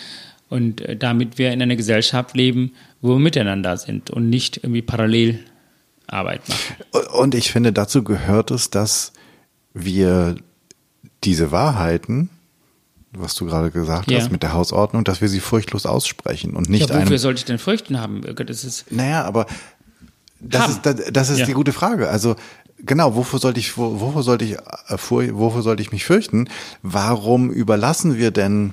Und 0.49 0.81
äh, 0.83 0.97
damit 0.97 1.39
wir 1.39 1.53
in 1.53 1.63
einer 1.63 1.77
Gesellschaft 1.77 2.37
leben, 2.37 2.73
wo 3.05 3.11
wir 3.11 3.19
miteinander 3.19 3.77
sind 3.77 4.09
und 4.09 4.31
nicht 4.31 4.57
irgendwie 4.57 4.81
parallel 4.81 5.45
Arbeit 6.07 6.41
machen. 6.49 6.77
Und 7.13 7.35
ich 7.35 7.53
finde, 7.53 7.71
dazu 7.71 8.03
gehört 8.03 8.51
es, 8.51 8.71
dass 8.71 9.13
wir 9.75 10.37
diese 11.23 11.53
Wahrheiten, 11.53 12.31
was 13.13 13.35
du 13.35 13.45
gerade 13.45 13.71
gesagt 13.71 14.11
ja. 14.11 14.19
hast 14.19 14.33
mit 14.33 14.43
der 14.43 14.55
Hausordnung, 14.55 15.05
dass 15.05 15.21
wir 15.21 15.29
sie 15.29 15.41
furchtlos 15.41 15.85
aussprechen 15.85 16.55
und 16.55 16.71
nicht 16.71 16.89
ja, 16.89 17.03
wofür 17.03 17.19
sollte 17.19 17.41
ich 17.41 17.45
denn 17.45 17.59
Furchten 17.59 18.01
haben? 18.01 18.23
Das 18.23 18.65
ist 18.65 18.91
naja, 18.91 19.23
aber 19.25 19.47
das 20.41 20.63
haben. 20.63 20.73
ist, 20.73 20.87
das, 20.87 21.13
das 21.13 21.29
ist 21.29 21.41
ja. 21.41 21.47
die 21.47 21.53
gute 21.53 21.75
Frage. 21.75 22.09
Also 22.09 22.37
genau, 22.79 23.17
wofür 23.17 23.39
sollte 23.39 23.61
ich, 23.61 23.77
wofür 23.77 24.23
sollte 24.23 24.47
ich, 24.47 24.53
äh, 24.55 25.33
wofür 25.33 25.61
sollte 25.61 25.83
ich 25.83 25.93
mich 25.93 26.07
fürchten? 26.07 26.49
Warum 26.83 27.51
überlassen 27.51 28.17
wir 28.17 28.31
denn 28.31 28.73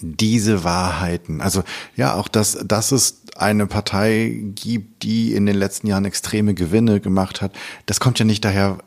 diese 0.00 0.64
Wahrheiten. 0.64 1.40
Also 1.40 1.62
ja, 1.96 2.14
auch 2.14 2.28
dass, 2.28 2.58
dass 2.64 2.92
es 2.92 3.21
eine 3.42 3.66
Partei 3.66 4.40
gibt, 4.54 5.02
die 5.02 5.34
in 5.34 5.46
den 5.46 5.56
letzten 5.56 5.86
Jahren 5.86 6.04
extreme 6.04 6.54
Gewinne 6.54 7.00
gemacht 7.00 7.42
hat, 7.42 7.52
das 7.86 8.00
kommt 8.00 8.18
ja 8.18 8.24
nicht 8.24 8.44
daher. 8.44 8.78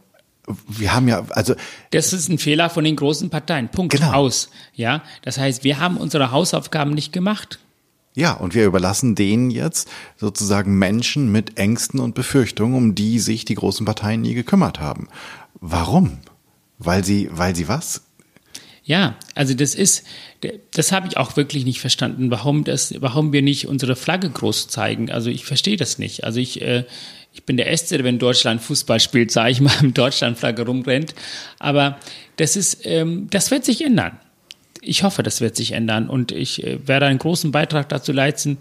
Wir 0.68 0.93
haben 0.93 1.08
ja, 1.08 1.26
also. 1.32 1.56
Das 1.91 2.14
ist 2.14 2.30
ein 2.30 2.38
Fehler 2.38 2.70
von 2.70 2.84
den 2.84 2.95
großen 2.95 3.30
Parteien. 3.30 3.70
Punkt. 3.70 3.93
Genau. 3.93 4.14
Aus. 4.14 4.49
Ja. 4.74 5.03
Das 5.24 5.38
heißt, 5.38 5.64
wir 5.64 5.80
haben 5.80 5.97
unsere 5.97 6.32
Hausaufgaben 6.32 6.91
nicht 6.91 7.14
gemacht. 7.14 7.60
Ja, 8.16 8.32
und 8.32 8.56
wir 8.56 8.66
überlassen 8.66 9.14
denen 9.14 9.51
jetzt 9.51 9.89
sozusagen 10.16 10.80
Menschen 10.80 11.32
mit 11.32 11.58
Ängsten 11.60 11.99
und 11.99 12.16
Befürchtungen, 12.16 12.76
um 12.76 12.95
die 12.95 13.20
sich 13.20 13.43
die 13.43 13.56
großen 13.56 13.86
Parteien 13.86 14.22
nie 14.22 14.34
gekümmert 14.34 14.80
haben. 14.80 15.10
Warum? 15.60 16.20
Weil 16.78 17.03
sie, 17.03 17.30
weil 17.32 17.56
sie 17.56 17.68
was? 17.68 18.05
Ja, 18.86 19.16
also 19.34 19.56
das 19.56 19.74
ist, 19.74 20.06
das 20.72 20.92
habe 20.92 21.08
ich 21.08 21.18
auch 21.18 21.36
wirklich 21.38 21.66
nicht 21.66 21.80
verstanden, 21.80 22.30
warum 22.30 22.64
das, 22.64 22.94
warum 23.02 23.34
wir 23.34 23.42
nicht 23.42 23.68
unsere 23.68 23.96
Flagge 23.96 24.30
groß 24.30 24.68
zeigen. 24.68 25.10
Also 25.10 25.32
ich 25.32 25.44
verstehe 25.44 25.76
das 25.76 25.98
nicht. 25.98 26.24
Also 26.24 26.40
ich, 26.40 26.62
äh, 26.62 26.84
ich 27.34 27.44
bin 27.46 27.58
der 27.58 27.66
Erste, 27.66 28.04
wenn 28.04 28.20
Deutschland 28.20 28.62
Fußball 28.62 29.00
spielt, 29.00 29.32
sage 29.32 29.50
ich 29.50 29.60
mal, 29.60 29.74
mit 29.82 29.98
Deutschlandflagge 29.98 30.64
rumrennt. 30.68 31.16
Aber 31.58 31.98
das 32.38 32.56
ist, 32.56 32.86
ähm, 32.86 33.28
das 33.32 33.50
wird 33.50 33.66
sich 33.66 33.84
ändern. 33.84 34.20
Ich 34.82 35.02
hoffe, 35.02 35.24
das 35.24 35.42
wird 35.42 35.56
sich 35.56 35.72
ändern 35.72 36.08
und 36.08 36.32
ich 36.32 36.64
äh, 36.64 36.78
werde 36.88 37.08
einen 37.08 37.18
großen 37.18 37.52
Beitrag 37.52 37.90
dazu 37.90 38.12
leisten 38.12 38.60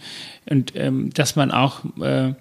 und 0.49 0.73
ähm, 0.75 1.11
dass 1.13 1.37
man 1.37 1.51
auch, 1.51 1.83
äh, 2.01 2.33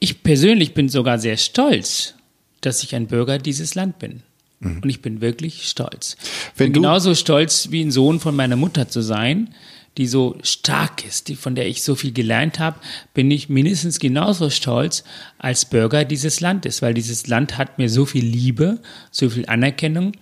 ich 0.00 0.22
persönlich 0.22 0.72
bin 0.72 0.88
sogar 0.88 1.18
sehr 1.18 1.36
stolz, 1.36 2.14
dass 2.62 2.82
ich 2.82 2.94
ein 2.94 3.08
Bürger 3.08 3.38
dieses 3.38 3.74
Land 3.74 3.98
bin. 3.98 4.22
Mhm. 4.64 4.80
Und 4.82 4.88
ich 4.88 5.00
bin 5.02 5.20
wirklich 5.20 5.68
stolz. 5.68 6.16
Wenn 6.56 6.72
bin 6.72 6.82
genauso 6.82 7.14
stolz 7.14 7.70
wie 7.70 7.82
ein 7.82 7.90
Sohn 7.90 8.20
von 8.20 8.34
meiner 8.34 8.56
Mutter 8.56 8.88
zu 8.88 9.00
sein, 9.00 9.54
die 9.96 10.06
so 10.08 10.36
stark 10.42 11.04
ist, 11.04 11.28
die, 11.28 11.36
von 11.36 11.54
der 11.54 11.68
ich 11.68 11.82
so 11.84 11.94
viel 11.94 12.12
gelernt 12.12 12.58
habe, 12.58 12.80
bin 13.12 13.30
ich 13.30 13.48
mindestens 13.48 14.00
genauso 14.00 14.50
stolz 14.50 15.04
als 15.38 15.66
Bürger 15.66 16.04
dieses 16.04 16.40
Landes, 16.40 16.82
weil 16.82 16.94
dieses 16.94 17.28
Land 17.28 17.58
hat 17.58 17.78
mir 17.78 17.88
so 17.88 18.04
viel 18.04 18.24
Liebe, 18.24 18.80
so 19.12 19.30
viel 19.30 19.46
Anerkennung, 19.46 20.12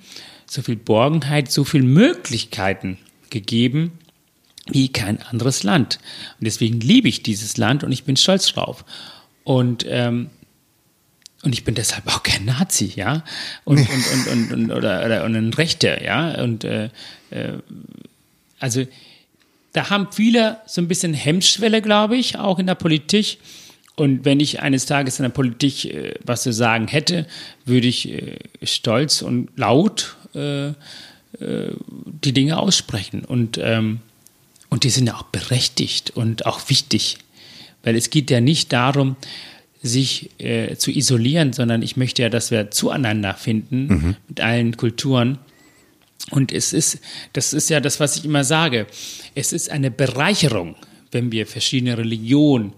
so 0.47 0.61
viel 0.61 0.77
Borgenheit, 0.77 1.51
so 1.51 1.65
viel 1.65 1.83
Möglichkeiten 1.83 2.99
gegeben 3.31 3.93
wie 4.69 4.91
kein 4.91 5.21
anderes 5.23 5.63
Land. 5.63 5.99
Und 6.39 6.45
deswegen 6.45 6.81
liebe 6.81 7.09
ich 7.09 7.23
dieses 7.23 7.57
Land 7.57 7.83
und 7.83 7.93
ich 7.93 8.05
bin 8.05 8.17
stolz 8.17 8.53
drauf. 8.53 8.85
Und 9.43 9.85
ähm, 9.89 10.31
und 11.43 11.53
ich 11.53 11.65
bin 11.65 11.75
deshalb 11.75 12.07
auch 12.07 12.23
kein 12.23 12.45
Nazi, 12.45 12.93
ja, 12.95 13.25
und, 13.65 13.79
und, 13.79 13.89
und, 13.89 14.27
und, 14.29 14.53
und 14.53 14.71
oder, 14.71 15.05
oder 15.05 15.25
und 15.25 15.35
ein 15.35 15.53
Rechter, 15.53 16.03
ja, 16.03 16.41
und 16.43 16.65
äh, 16.65 16.91
äh, 17.31 17.59
also 18.61 18.87
da 19.73 19.91
haben 19.91 20.09
viele 20.13 20.59
so 20.67 20.81
ein 20.81 20.89
bisschen 20.89 21.15
Hemmschwelle, 21.15 21.83
glaube 21.83 22.17
ich, 22.17 22.39
auch 22.39 22.59
in 22.59 22.67
der 22.67 22.75
Politik. 22.75 23.39
Und 23.97 24.25
wenn 24.25 24.41
ich 24.41 24.61
eines 24.61 24.87
Tages 24.87 25.19
in 25.19 25.25
der 25.25 25.31
Politik 25.31 25.85
äh, 25.87 26.15
was 26.25 26.43
zu 26.43 26.53
sagen 26.53 26.89
hätte, 26.89 27.27
würde 27.65 27.89
ich 27.89 28.09
äh, 28.09 28.39
stolz 28.63 29.23
und 29.23 29.51
laut 29.57 30.17
äh, 30.35 30.69
äh, 30.69 30.75
die 32.23 32.33
Dinge 32.33 32.59
aussprechen. 32.59 33.25
Und, 33.25 33.59
ähm, 33.59 34.01
und 34.69 34.85
die 34.85 34.91
sind 34.91 35.07
ja 35.07 35.17
auch 35.17 35.25
berechtigt 35.25 36.11
und 36.11 36.47
auch 36.47 36.69
wichtig. 36.69 37.19
Weil 37.83 37.97
es 37.97 38.11
geht 38.11 38.31
ja 38.31 38.41
nicht 38.41 38.73
darum, 38.73 39.17
sich 39.83 40.31
äh, 40.39 40.77
zu 40.77 40.91
isolieren, 40.91 41.53
sondern 41.53 41.83
ich 41.83 41.97
möchte 41.97 42.23
ja, 42.23 42.29
dass 42.29 42.51
wir 42.51 42.71
zueinander 42.71 43.35
finden 43.35 43.87
mhm. 43.87 44.17
mit 44.29 44.41
allen 44.41 44.77
Kulturen. 44.77 45.39
Und 46.31 46.53
es 46.53 46.73
ist, 46.73 47.01
das 47.33 47.53
ist 47.53 47.69
ja 47.69 47.81
das, 47.81 47.99
was 47.99 48.17
ich 48.17 48.25
immer 48.25 48.45
sage. 48.45 48.87
Es 49.35 49.53
ist 49.53 49.71
eine 49.71 49.91
Bereicherung, 49.91 50.77
wenn 51.11 51.33
wir 51.33 51.47
verschiedene 51.47 51.99
Religionen, 51.99 52.75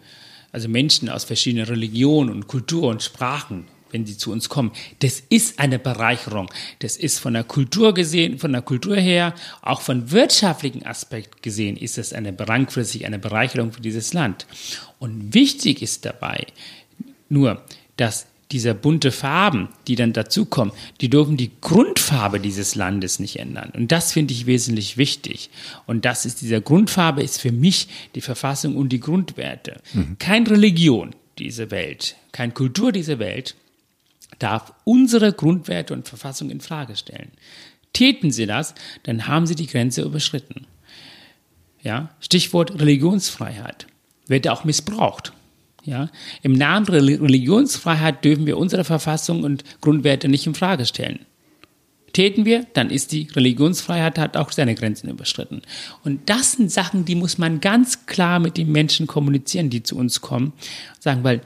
also 0.51 0.69
Menschen 0.69 1.11
aus 1.11 1.25
verschiedenen 1.25 1.67
Religionen 1.67 2.31
und 2.31 2.47
Kulturen 2.47 2.93
und 2.93 3.03
Sprachen, 3.03 3.67
wenn 3.91 4.07
sie 4.07 4.17
zu 4.17 4.33
uns 4.33 4.49
kommen. 4.49 4.73
Das 5.01 5.23
ist 5.29 5.59
eine 5.59 5.79
Bereicherung. 5.79 6.51
Das 6.81 6.97
ist 6.97 7.19
von 7.19 7.35
der 7.35 7.45
Kultur 7.45 7.93
gesehen, 7.95 8.39
von 8.39 8.53
der 8.53 8.63
Kultur 8.63 8.97
her, 8.97 9.35
auch 9.63 9.83
von 9.83 10.11
wirtschaftlichen 10.11 10.85
Aspekt 10.85 11.43
gesehen, 11.43 11.77
ist 11.77 11.99
es 11.99 12.13
eine 12.13 12.33
langfristig 12.33 13.07
eine 13.07 13.19
Bereicherung 13.19 13.73
für 13.73 13.83
dieses 13.83 14.13
Land. 14.13 14.47
Und 14.99 15.35
wichtig 15.35 15.81
ist 15.83 16.05
dabei, 16.05 16.47
nur, 17.35 17.63
dass 17.99 18.27
diese 18.51 18.75
bunte 18.75 19.11
Farben, 19.11 19.69
die 19.89 19.97
dann 19.97 20.13
dazukommen, 20.13 20.73
die 21.01 21.11
dürfen 21.11 21.37
die 21.37 21.51
Grundfarbe 21.61 22.39
dieses 22.39 22.75
Landes 22.75 23.19
nicht 23.19 23.39
ändern. 23.39 23.73
Und 23.75 23.91
das 23.91 24.13
finde 24.13 24.33
ich 24.33 24.47
wesentlich 24.47 24.97
wichtig. 24.97 25.51
Und 25.87 26.05
das 26.05 26.25
ist 26.25 26.41
dieser 26.41 26.61
Grundfarbe 26.61 27.23
ist 27.23 27.41
für 27.41 27.53
mich 27.53 27.89
die 28.15 28.21
Verfassung 28.21 28.77
und 28.77 28.91
die 28.91 29.01
Grundwerte. 29.01 29.81
Mhm. 29.93 30.17
Kein 30.19 30.47
Religion 30.47 31.15
dieser 31.39 31.71
Welt, 31.71 32.17
kein 32.33 32.55
Kultur 32.55 32.93
dieser 32.93 33.19
Welt 33.19 33.57
darf 34.39 34.73
unsere 34.85 35.33
Grundwerte 35.33 35.95
und 35.95 36.09
Verfassung 36.09 36.51
in 36.51 36.61
Frage 36.61 36.97
stellen. 36.97 37.33
Täten 37.93 38.31
sie 38.31 38.47
das, 38.47 38.75
dann 39.05 39.27
haben 39.27 39.47
sie 39.47 39.55
die 39.55 39.67
Grenze 39.67 40.03
überschritten. 40.03 40.67
Ja, 41.83 42.11
Stichwort 42.21 42.81
Religionsfreiheit 42.81 43.87
wird 44.27 44.49
auch 44.49 44.65
missbraucht. 44.65 45.33
Ja, 45.85 46.11
im 46.43 46.53
Namen 46.53 46.87
der 46.87 47.03
Religionsfreiheit 47.03 48.25
dürfen 48.25 48.47
wir 48.47 48.57
unsere 48.57 48.85
Verfassung 48.85 49.43
und 49.43 49.65
Grundwerte 49.83 50.29
nicht 50.29 50.47
in 50.47 50.55
Frage 50.55 50.87
stellen. 50.87 51.21
Täten 52.15 52.45
wir, 52.45 52.65
dann 52.73 52.91
ist 52.91 53.13
die 53.13 53.29
Religionsfreiheit 53.35 54.19
hat 54.19 54.37
auch 54.37 54.53
seine 54.53 54.75
Grenzen 54.75 55.11
überschritten. 55.11 55.63
Und 56.05 56.31
das 56.31 56.53
sind 56.53 56.71
Sachen, 56.71 57.05
die 57.05 57.17
muss 57.17 57.39
man 57.39 57.61
ganz 57.61 58.07
klar 58.07 58.39
mit 58.39 58.57
den 58.57 58.73
Menschen 58.73 59.07
kommunizieren, 59.07 59.69
die 59.69 59.83
zu 59.83 59.97
uns 59.97 60.21
kommen, 60.21 60.53
sagen, 61.01 61.25
weil 61.25 61.43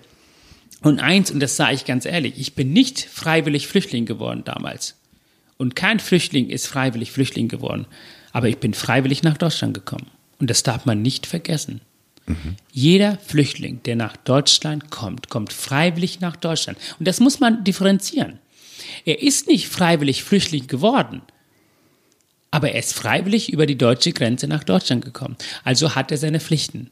und 0.81 1.01
eins, 1.01 1.31
und 1.31 1.41
das 1.41 1.57
sage 1.57 1.75
ich 1.75 1.85
ganz 1.85 2.05
ehrlich, 2.05 2.35
ich 2.37 2.55
bin 2.55 2.73
nicht 2.73 3.01
freiwillig 3.01 3.67
Flüchtling 3.67 4.07
geworden 4.07 4.43
damals. 4.45 4.95
Und 5.57 5.75
kein 5.75 5.99
Flüchtling 5.99 6.51
ist 6.51 6.69
freiwillig 6.69 7.11
Flüchtling 7.11 7.49
geworden. 7.49 7.87
Aber 8.31 8.49
ich 8.49 8.59
bin 8.59 8.75
freiwillig 8.75 9.25
nach 9.25 9.37
Deutschland 9.37 9.75
gekommen. 9.75 10.07
Und 10.39 10.51
das 10.51 10.63
darf 10.63 10.87
man 10.87 11.03
nicht 11.03 11.27
vergessen. 11.27 11.81
Mhm. 12.29 12.57
Jeder 12.73 13.19
Flüchtling, 13.19 13.83
der 13.85 13.97
nach 13.97 14.17
Deutschland 14.17 14.91
kommt, 14.91 15.29
kommt 15.31 15.53
freiwillig 15.53 16.21
nach 16.21 16.37
Deutschland. 16.37 16.79
Und 16.99 17.09
das 17.09 17.21
muss 17.21 17.41
man 17.41 17.65
differenzieren. 17.65 18.39
Er 19.05 19.23
ist 19.23 19.49
nicht 19.49 19.69
freiwillig 19.69 20.23
Flüchtling 20.23 20.67
geworden, 20.67 21.23
aber 22.51 22.73
er 22.73 22.79
ist 22.79 22.95
freiwillig 22.95 23.53
über 23.53 23.67
die 23.67 23.79
deutsche 23.79 24.13
Grenze 24.13 24.47
nach 24.47 24.65
Deutschland 24.65 25.05
gekommen. 25.05 25.37
Also 25.65 25.95
hat 25.95 26.11
er 26.11 26.19
seine 26.19 26.41
Pflichten. 26.41 26.91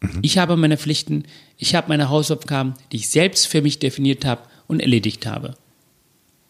Mhm. 0.00 0.18
Ich 0.22 0.38
habe 0.38 0.56
meine 0.56 0.76
Pflichten, 0.76 1.24
ich 1.56 1.74
habe 1.74 1.88
meine 1.88 2.08
Hausaufgaben, 2.08 2.74
die 2.92 2.96
ich 2.96 3.08
selbst 3.08 3.46
für 3.46 3.62
mich 3.62 3.78
definiert 3.78 4.24
habe 4.24 4.42
und 4.66 4.80
erledigt 4.80 5.26
habe. 5.26 5.56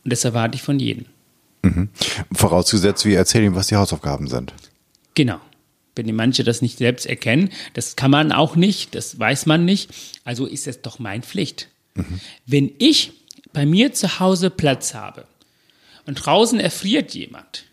Und 0.05 0.13
das 0.13 0.25
erwarte 0.25 0.57
ich 0.57 0.63
von 0.63 0.79
jedem. 0.79 1.07
Mhm. 1.63 1.89
Vorausgesetzt, 2.33 3.05
wir 3.05 3.19
erzählen 3.19 3.47
ihm, 3.47 3.55
was 3.55 3.69
die 3.69 3.77
Hausaufgaben 3.77 4.29
sind. 4.29 4.53
Genau. 5.15 5.41
Wenn 5.97 6.15
manche 6.15 6.45
das 6.45 6.63
nicht 6.63 6.79
selbst 6.79 7.07
erkennen, 7.07 7.51
das 7.75 7.97
kann 7.97 8.11
man 8.11 8.31
auch 8.31 8.55
nicht, 8.55 8.95
das 8.95 9.19
weiß 9.19 9.47
man 9.47 9.65
nicht, 9.65 9.91
also 10.25 10.47
ist 10.47 10.67
es 10.67 10.83
doch 10.83 10.99
meine 10.99 11.23
Pflicht. 11.23 11.69
Mhm. 11.95 12.21
Wenn 12.47 12.73
ich 12.79 13.13
bei 13.53 13.67
mir 13.67 13.93
zu 13.93 14.21
Hause 14.21 14.51
Platz 14.51 14.95
habe 14.95 15.27
und 16.05 16.15
draußen 16.15 16.61
erfriert 16.61 17.15
jemand, 17.15 17.65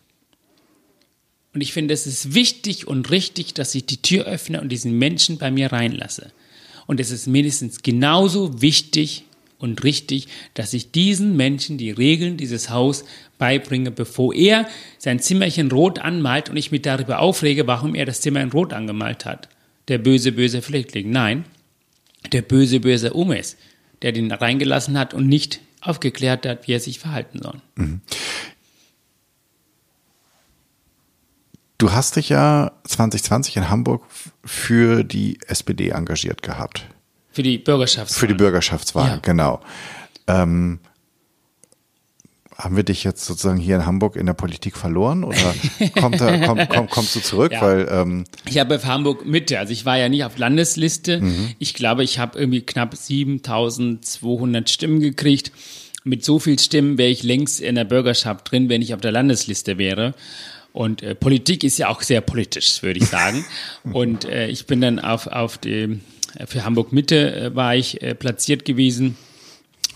und 1.53 1.61
ich 1.61 1.71
finde, 1.71 1.93
es 1.93 2.07
ist 2.07 2.33
wichtig 2.33 2.87
und 2.87 3.11
richtig, 3.11 3.53
dass 3.53 3.75
ich 3.75 3.85
die 3.85 4.01
Tür 4.01 4.25
öffne 4.25 4.59
und 4.59 4.69
diesen 4.69 4.97
Menschen 4.97 5.37
bei 5.37 5.51
mir 5.51 5.71
reinlasse. 5.71 6.31
Und 6.87 6.99
es 6.99 7.11
ist 7.11 7.27
mindestens 7.27 7.83
genauso 7.83 8.61
wichtig 8.61 9.25
und 9.59 9.83
richtig, 9.83 10.27
dass 10.55 10.73
ich 10.73 10.91
diesen 10.91 11.37
Menschen 11.37 11.77
die 11.77 11.91
Regeln 11.91 12.37
dieses 12.37 12.69
Haus 12.69 13.05
beibringe, 13.43 13.91
bevor 13.91 14.33
er 14.33 14.69
sein 14.97 15.19
Zimmerchen 15.19 15.69
rot 15.69 15.99
anmalt 15.99 16.49
und 16.49 16.55
ich 16.55 16.71
mich 16.71 16.81
darüber 16.81 17.19
aufrege, 17.19 17.67
warum 17.67 17.93
er 17.93 18.05
das 18.05 18.21
Zimmer 18.21 18.39
in 18.39 18.53
rot 18.53 18.71
angemalt 18.71 19.25
hat. 19.25 19.49
Der 19.89 19.97
böse, 19.97 20.31
böse 20.31 20.61
Flüchtling. 20.61 21.09
Nein, 21.09 21.43
der 22.31 22.41
böse, 22.41 22.79
böse 22.79 23.11
Umes, 23.11 23.57
der 24.01 24.13
den 24.13 24.31
reingelassen 24.31 24.97
hat 24.97 25.13
und 25.13 25.27
nicht 25.27 25.59
aufgeklärt 25.81 26.45
hat, 26.45 26.69
wie 26.69 26.71
er 26.71 26.79
sich 26.79 26.99
verhalten 26.99 27.41
soll. 27.43 27.59
Mhm. 27.75 27.99
Du 31.79 31.91
hast 31.91 32.15
dich 32.15 32.29
ja 32.29 32.71
2020 32.85 33.57
in 33.57 33.69
Hamburg 33.69 34.05
für 34.45 35.03
die 35.03 35.37
SPD 35.47 35.89
engagiert 35.89 36.41
gehabt. 36.43 36.85
Für 37.29 37.43
die 37.43 37.57
Bürgerschaftswahl. 37.57 38.19
Für 38.21 38.27
die 38.27 38.35
Bürgerschaftswahl, 38.35 39.09
ja. 39.09 39.17
genau. 39.17 39.59
Ähm, 40.27 40.79
haben 42.57 42.75
wir 42.75 42.83
dich 42.83 43.03
jetzt 43.03 43.25
sozusagen 43.25 43.59
hier 43.59 43.75
in 43.75 43.85
Hamburg 43.85 44.15
in 44.15 44.25
der 44.25 44.33
Politik 44.33 44.77
verloren 44.77 45.23
oder 45.23 45.55
kommt 45.99 46.21
da, 46.21 46.37
komm, 46.45 46.59
komm, 46.69 46.89
kommst 46.89 47.15
du 47.15 47.19
zurück? 47.19 47.51
Ja. 47.51 47.61
Weil, 47.61 47.87
ähm 47.91 48.25
ich 48.47 48.59
habe 48.59 48.79
für 48.79 48.87
Hamburg 48.87 49.25
Mitte, 49.25 49.59
also 49.59 49.73
ich 49.73 49.85
war 49.85 49.97
ja 49.97 50.09
nicht 50.09 50.23
auf 50.23 50.37
Landesliste. 50.37 51.21
Mhm. 51.21 51.49
Ich 51.59 51.73
glaube, 51.73 52.03
ich 52.03 52.19
habe 52.19 52.37
irgendwie 52.37 52.61
knapp 52.61 52.95
7200 52.95 54.69
Stimmen 54.69 54.99
gekriegt. 54.99 55.51
Mit 56.03 56.25
so 56.25 56.37
viel 56.39 56.59
Stimmen 56.59 56.97
wäre 56.97 57.09
ich 57.09 57.23
längst 57.23 57.61
in 57.61 57.75
der 57.75 57.85
Bürgerschaft 57.85 58.51
drin, 58.51 58.69
wenn 58.69 58.81
ich 58.81 58.93
auf 58.93 59.01
der 59.01 59.11
Landesliste 59.11 59.77
wäre. 59.77 60.13
Und 60.73 61.03
äh, 61.03 61.15
Politik 61.15 61.63
ist 61.63 61.77
ja 61.77 61.87
auch 61.89 62.01
sehr 62.01 62.21
politisch, 62.21 62.81
würde 62.83 62.99
ich 62.99 63.05
sagen. 63.05 63.45
und 63.93 64.25
äh, 64.25 64.47
ich 64.47 64.65
bin 64.65 64.81
dann 64.81 64.99
auf, 64.99 65.27
auf 65.27 65.57
die, 65.57 65.99
äh, 66.35 66.45
für 66.45 66.65
Hamburg 66.65 66.91
Mitte 66.91 67.33
äh, 67.35 67.55
war 67.55 67.75
ich 67.75 68.01
äh, 68.01 68.15
platziert 68.15 68.65
gewesen. 68.65 69.15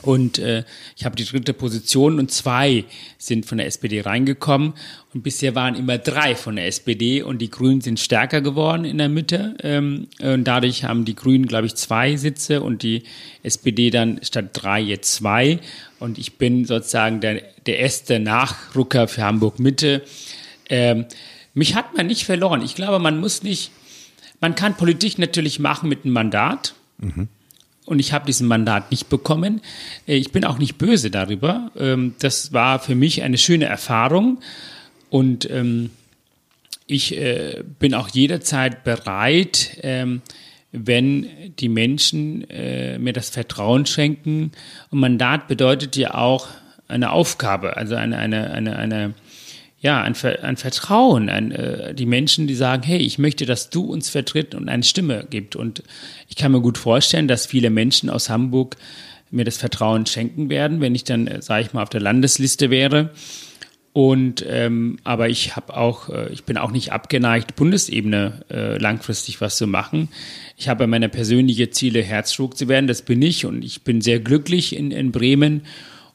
Und 0.04 0.38
äh, 0.38 0.64
ich 0.96 1.06
habe 1.06 1.16
die 1.16 1.26
dritte 1.26 1.54
Position 1.54 2.20
und 2.20 2.32
zwei 2.32 2.86
sind 3.18 3.46
von 3.46 3.58
der 3.58 3.68
SPD 3.68 4.02
reingekommen. 4.02 4.74
Und 5.14 5.24
bisher 5.24 5.56
waren 5.56 5.76
immer 5.76 5.98
drei 5.98 6.36
von 6.36 6.56
der 6.56 6.68
SPD 6.68 7.24
und 7.24 7.40
die 7.40 7.50
Grünen 7.50 7.82
sind 7.82 8.00
stärker 8.00 8.42
geworden 8.42 8.86
in 8.86 9.00
der 9.00 9.10
Mitte. 9.10 9.56
Ähm, 9.64 10.08
und 10.22 10.44
dadurch 10.44 10.84
haben 10.84 11.04
die 11.06 11.16
Grünen, 11.16 11.48
glaube 11.48 11.68
ich, 11.68 11.76
zwei 11.76 12.16
Sitze 12.16 12.62
und 12.62 12.84
die 12.84 13.04
SPD 13.44 13.90
dann 13.90 14.20
statt 14.24 14.50
drei 14.54 14.80
jetzt 14.80 15.14
zwei. 15.16 15.60
Und 16.00 16.18
ich 16.20 16.38
bin 16.38 16.66
sozusagen 16.66 17.20
der, 17.20 17.42
der 17.66 17.80
erste 17.80 18.20
Nachrucker 18.20 19.08
für 19.08 19.24
Hamburg 19.24 19.60
Mitte. 19.60 20.04
Ähm, 20.70 21.06
mich 21.54 21.74
hat 21.74 21.98
man 21.98 22.06
nicht 22.06 22.24
verloren. 22.24 22.62
Ich 22.62 22.76
glaube, 22.76 23.00
man 23.00 23.20
muss 23.20 23.42
nicht, 23.42 23.72
man 24.40 24.54
kann 24.54 24.78
Politik 24.78 25.18
natürlich 25.18 25.60
machen 25.60 25.90
mit 25.90 26.06
einem 26.06 26.14
Mandat. 26.14 26.76
Mhm. 27.00 27.30
Und 27.88 28.00
ich 28.00 28.12
habe 28.12 28.26
diesen 28.26 28.48
Mandat 28.48 28.92
nicht 28.92 29.08
bekommen. 29.08 29.62
Äh, 30.08 30.18
ich 30.18 30.32
bin 30.32 30.44
auch 30.44 30.60
nicht 30.60 30.78
böse 30.78 31.10
darüber. 31.10 31.72
Ähm, 31.78 32.16
das 32.20 32.52
war 32.52 32.80
für 32.80 32.96
mich 32.96 33.24
eine 33.24 33.38
schöne 33.38 33.66
Erfahrung. 33.66 34.40
Und 35.10 35.50
ähm, 35.50 35.90
ich 36.86 37.18
äh, 37.18 37.64
bin 37.80 37.94
auch 37.94 38.10
jederzeit 38.10 38.84
bereit, 38.84 39.78
ähm, 39.84 40.22
wenn 40.74 41.28
die 41.60 41.70
Menschen 41.70 42.50
äh, 42.50 43.00
mir 43.00 43.14
das 43.14 43.30
Vertrauen 43.30 43.86
schenken. 43.86 44.52
Und 44.92 45.00
Mandat 45.00 45.48
bedeutet 45.48 45.96
ja 45.96 46.14
auch 46.14 46.50
eine 46.90 47.12
Aufgabe, 47.12 47.78
also 47.78 47.96
eine, 47.96 48.18
eine, 48.18 48.52
eine, 48.52 48.76
eine 48.76 49.14
ja, 49.80 50.02
ein, 50.02 50.16
ein 50.16 50.58
Vertrauen, 50.58 51.30
ein, 51.30 51.52
äh, 51.52 51.94
die 51.94 52.08
Menschen, 52.08 52.48
die 52.48 52.56
sagen, 52.56 52.84
hey, 52.84 52.98
ich 52.98 53.20
möchte, 53.20 53.46
dass 53.46 53.70
du 53.70 53.84
uns 53.84 54.10
vertritt 54.10 54.56
und 54.56 54.70
eine 54.70 54.84
Stimme 54.84 55.28
gibt. 55.30 55.56
Und 55.56 55.84
ich 56.28 56.36
kann 56.36 56.52
mir 56.52 56.62
gut 56.62 56.78
vorstellen, 56.78 57.28
dass 57.28 57.46
viele 57.46 57.70
Menschen 57.70 58.10
aus 58.10 58.30
Hamburg 58.30 58.76
mir 59.30 59.46
das 59.46 59.58
Vertrauen 59.58 60.06
schenken 60.06 60.50
werden, 60.50 60.82
wenn 60.82 60.96
ich 60.96 61.04
dann, 61.04 61.28
äh, 61.28 61.42
sage 61.42 61.64
ich 61.64 61.74
mal, 61.74 61.84
auf 61.84 61.90
der 61.90 62.02
Landesliste 62.02 62.72
wäre. 62.72 63.12
Und 63.94 64.46
ähm, 64.48 65.00
aber 65.04 65.28
ich 65.30 65.56
habe 65.56 65.76
auch, 65.76 66.10
äh, 66.10 66.32
ich 66.32 66.44
bin 66.44 66.58
auch 66.58 66.72
nicht 66.72 66.92
abgeneigt, 66.92 67.56
Bundesebene 67.56 68.46
äh, 68.50 68.78
langfristig 68.78 69.42
was 69.42 69.58
zu 69.58 69.66
machen. 69.66 70.10
Ich 70.56 70.70
habe 70.70 70.86
meine 70.86 71.10
persönlichen 71.10 71.72
Ziele, 71.72 72.04
Herzschlag 72.04 72.56
zu 72.56 72.68
werden, 72.68 72.86
das 72.86 73.02
bin 73.02 73.22
ich 73.24 73.46
und 73.46 73.64
ich 73.64 73.82
bin 73.82 74.02
sehr 74.02 74.20
glücklich 74.20 74.76
in, 74.76 74.92
in 74.92 75.12
Bremen 75.12 75.64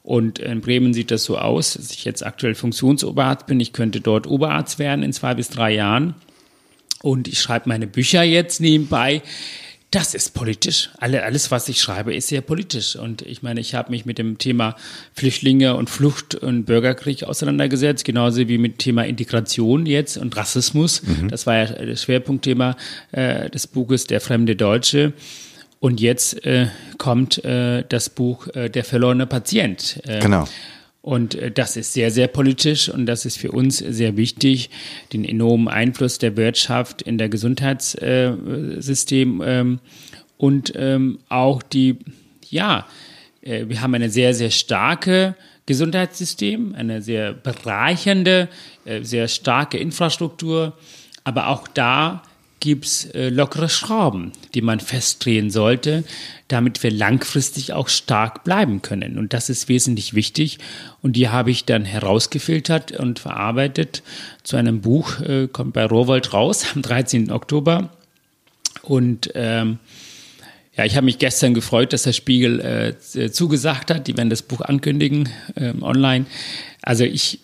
und 0.03 0.39
in 0.39 0.59
Bremen 0.59 0.93
sieht 0.93 1.11
das 1.11 1.23
so 1.23 1.37
aus, 1.37 1.73
dass 1.73 1.91
ich 1.91 2.03
jetzt 2.03 2.25
aktuell 2.25 2.55
Funktionsoberarzt 2.55 3.47
bin. 3.47 3.59
Ich 3.61 3.71
könnte 3.71 4.01
dort 4.01 4.27
Oberarzt 4.27 4.77
werden 4.77 5.01
in 5.01 5.13
zwei 5.13 5.33
bis 5.33 5.49
drei 5.49 5.73
Jahren. 5.73 6.15
Und 7.01 7.27
ich 7.29 7.39
schreibe 7.39 7.69
meine 7.69 7.87
Bücher 7.87 8.23
jetzt 8.23 8.59
nebenbei. 8.59 9.21
Das 9.91 10.13
ist 10.13 10.33
politisch. 10.33 10.89
Alle, 10.97 11.23
alles, 11.23 11.51
was 11.51 11.69
ich 11.69 11.79
schreibe, 11.79 12.13
ist 12.13 12.27
sehr 12.27 12.41
politisch. 12.41 12.95
Und 12.95 13.21
ich 13.21 13.43
meine, 13.43 13.61
ich 13.61 13.75
habe 13.75 13.91
mich 13.91 14.05
mit 14.05 14.17
dem 14.17 14.39
Thema 14.39 14.75
Flüchtlinge 15.13 15.75
und 15.75 15.89
Flucht 15.89 16.35
und 16.35 16.65
Bürgerkrieg 16.65 17.23
auseinandergesetzt, 17.23 18.03
genauso 18.03 18.47
wie 18.47 18.57
mit 18.57 18.73
dem 18.73 18.77
Thema 18.79 19.05
Integration 19.05 19.85
jetzt 19.85 20.17
und 20.17 20.35
Rassismus. 20.35 21.03
Mhm. 21.03 21.29
Das 21.29 21.45
war 21.45 21.55
ja 21.55 21.65
das 21.65 22.03
Schwerpunktthema 22.03 22.75
äh, 23.11 23.49
des 23.49 23.67
Buches 23.67 24.07
Der 24.07 24.19
fremde 24.19 24.55
Deutsche. 24.55 25.13
Und 25.83 25.99
jetzt 25.99 26.45
äh, 26.45 26.67
kommt 26.97 27.43
äh, 27.43 27.83
das 27.89 28.09
Buch 28.09 28.47
äh, 28.55 28.69
Der 28.69 28.85
verlorene 28.85 29.27
Patient. 29.27 29.99
Äh, 30.05 30.21
genau. 30.21 30.45
Und 31.01 31.35
äh, 31.35 31.51
das 31.51 31.75
ist 31.75 31.91
sehr, 31.91 32.09
sehr 32.09 32.29
politisch 32.29 32.87
und 32.87 33.05
das 33.05 33.25
ist 33.25 33.37
für 33.37 33.51
uns 33.51 33.79
sehr 33.79 34.15
wichtig, 34.15 34.69
den 35.11 35.25
enormen 35.25 35.67
Einfluss 35.67 36.19
der 36.19 36.37
Wirtschaft 36.37 37.01
in 37.01 37.17
der 37.17 37.27
Gesundheitssystem 37.27 39.41
äh, 39.41 39.59
ähm, 39.59 39.79
und 40.37 40.71
ähm, 40.77 41.19
auch 41.27 41.61
die, 41.61 41.97
ja, 42.49 42.87
wir 43.41 43.81
haben 43.81 43.93
eine 43.93 44.09
sehr, 44.09 44.33
sehr 44.33 44.51
starke 44.51 45.35
Gesundheitssystem, 45.65 46.75
eine 46.75 47.01
sehr 47.01 47.33
bereichernde, 47.33 48.47
sehr 49.01 49.27
starke 49.27 49.77
Infrastruktur, 49.77 50.77
aber 51.25 51.49
auch 51.49 51.67
da 51.67 52.23
gibt 52.63 52.85
es 52.85 53.05
äh, 53.11 53.27
lockere 53.27 53.67
Schrauben, 53.67 54.31
die 54.53 54.61
man 54.61 54.79
festdrehen 54.79 55.49
sollte, 55.49 56.05
damit 56.47 56.81
wir 56.81 56.91
langfristig 56.91 57.73
auch 57.73 57.89
stark 57.89 58.45
bleiben 58.45 58.81
können. 58.81 59.17
Und 59.17 59.33
das 59.33 59.49
ist 59.49 59.67
wesentlich 59.67 60.13
wichtig. 60.13 60.59
Und 61.01 61.17
die 61.17 61.27
habe 61.27 61.51
ich 61.51 61.65
dann 61.65 61.83
herausgefiltert 61.83 62.93
und 62.93 63.19
verarbeitet 63.19 64.01
zu 64.43 64.55
einem 64.55 64.79
Buch, 64.79 65.19
äh, 65.19 65.49
kommt 65.49 65.73
bei 65.73 65.85
Rowold 65.85 66.31
raus 66.31 66.65
am 66.73 66.81
13. 66.81 67.33
Oktober. 67.33 67.89
Und 68.81 69.31
ähm, 69.35 69.79
ja, 70.77 70.85
ich 70.85 70.95
habe 70.95 71.03
mich 71.03 71.19
gestern 71.19 71.53
gefreut, 71.53 71.91
dass 71.91 72.03
der 72.03 72.13
Spiegel 72.13 72.61
äh, 72.61 73.29
zugesagt 73.29 73.91
hat. 73.91 74.07
Die 74.07 74.15
werden 74.15 74.29
das 74.29 74.41
Buch 74.41 74.61
ankündigen 74.61 75.27
ähm, 75.57 75.83
online. 75.83 76.27
Also 76.81 77.03
ich, 77.03 77.41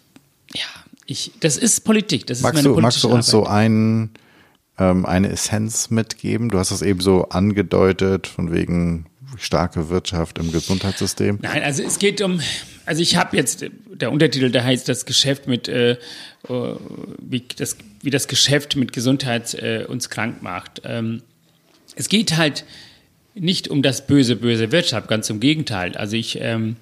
ja, 0.55 0.63
Ich, 1.07 1.33
das 1.41 1.57
ist 1.57 1.81
Politik. 1.83 2.25
Das 2.25 2.37
ist 2.37 2.43
magst, 2.43 2.63
meine 2.63 2.73
du, 2.73 2.79
magst 2.79 3.03
du 3.03 3.09
uns 3.09 3.33
Arbeit. 3.33 3.47
so 3.47 3.51
ein, 3.51 4.11
ähm, 4.79 5.05
eine 5.05 5.29
Essenz 5.29 5.89
mitgeben? 5.89 6.49
Du 6.49 6.57
hast 6.57 6.71
es 6.71 6.81
eben 6.81 6.99
so 6.99 7.29
angedeutet, 7.29 8.27
von 8.27 8.51
wegen 8.51 9.05
starke 9.37 9.89
Wirtschaft 9.89 10.39
im 10.39 10.51
Gesundheitssystem. 10.51 11.39
Nein, 11.41 11.63
also 11.63 11.83
es 11.83 11.99
geht 11.99 12.21
um, 12.21 12.41
also 12.85 13.01
ich 13.01 13.15
habe 13.15 13.37
jetzt, 13.37 13.65
der 13.91 14.11
Untertitel, 14.11 14.49
der 14.49 14.63
heißt 14.63 14.89
das 14.89 15.05
Geschäft 15.05 15.47
mit, 15.47 15.67
äh, 15.67 15.97
wie, 16.47 17.43
das, 17.55 17.77
wie 18.01 18.09
das 18.09 18.27
Geschäft 18.27 18.75
mit 18.75 18.93
Gesundheit 18.93 19.53
äh, 19.53 19.85
uns 19.87 20.09
krank 20.09 20.41
macht. 20.41 20.81
Ähm, 20.83 21.21
es 21.95 22.09
geht 22.09 22.37
halt 22.37 22.65
nicht 23.35 23.67
um 23.67 23.81
das 23.81 24.07
böse, 24.07 24.35
böse 24.35 24.71
Wirtschaft, 24.71 25.07
ganz 25.07 25.29
im 25.29 25.39
Gegenteil. 25.39 25.95
Also 25.95 26.15
ich, 26.15 26.39
ähm, 26.41 26.75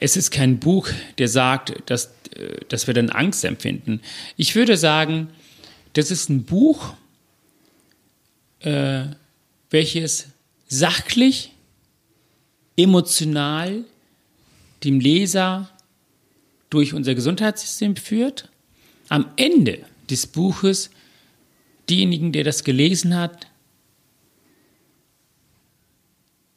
es 0.00 0.16
ist 0.16 0.30
kein 0.30 0.58
Buch, 0.58 0.88
der 1.18 1.28
sagt, 1.28 1.74
dass, 1.86 2.06
äh, 2.34 2.56
dass 2.68 2.86
wir 2.86 2.94
dann 2.94 3.10
Angst 3.10 3.44
empfinden. 3.44 4.00
Ich 4.36 4.54
würde 4.54 4.76
sagen, 4.76 5.28
das 5.92 6.10
ist 6.10 6.28
ein 6.28 6.44
Buch, 6.44 6.94
äh, 8.60 9.04
welches 9.70 10.28
sachlich, 10.68 11.52
emotional 12.76 13.84
dem 14.84 15.00
Leser 15.00 15.70
durch 16.70 16.92
unser 16.92 17.14
Gesundheitssystem 17.14 17.96
führt. 17.96 18.50
Am 19.08 19.30
Ende 19.36 19.84
des 20.10 20.26
Buches 20.26 20.90
diejenigen, 21.88 22.32
der 22.32 22.44
das 22.44 22.64
gelesen 22.64 23.16
hat, 23.16 23.46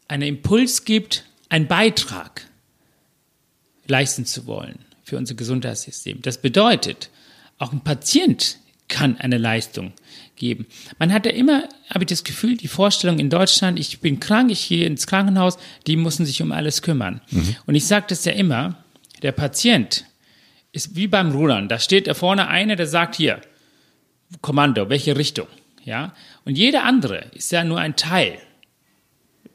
einen 0.08 0.28
Impuls 0.28 0.86
gibt, 0.86 1.26
einen 1.50 1.68
Beitrag 1.68 2.48
leisten 3.88 4.26
zu 4.26 4.46
wollen 4.46 4.80
für 5.04 5.18
unser 5.18 5.36
Gesundheitssystem. 5.36 6.22
Das 6.22 6.42
bedeutet, 6.42 7.10
auch 7.58 7.72
ein 7.72 7.82
Patient 7.82 8.58
kann 8.88 9.18
eine 9.18 9.38
Leistung 9.38 9.94
geben. 10.40 10.66
Man 10.98 11.14
hat 11.14 11.26
ja 11.26 11.32
immer, 11.32 11.66
habe 11.94 12.04
ich 12.04 12.10
das 12.10 12.24
Gefühl, 12.24 12.58
die 12.58 12.68
Vorstellung 12.68 13.20
in 13.20 13.30
Deutschland, 13.30 13.80
ich 13.80 14.00
bin 14.00 14.20
krank, 14.20 14.52
ich 14.52 14.68
gehe 14.68 14.88
ins 14.88 15.06
Krankenhaus, 15.06 15.58
die 15.86 15.96
müssen 15.96 16.26
sich 16.26 16.42
um 16.42 16.52
alles 16.52 16.82
kümmern. 16.82 17.22
Mhm. 17.30 17.56
Und 17.68 17.76
ich 17.76 17.86
sage 17.86 18.08
das 18.10 18.26
ja 18.26 18.32
immer, 18.32 18.84
der 19.22 19.34
Patient 19.34 20.06
ist 20.72 20.96
wie 20.96 21.08
beim 21.08 21.32
Rudern. 21.32 21.68
Da 21.68 21.80
steht 21.80 22.08
da 22.08 22.14
vorne 22.14 22.48
einer, 22.48 22.76
der 22.76 22.88
sagt 22.88 23.16
hier, 23.16 23.42
Kommando, 24.42 24.90
welche 24.90 25.18
Richtung? 25.18 25.48
Ja? 25.84 26.14
Und 26.46 26.58
jeder 26.58 26.84
andere 26.84 27.26
ist 27.34 27.52
ja 27.52 27.64
nur 27.64 27.80
ein 27.80 27.96
Teil. 27.96 28.40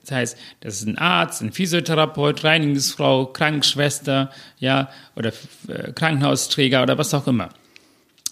Das 0.02 0.10
heißt, 0.10 0.38
das 0.60 0.74
ist 0.74 0.86
ein 0.86 0.98
Arzt, 0.98 1.40
ein 1.40 1.52
Physiotherapeut, 1.52 2.44
Reinigungsfrau, 2.44 3.26
Krankenschwester, 3.26 4.30
ja, 4.58 4.90
oder 5.16 5.32
äh, 5.68 5.92
Krankenhausträger 5.92 6.82
oder 6.82 6.98
was 6.98 7.14
auch 7.14 7.26
immer. 7.26 7.48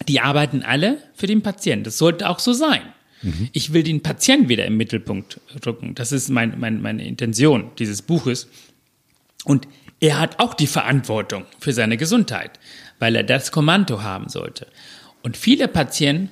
Die 0.09 0.21
arbeiten 0.21 0.63
alle 0.63 1.03
für 1.15 1.27
den 1.27 1.43
Patienten. 1.43 1.85
Das 1.85 1.99
sollte 1.99 2.29
auch 2.29 2.39
so 2.39 2.53
sein. 2.53 2.83
Mhm. 3.23 3.49
Ich 3.53 3.73
will 3.73 3.83
den 3.83 4.03
Patienten 4.03 4.49
wieder 4.49 4.67
im 4.67 4.77
Mittelpunkt 4.77 5.41
rücken. 5.65 5.95
Das 5.95 6.13
ist 6.13 6.29
mein, 6.29 6.59
mein, 6.59 6.83
meine 6.83 7.07
Intention 7.07 7.71
dieses 7.79 8.03
Buches. 8.03 8.49
Und 9.45 9.69
er 10.01 10.19
hat 10.19 10.41
auch 10.41 10.55
die 10.55 10.67
Verantwortung 10.67 11.47
für 11.61 11.73
seine 11.73 11.97
Gesundheit, 11.97 12.59
weil 12.99 13.15
er 13.15 13.25
das 13.25 13.53
Kommando 13.53 14.03
haben 14.03 14.29
sollte. 14.29 14.67
Und 15.23 15.37
viele 15.37 15.69
Patienten 15.69 16.31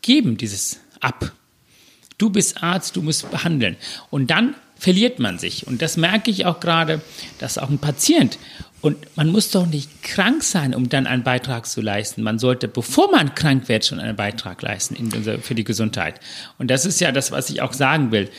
geben 0.00 0.36
dieses 0.36 0.80
ab. 1.00 1.32
Du 2.16 2.30
bist 2.30 2.62
Arzt, 2.62 2.96
du 2.96 3.02
musst 3.02 3.30
behandeln. 3.30 3.76
Und 4.10 4.30
dann 4.30 4.54
verliert 4.78 5.18
man 5.18 5.38
sich. 5.38 5.66
Und 5.66 5.82
das 5.82 5.96
merke 5.96 6.30
ich 6.30 6.46
auch 6.46 6.60
gerade, 6.60 7.00
dass 7.38 7.58
auch 7.58 7.70
ein 7.70 7.78
Patient, 7.78 8.38
und 8.80 8.96
man 9.16 9.28
muss 9.28 9.50
doch 9.50 9.66
nicht 9.66 10.02
krank 10.02 10.44
sein, 10.44 10.74
um 10.74 10.88
dann 10.88 11.08
einen 11.08 11.24
Beitrag 11.24 11.66
zu 11.66 11.80
leisten. 11.80 12.22
Man 12.22 12.38
sollte, 12.38 12.68
bevor 12.68 13.10
man 13.10 13.34
krank 13.34 13.68
wird, 13.68 13.84
schon 13.84 13.98
einen 13.98 14.14
Beitrag 14.14 14.62
leisten 14.62 14.96
unser, 15.12 15.40
für 15.40 15.56
die 15.56 15.64
Gesundheit. 15.64 16.20
Und 16.58 16.70
das 16.70 16.86
ist 16.86 17.00
ja 17.00 17.10
das, 17.10 17.32
was 17.32 17.50
ich 17.50 17.60
auch 17.60 17.72
sagen 17.72 18.12
will. 18.12 18.30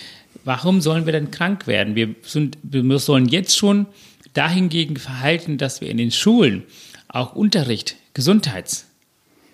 Warum 0.45 0.79
sollen 0.79 1.05
wir 1.05 1.11
denn 1.11 1.31
krank 1.31 1.67
werden? 1.67 1.95
Wir, 1.95 2.15
sind, 2.21 2.57
wir 2.61 2.99
sollen 2.99 3.27
jetzt 3.27 3.57
schon 3.57 3.87
dahingegen 4.33 4.95
verhalten, 4.95 5.57
dass 5.57 5.81
wir 5.81 5.89
in 5.89 5.97
den 5.97 6.11
Schulen 6.11 6.63
auch 7.09 7.35
Unterricht, 7.35 7.97
Gesundheits, 8.13 8.88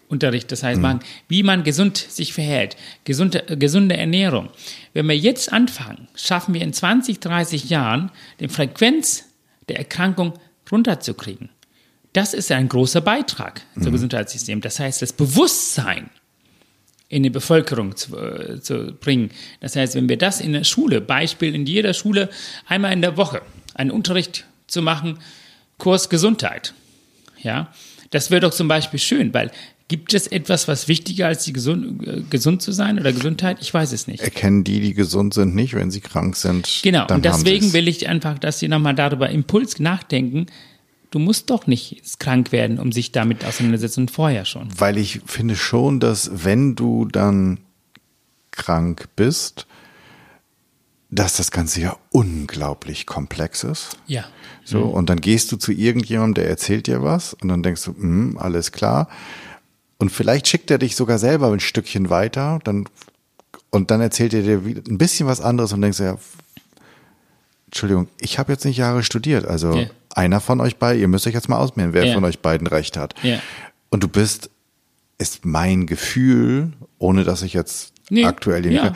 Unterricht, 0.08 0.52
das 0.52 0.62
heißt, 0.62 0.82
mhm. 0.82 1.00
wie 1.28 1.44
man 1.44 1.64
gesund 1.64 1.98
sich 1.98 2.34
verhält, 2.34 2.78
gesunde, 3.06 3.44
gesunde 3.58 3.98
Ernährung. 3.98 4.50
Wenn 4.94 5.08
wir 5.08 5.18
jetzt 5.18 5.52
anfangen, 5.52 6.08
schaffen 6.16 6.54
wir 6.54 6.62
in 6.62 6.74
20, 6.74 7.20
30 7.20 7.70
Jahren 7.70 8.12
die 8.40 8.48
Frequenz 8.48 9.26
der 9.68 9.78
Erkrankung 9.78 10.34
runterzukriegen. 10.72 11.50
Das 12.14 12.34
ist 12.34 12.52
ein 12.52 12.70
großer 12.70 13.02
Beitrag 13.02 13.62
mhm. 13.76 13.82
zum 13.82 13.92
Gesundheitssystem. 13.94 14.62
Das 14.62 14.80
heißt, 14.80 15.02
das 15.02 15.12
Bewusstsein 15.12 16.10
in 17.10 17.24
die 17.24 17.30
Bevölkerung 17.30 17.96
zu, 17.96 18.18
äh, 18.18 18.62
zu 18.62 18.94
bringen. 19.00 19.32
Das 19.60 19.76
heißt, 19.76 19.96
wenn 19.96 20.10
wir 20.10 20.18
das 20.18 20.42
in 20.42 20.54
der 20.54 20.64
Schule, 20.64 21.02
Beispiel 21.02 21.54
in 21.54 21.66
jeder 21.66 21.94
Schule, 21.94 22.30
einmal 22.68 22.94
in 22.94 23.02
der 23.02 23.18
Woche 23.18 23.42
einen 23.74 23.92
Unterricht 23.92 24.46
zu 24.68 24.82
machen, 24.82 25.20
Kurs 25.78 26.10
Gesundheit, 26.10 26.74
ja, 27.42 27.74
das 28.12 28.32
wäre 28.32 28.42
doch 28.42 28.54
zum 28.54 28.68
Beispiel 28.68 29.00
schön, 29.00 29.34
weil 29.34 29.52
Gibt 29.88 30.16
es 30.16 30.26
etwas, 30.26 30.68
was 30.68 30.88
wichtiger 30.88 31.28
als 31.28 31.44
die 31.44 31.54
gesund, 31.54 32.08
äh, 32.08 32.22
gesund 32.28 32.62
zu 32.64 32.72
sein 32.72 33.00
oder 33.00 33.14
Gesundheit? 33.14 33.58
Ich 33.62 33.72
weiß 33.72 33.92
es 33.92 34.08
nicht. 34.08 34.24
Erkennen 34.24 34.64
die, 34.64 34.80
die 34.80 34.96
gesund 34.96 35.36
sind, 35.36 35.54
nicht, 35.54 35.76
wenn 35.76 35.92
sie 35.92 36.02
krank 36.02 36.36
sind. 36.36 36.80
Genau, 36.82 37.06
und 37.08 37.24
deswegen 37.24 37.72
will 37.74 37.88
ich 37.88 38.08
einfach, 38.08 38.40
dass 38.40 38.58
sie 38.58 38.68
nochmal 38.68 38.96
darüber 38.96 39.30
Impuls 39.30 39.80
nachdenken. 39.80 40.48
Du 41.12 41.20
musst 41.20 41.52
doch 41.52 41.68
nicht 41.68 42.20
krank 42.20 42.52
werden, 42.52 42.80
um 42.80 42.92
sich 42.92 43.12
damit 43.12 43.46
auseinandersetzen, 43.46 44.08
vorher 44.08 44.46
schon. 44.46 44.68
Weil 44.76 44.98
ich 44.98 45.22
finde 45.26 45.56
schon, 45.56 46.00
dass 46.00 46.32
wenn 46.44 46.76
du 46.76 47.06
dann 47.06 47.60
krank 48.50 49.08
bist, 49.16 49.68
dass 51.12 51.38
das 51.38 51.52
Ganze 51.52 51.82
ja 51.82 51.98
unglaublich 52.12 53.06
komplex 53.06 53.64
ist. 53.64 53.98
Ja. 54.08 54.26
So, 54.64 54.80
mhm. 54.80 54.92
und 54.92 55.10
dann 55.10 55.22
gehst 55.22 55.52
du 55.52 55.58
zu 55.58 55.72
irgendjemandem, 55.72 56.44
der 56.44 56.50
erzählt 56.50 56.88
dir 56.88 57.04
was, 57.04 57.36
und 57.36 57.50
dann 57.50 57.62
denkst 57.62 57.84
du, 57.84 57.92
mh, 57.96 58.42
alles 58.42 58.72
klar. 58.72 59.10
Und 59.98 60.10
vielleicht 60.12 60.48
schickt 60.48 60.72
er 60.72 60.78
dich 60.78 60.96
sogar 60.96 61.18
selber 61.18 61.52
ein 61.52 61.60
Stückchen 61.60 62.10
weiter, 62.10 62.60
dann, 62.64 62.86
und 63.70 63.92
dann 63.92 64.02
erzählt 64.02 64.34
er 64.34 64.42
dir 64.42 64.58
ein 64.58 64.98
bisschen 64.98 65.28
was 65.28 65.42
anderes 65.42 65.74
und 65.74 65.82
denkst 65.82 66.00
ja, 66.00 66.18
Entschuldigung, 67.68 68.08
ich 68.20 68.40
habe 68.40 68.52
jetzt 68.52 68.66
nicht 68.66 68.78
Jahre 68.78 69.04
studiert, 69.04 69.46
also 69.46 69.74
yeah. 69.74 69.90
einer 70.14 70.40
von 70.40 70.62
euch 70.62 70.78
beiden, 70.78 71.02
ihr 71.02 71.08
müsst 71.08 71.28
euch 71.28 71.34
jetzt 71.34 71.50
mal 71.50 71.58
ausmehren, 71.58 71.94
wer 71.94 72.06
yeah. 72.06 72.14
von 72.14 72.24
euch 72.24 72.40
beiden 72.40 72.68
recht 72.68 72.98
hat. 72.98 73.16
Yeah. 73.24 73.42
Und 73.90 74.04
du 74.04 74.08
bist, 74.08 74.50
ist 75.18 75.46
mein 75.46 75.86
Gefühl, 75.86 76.74
ohne 77.00 77.24
dass 77.24 77.42
ich 77.42 77.54
jetzt 77.54 77.94
nee. 78.10 78.26
aktuell 78.26 78.72
ja. 78.72 78.94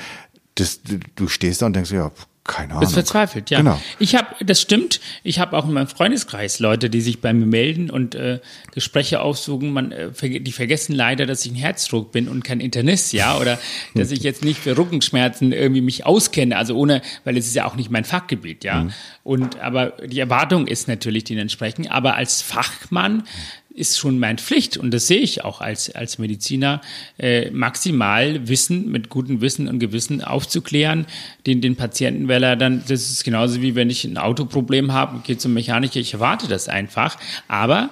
das, 0.56 0.82
du 1.16 1.28
stehst 1.28 1.62
da 1.62 1.66
und 1.66 1.76
denkst, 1.76 1.91
ja, 1.91 2.12
keine 2.50 2.72
Ahnung. 2.72 2.82
Bist 2.82 2.93
verzweifelt, 2.93 3.50
ja. 3.50 3.60
Genau. 3.60 3.80
Ich 4.00 4.16
habe, 4.16 4.28
das 4.43 4.62
stimmt. 4.62 5.00
Ich 5.24 5.39
habe 5.39 5.58
auch 5.58 5.66
in 5.66 5.74
meinem 5.74 5.88
Freundeskreis 5.88 6.60
Leute, 6.60 6.89
die 6.89 7.02
sich 7.02 7.22
bei 7.22 7.32
mir 7.34 7.45
melden 7.45 7.89
und 7.89 8.16
äh, 8.16 8.39
Gespräche 8.74 9.22
aufsuchen. 9.22 9.72
Man, 9.72 9.91
äh, 9.91 10.39
die 10.39 10.52
vergessen 10.52 10.93
leider, 10.93 11.26
dass 11.26 11.45
ich 11.45 11.52
ein 11.52 11.56
Herzdruck 11.56 12.12
bin 12.12 12.28
und 12.28 12.43
kein 12.43 12.60
Internist, 12.60 13.14
ja, 13.14 13.38
oder 13.38 13.60
dass 13.95 14.12
ich 14.12 14.24
jetzt 14.24 14.43
nicht 14.43 14.60
für 14.60 14.78
Rückenschmerzen 14.78 15.52
irgendwie 15.52 15.82
mich 15.82 16.06
auskenne. 16.06 16.58
Also 16.58 16.76
ohne, 16.76 17.02
weil 17.24 17.38
es 17.38 17.47
ist 17.47 17.56
ja 17.56 17.66
auch 17.66 17.76
nicht 17.76 17.91
mein 17.91 18.06
Fachgebiet, 18.06 18.64
ja. 18.64 18.84
Mhm. 18.84 18.93
Und 19.24 19.60
aber 19.60 19.93
die 20.06 20.20
Erwartung 20.20 20.68
ist 20.68 20.88
natürlich 20.88 21.24
den 21.24 21.38
entsprechend. 21.38 21.91
Aber 21.91 22.16
als 22.16 22.41
Fachmann 22.41 23.24
ist 23.70 23.97
schon 23.97 24.20
meine 24.20 24.39
Pflicht 24.39 24.78
und 24.78 24.91
das 24.91 25.07
sehe 25.07 25.20
ich 25.20 25.43
auch 25.43 25.61
als, 25.61 25.93
als 25.93 26.17
Mediziner, 26.17 26.82
äh, 27.17 27.49
maximal 27.51 28.47
Wissen, 28.47 28.91
mit 28.91 29.09
gutem 29.09 29.41
Wissen 29.41 29.67
und 29.67 29.80
Gewissen 29.80 30.24
aufzuklären, 30.24 31.05
den, 31.45 31.61
den 31.61 31.76
Patienten, 31.76 32.28
weil 32.28 32.43
er 32.43 32.55
dann, 32.55 32.84
das 32.88 33.09
ist 33.09 33.24
genauso 33.24 33.61
wie 33.61 33.76
wenn 33.76 33.89
ich 33.89 34.03
ein 34.05 34.17
Autoproblem 34.17 34.91
habe, 34.91 35.22
gehe 35.26 35.38
zum 35.38 35.53
Mechaniker, 35.53 35.99
ich 35.99 36.13
erwarte 36.13 36.47
das 36.47 36.67
einfach, 36.67 37.17
aber 37.47 37.91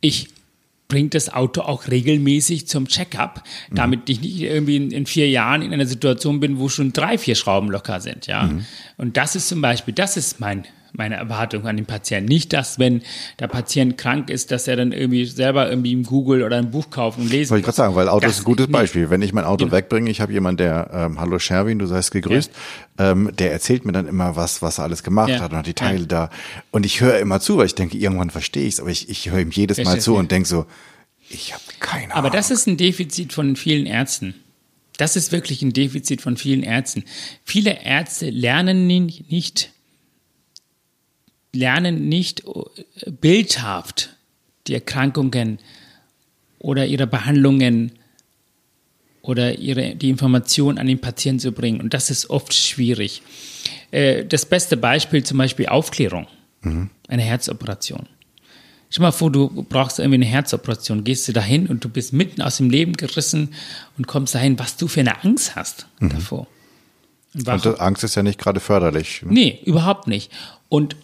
ich 0.00 0.28
bringt 0.88 1.14
das 1.14 1.32
Auto 1.32 1.62
auch 1.62 1.88
regelmäßig 1.88 2.68
zum 2.68 2.86
Checkup, 2.86 3.42
damit 3.72 4.08
ich 4.08 4.20
nicht 4.20 4.40
irgendwie 4.40 4.76
in, 4.76 4.90
in, 4.92 5.06
vier 5.06 5.28
Jahren 5.28 5.62
in 5.62 5.72
einer 5.72 5.86
Situation 5.86 6.38
bin, 6.38 6.58
wo 6.58 6.68
schon 6.68 6.92
drei, 6.92 7.18
vier 7.18 7.34
Schrauben 7.34 7.70
locker 7.70 8.00
sind, 8.00 8.26
ja. 8.26 8.44
Mhm. 8.44 8.64
Und 8.96 9.16
das 9.16 9.34
ist 9.34 9.48
zum 9.48 9.60
Beispiel, 9.60 9.94
das 9.94 10.16
ist 10.16 10.38
mein 10.38 10.64
meine 10.92 11.16
Erwartung 11.16 11.66
an 11.66 11.76
den 11.76 11.86
Patienten. 11.86 12.28
Nicht, 12.28 12.52
dass 12.52 12.78
wenn 12.78 13.02
der 13.38 13.48
Patient 13.48 13.98
krank 13.98 14.30
ist, 14.30 14.50
dass 14.50 14.68
er 14.68 14.76
dann 14.76 14.92
irgendwie 14.92 15.24
selber 15.26 15.68
irgendwie 15.68 15.92
im 15.92 16.04
Google 16.04 16.42
oder 16.42 16.56
ein 16.56 16.70
Buch 16.70 16.90
kaufen 16.90 17.22
und 17.22 17.30
lesen 17.30 17.50
Wollte 17.50 17.60
ich 17.60 17.64
gerade 17.64 17.76
sagen, 17.76 17.94
weil 17.94 18.08
Auto 18.08 18.26
das 18.26 18.36
ist 18.36 18.40
ein 18.40 18.44
gutes 18.44 18.68
Beispiel. 18.68 19.10
Wenn 19.10 19.22
ich 19.22 19.32
mein 19.32 19.44
Auto 19.44 19.64
genau. 19.64 19.76
wegbringe, 19.76 20.10
ich 20.10 20.20
habe 20.20 20.32
jemanden, 20.32 20.58
der, 20.58 20.90
ähm, 20.92 21.20
hallo 21.20 21.38
Sherwin, 21.38 21.78
du 21.78 21.86
seist 21.86 22.10
gegrüßt, 22.10 22.50
ja. 22.98 23.12
ähm, 23.12 23.30
der 23.36 23.52
erzählt 23.52 23.84
mir 23.84 23.92
dann 23.92 24.06
immer 24.06 24.36
was, 24.36 24.62
was 24.62 24.78
er 24.78 24.84
alles 24.84 25.02
gemacht 25.02 25.30
ja. 25.30 25.40
hat 25.40 25.52
und 25.52 25.58
hat 25.58 25.66
die 25.66 25.74
Teile 25.74 26.00
ja. 26.00 26.06
da. 26.06 26.30
Und 26.70 26.86
ich 26.86 27.00
höre 27.00 27.18
immer 27.18 27.40
zu, 27.40 27.58
weil 27.58 27.66
ich 27.66 27.74
denke, 27.74 27.96
irgendwann 27.96 28.30
verstehe 28.30 28.66
ich 28.66 28.74
es, 28.74 28.80
aber 28.80 28.90
ich, 28.90 29.08
ich 29.08 29.30
höre 29.30 29.40
ihm 29.40 29.50
jedes 29.50 29.82
Mal 29.84 30.00
zu 30.00 30.14
und 30.16 30.30
denke 30.30 30.48
so, 30.48 30.66
ich 31.28 31.52
habe 31.52 31.62
keine 31.80 32.04
Ahnung. 32.04 32.16
Aber 32.16 32.30
das 32.30 32.50
ist 32.50 32.66
ein 32.66 32.76
Defizit 32.76 33.32
von 33.32 33.56
vielen 33.56 33.86
Ärzten. 33.86 34.34
Das 34.96 35.16
ist 35.16 35.32
wirklich 35.32 35.62
ein 35.62 35.72
Defizit 35.72 36.22
von 36.22 36.36
vielen 36.36 36.62
Ärzten. 36.62 37.04
Viele 37.44 37.82
Ärzte 37.84 38.30
lernen 38.30 38.86
nicht 38.86 39.72
lernen 41.56 42.08
nicht 42.08 42.44
äh, 42.44 43.10
bildhaft 43.10 44.16
die 44.66 44.74
Erkrankungen 44.74 45.58
oder 46.58 46.86
ihre 46.86 47.06
Behandlungen 47.06 47.92
oder 49.22 49.58
ihre, 49.58 49.96
die 49.96 50.08
Information 50.08 50.78
an 50.78 50.86
den 50.86 51.00
Patienten 51.00 51.40
zu 51.40 51.52
bringen. 51.52 51.80
Und 51.80 51.94
das 51.94 52.10
ist 52.10 52.30
oft 52.30 52.54
schwierig. 52.54 53.22
Äh, 53.90 54.24
das 54.24 54.46
beste 54.46 54.76
Beispiel 54.76 55.24
zum 55.24 55.38
Beispiel 55.38 55.66
Aufklärung, 55.66 56.26
mhm. 56.62 56.90
eine 57.08 57.22
Herzoperation. 57.22 58.06
Stell 58.88 59.02
mal 59.02 59.12
vor, 59.12 59.32
du 59.32 59.66
brauchst 59.68 59.98
irgendwie 59.98 60.16
eine 60.16 60.26
Herzoperation, 60.26 61.02
gehst 61.02 61.26
du 61.26 61.32
dahin 61.32 61.66
und 61.66 61.84
du 61.84 61.88
bist 61.88 62.12
mitten 62.12 62.40
aus 62.40 62.58
dem 62.58 62.70
Leben 62.70 62.92
gerissen 62.92 63.52
und 63.98 64.06
kommst 64.06 64.34
dahin, 64.34 64.58
was 64.58 64.76
du 64.76 64.86
für 64.86 65.00
eine 65.00 65.24
Angst 65.24 65.56
hast 65.56 65.88
mhm. 65.98 66.10
davor. 66.10 66.46
Und, 67.34 67.48
und 67.48 67.80
Angst 67.80 68.04
ist 68.04 68.14
ja 68.14 68.22
nicht 68.22 68.38
gerade 68.38 68.60
förderlich. 68.60 69.22
Nee, 69.28 69.60
überhaupt 69.64 70.06
nicht. 70.06 70.32
Und 70.68 70.96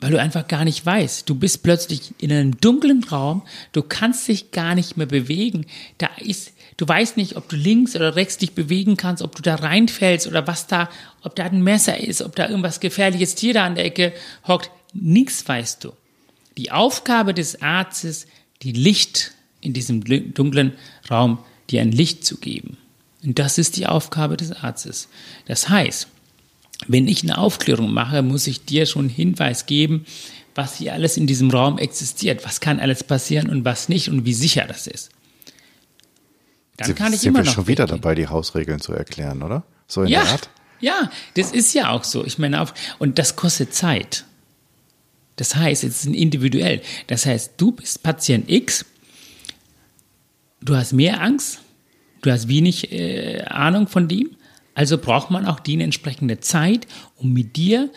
weil 0.00 0.10
du 0.10 0.20
einfach 0.20 0.46
gar 0.46 0.64
nicht 0.64 0.84
weißt. 0.84 1.28
Du 1.28 1.34
bist 1.34 1.62
plötzlich 1.62 2.12
in 2.18 2.30
einem 2.30 2.60
dunklen 2.60 3.02
Raum, 3.04 3.42
du 3.72 3.82
kannst 3.82 4.28
dich 4.28 4.50
gar 4.50 4.74
nicht 4.74 4.96
mehr 4.96 5.06
bewegen. 5.06 5.66
Da 5.98 6.08
ist, 6.18 6.52
du 6.76 6.86
weißt 6.86 7.16
nicht, 7.16 7.36
ob 7.36 7.48
du 7.48 7.56
links 7.56 7.96
oder 7.96 8.14
rechts 8.14 8.36
dich 8.36 8.52
bewegen 8.52 8.96
kannst, 8.96 9.22
ob 9.22 9.34
du 9.34 9.42
da 9.42 9.54
reinfällst 9.54 10.26
oder 10.26 10.46
was 10.46 10.66
da, 10.66 10.90
ob 11.22 11.34
da 11.34 11.44
ein 11.44 11.62
Messer 11.62 11.98
ist, 11.98 12.22
ob 12.22 12.36
da 12.36 12.48
irgendwas 12.48 12.80
gefährliches 12.80 13.34
Tier 13.34 13.54
da 13.54 13.64
an 13.64 13.74
der 13.74 13.86
Ecke 13.86 14.12
hockt. 14.46 14.70
Nichts 14.92 15.46
weißt 15.48 15.84
du. 15.84 15.92
Die 16.58 16.72
Aufgabe 16.72 17.34
des 17.34 17.62
Arztes, 17.62 18.26
die 18.62 18.72
Licht 18.72 19.32
in 19.60 19.72
diesem 19.72 20.04
dunklen 20.04 20.72
Raum, 21.10 21.38
dir 21.70 21.80
ein 21.80 21.92
Licht 21.92 22.24
zu 22.24 22.36
geben. 22.36 22.76
Und 23.24 23.38
das 23.38 23.58
ist 23.58 23.76
die 23.76 23.86
Aufgabe 23.86 24.36
des 24.36 24.52
Arztes. 24.52 25.08
Das 25.46 25.68
heißt, 25.68 26.08
wenn 26.86 27.08
ich 27.08 27.22
eine 27.22 27.38
Aufklärung 27.38 27.92
mache, 27.92 28.22
muss 28.22 28.46
ich 28.46 28.64
dir 28.64 28.86
schon 28.86 29.08
Hinweis 29.08 29.66
geben, 29.66 30.04
was 30.54 30.76
hier 30.76 30.92
alles 30.92 31.16
in 31.16 31.26
diesem 31.26 31.50
Raum 31.50 31.78
existiert, 31.78 32.44
was 32.44 32.60
kann 32.60 32.80
alles 32.80 33.04
passieren 33.04 33.50
und 33.50 33.64
was 33.64 33.88
nicht 33.88 34.08
und 34.08 34.24
wie 34.24 34.34
sicher 34.34 34.64
das 34.66 34.86
ist. 34.86 35.10
Dann 36.76 36.88
Sie, 36.88 36.94
kann 36.94 37.12
ich 37.12 37.20
sind 37.20 37.30
immer 37.30 37.40
wir 37.40 37.46
noch 37.46 37.54
schon 37.54 37.66
wieder 37.66 37.86
dabei, 37.86 38.14
die 38.14 38.28
Hausregeln 38.28 38.80
zu 38.80 38.92
erklären, 38.92 39.42
oder? 39.42 39.64
So 39.86 40.02
in 40.02 40.08
ja, 40.08 40.22
der 40.22 40.32
Art? 40.32 40.50
Ja, 40.80 41.10
das 41.34 41.52
ist 41.52 41.72
ja 41.72 41.90
auch 41.90 42.04
so. 42.04 42.24
Ich 42.24 42.38
meine, 42.38 42.66
und 42.98 43.18
das 43.18 43.36
kostet 43.36 43.74
Zeit. 43.74 44.24
Das 45.36 45.54
heißt, 45.54 45.84
es 45.84 46.04
ist 46.04 46.14
individuell. 46.14 46.82
Das 47.06 47.26
heißt, 47.26 47.52
du 47.56 47.72
bist 47.72 48.02
Patient 48.02 48.50
X, 48.50 48.84
du 50.60 50.76
hast 50.76 50.92
mehr 50.92 51.22
Angst, 51.22 51.60
du 52.22 52.30
hast 52.30 52.48
wenig 52.48 52.92
äh, 52.92 53.42
Ahnung 53.44 53.88
von 53.88 54.08
dem, 54.08 54.35
also 54.76 54.98
braucht 54.98 55.30
man 55.30 55.46
auch 55.46 55.58
die 55.58 55.80
entsprechende 55.80 56.38
Zeit, 56.40 56.86
um 57.16 57.32
mit 57.32 57.56
dir 57.56 57.90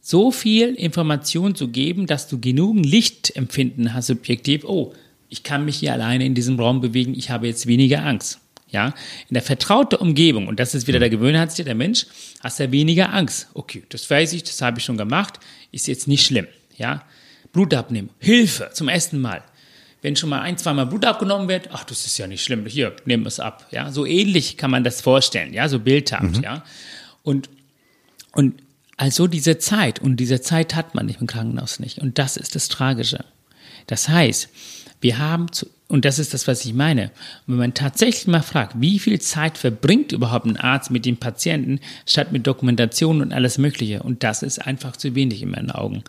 so 0.00 0.30
viel 0.30 0.74
Information 0.74 1.54
zu 1.54 1.68
geben, 1.68 2.06
dass 2.06 2.26
du 2.26 2.40
genügend 2.40 2.86
Lichtempfinden 2.86 3.92
hast, 3.92 4.06
subjektiv, 4.06 4.64
oh, 4.64 4.94
ich 5.28 5.42
kann 5.42 5.66
mich 5.66 5.76
hier 5.76 5.92
alleine 5.92 6.24
in 6.24 6.34
diesem 6.34 6.58
Raum 6.58 6.80
bewegen, 6.80 7.14
ich 7.14 7.28
habe 7.28 7.46
jetzt 7.46 7.66
weniger 7.66 8.04
Angst. 8.04 8.40
Ja, 8.70 8.94
in 9.28 9.34
der 9.34 9.42
vertrauten 9.42 9.98
Umgebung, 9.98 10.46
und 10.46 10.58
das 10.58 10.74
ist 10.74 10.86
wieder 10.86 11.00
der 11.00 11.10
Gewöhnheitstier, 11.10 11.64
der 11.64 11.74
Mensch, 11.74 12.06
hast 12.40 12.60
du 12.60 12.72
weniger 12.72 13.12
Angst. 13.12 13.48
Okay, 13.52 13.82
das 13.90 14.08
weiß 14.08 14.32
ich, 14.32 14.44
das 14.44 14.62
habe 14.62 14.78
ich 14.78 14.84
schon 14.84 14.96
gemacht, 14.96 15.38
ist 15.70 15.86
jetzt 15.86 16.08
nicht 16.08 16.24
schlimm. 16.24 16.46
Ja, 16.78 17.04
Blut 17.52 17.74
abnehmen, 17.74 18.08
Hilfe 18.20 18.70
zum 18.72 18.88
ersten 18.88 19.20
Mal. 19.20 19.42
Wenn 20.02 20.16
schon 20.16 20.30
mal 20.30 20.40
ein, 20.40 20.56
zweimal 20.56 20.86
Blut 20.86 21.04
abgenommen 21.04 21.48
wird, 21.48 21.68
ach, 21.72 21.84
das 21.84 22.06
ist 22.06 22.16
ja 22.18 22.26
nicht 22.26 22.42
schlimm, 22.42 22.64
hier, 22.66 22.96
nehmen 23.04 23.24
wir 23.24 23.28
es 23.28 23.40
ab. 23.40 23.66
Ja, 23.70 23.92
so 23.92 24.06
ähnlich 24.06 24.56
kann 24.56 24.70
man 24.70 24.84
das 24.84 25.00
vorstellen, 25.00 25.52
ja, 25.52 25.68
so 25.68 25.78
bildhaft, 25.78 26.36
mhm. 26.36 26.42
ja. 26.42 26.64
Und, 27.22 27.50
und 28.32 28.62
also 28.96 29.26
diese 29.26 29.58
Zeit, 29.58 29.98
und 29.98 30.16
diese 30.16 30.40
Zeit 30.40 30.74
hat 30.74 30.94
man 30.94 31.06
nicht 31.06 31.20
im 31.20 31.26
Krankenhaus 31.26 31.80
nicht. 31.80 31.98
Und 31.98 32.18
das 32.18 32.36
ist 32.36 32.54
das 32.54 32.68
Tragische. 32.68 33.24
Das 33.86 34.08
heißt, 34.08 34.48
wir 35.00 35.18
haben 35.18 35.50
zu, 35.52 35.66
und 35.88 36.04
das 36.04 36.18
ist 36.18 36.34
das, 36.34 36.46
was 36.46 36.64
ich 36.64 36.72
meine. 36.72 37.10
wenn 37.46 37.56
man 37.56 37.74
tatsächlich 37.74 38.26
mal 38.26 38.42
fragt, 38.42 38.80
wie 38.80 38.98
viel 38.98 39.20
Zeit 39.20 39.58
verbringt 39.58 40.12
überhaupt 40.12 40.46
ein 40.46 40.56
Arzt 40.56 40.90
mit 40.90 41.04
dem 41.04 41.16
Patienten, 41.16 41.80
statt 42.06 42.30
mit 42.30 42.46
Dokumentation 42.46 43.20
und 43.20 43.32
alles 43.32 43.58
Mögliche. 43.58 44.02
Und 44.02 44.22
das 44.22 44.42
ist 44.42 44.58
einfach 44.60 44.96
zu 44.96 45.14
wenig 45.14 45.42
in 45.42 45.50
meinen 45.50 45.70
Augen. 45.70 46.04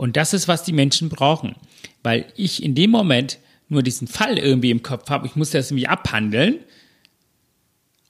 Und 0.00 0.16
das 0.16 0.32
ist, 0.32 0.48
was 0.48 0.62
die 0.62 0.72
Menschen 0.72 1.10
brauchen. 1.10 1.56
Weil 2.02 2.24
ich 2.34 2.62
in 2.62 2.74
dem 2.74 2.90
Moment 2.90 3.38
nur 3.68 3.82
diesen 3.82 4.08
Fall 4.08 4.38
irgendwie 4.38 4.70
im 4.70 4.82
Kopf 4.82 5.10
habe, 5.10 5.26
ich 5.26 5.36
muss 5.36 5.50
das 5.50 5.70
irgendwie 5.70 5.88
abhandeln. 5.88 6.60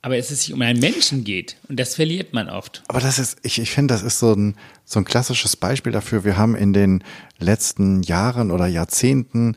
Aber 0.01 0.17
es 0.17 0.29
sich 0.29 0.53
um 0.53 0.63
einen 0.63 0.79
Menschen 0.79 1.25
geht 1.25 1.57
und 1.69 1.81
das 1.81 1.97
verliert 1.97 2.33
man 2.33 2.49
oft. 2.49 2.85
Aber 2.87 3.01
das 3.01 3.19
ist, 3.19 3.39
ich, 3.43 3.59
ich 3.59 3.73
finde, 3.73 3.93
das 3.93 4.05
ist 4.05 4.21
so 4.21 4.33
ein, 4.33 4.55
so 4.85 5.01
ein 5.01 5.05
klassisches 5.05 5.57
Beispiel 5.57 5.91
dafür. 5.91 6.23
Wir 6.23 6.37
haben 6.37 6.55
in 6.55 6.73
den 6.73 7.03
letzten 7.41 8.05
Jahren 8.05 8.53
oder 8.53 8.69
Jahrzehnten 8.69 9.57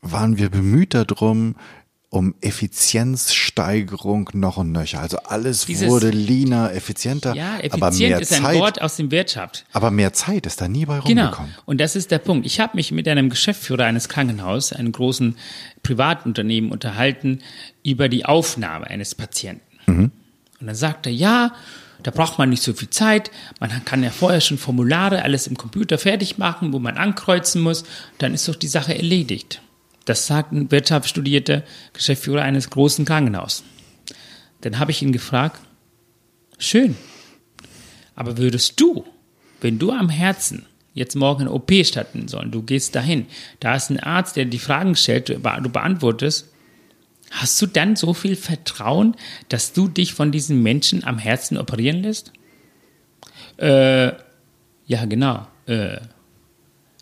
waren 0.00 0.38
wir 0.38 0.48
bemüht 0.48 0.94
darum, 0.94 1.56
um 2.08 2.34
Effizienzsteigerung 2.40 4.30
noch 4.34 4.56
und 4.58 4.72
nöcher. 4.72 5.00
Also 5.00 5.18
alles 5.18 5.66
Dieses, 5.66 5.88
wurde 5.88 6.10
leaner, 6.10 6.72
effizienter. 6.72 7.34
Ja, 7.34 7.58
effizient 7.58 7.82
aber 7.82 7.90
mehr 7.96 8.20
ist 8.20 8.32
ein 8.32 8.42
Zeit, 8.42 8.58
Wort 8.58 8.80
aus 8.80 8.96
dem 8.96 9.10
Wirtschaft. 9.10 9.64
Aber 9.72 9.90
mehr 9.90 10.12
Zeit 10.12 10.46
ist 10.46 10.60
da 10.60 10.68
nie 10.68 10.86
bei 10.86 11.00
genau. 11.00 11.24
rumgekommen. 11.24 11.52
Genau. 11.52 11.62
Und 11.66 11.80
das 11.80 11.96
ist 11.96 12.10
der 12.10 12.18
Punkt. 12.18 12.46
Ich 12.46 12.60
habe 12.60 12.76
mich 12.76 12.92
mit 12.92 13.08
einem 13.08 13.28
Geschäftsführer 13.28 13.84
eines 13.84 14.08
Krankenhauses, 14.08 14.72
einem 14.72 14.92
großen 14.92 15.36
Privatunternehmen 15.82 16.70
unterhalten 16.70 17.40
über 17.82 18.08
die 18.08 18.24
Aufnahme 18.24 18.86
eines 18.86 19.14
Patienten. 19.14 19.62
Mhm. 19.86 20.12
Und 20.60 20.66
dann 20.66 20.76
sagte 20.76 21.10
er, 21.10 21.16
ja, 21.16 21.54
da 22.02 22.12
braucht 22.12 22.38
man 22.38 22.50
nicht 22.50 22.62
so 22.62 22.72
viel 22.72 22.90
Zeit. 22.90 23.32
Man 23.58 23.84
kann 23.84 24.04
ja 24.04 24.10
vorher 24.10 24.40
schon 24.40 24.58
Formulare, 24.58 25.22
alles 25.22 25.48
im 25.48 25.56
Computer 25.56 25.98
fertig 25.98 26.38
machen, 26.38 26.72
wo 26.72 26.78
man 26.78 26.96
ankreuzen 26.96 27.62
muss. 27.62 27.84
Dann 28.18 28.32
ist 28.32 28.46
doch 28.46 28.54
die 28.54 28.68
Sache 28.68 28.94
erledigt. 28.94 29.60
Das 30.06 30.26
sagt 30.26 30.52
ein 30.52 30.70
wirtschaftsstudierter 30.70 31.64
Geschäftsführer 31.92 32.42
eines 32.42 32.70
großen 32.70 33.04
Krankenhauses. 33.04 33.64
Dann 34.62 34.78
habe 34.78 34.92
ich 34.92 35.02
ihn 35.02 35.12
gefragt, 35.12 35.60
schön, 36.58 36.96
aber 38.14 38.38
würdest 38.38 38.80
du, 38.80 39.04
wenn 39.60 39.78
du 39.78 39.92
am 39.92 40.08
Herzen 40.08 40.64
jetzt 40.94 41.16
morgen 41.16 41.42
eine 41.42 41.52
OP 41.52 41.70
stattfinden 41.84 42.28
soll, 42.28 42.48
du 42.48 42.62
gehst 42.62 42.94
dahin, 42.94 43.26
da 43.60 43.74
ist 43.74 43.90
ein 43.90 44.00
Arzt, 44.00 44.36
der 44.36 44.46
die 44.46 44.58
Fragen 44.58 44.96
stellt, 44.96 45.28
du 45.28 45.38
beantwortest, 45.38 46.48
hast 47.32 47.60
du 47.60 47.66
dann 47.66 47.96
so 47.96 48.14
viel 48.14 48.36
Vertrauen, 48.36 49.16
dass 49.48 49.72
du 49.72 49.88
dich 49.88 50.14
von 50.14 50.30
diesen 50.30 50.62
Menschen 50.62 51.04
am 51.04 51.18
Herzen 51.18 51.58
operieren 51.58 52.02
lässt? 52.02 52.32
Äh, 53.58 54.12
ja, 54.86 55.04
genau. 55.06 55.46
Äh, 55.66 55.98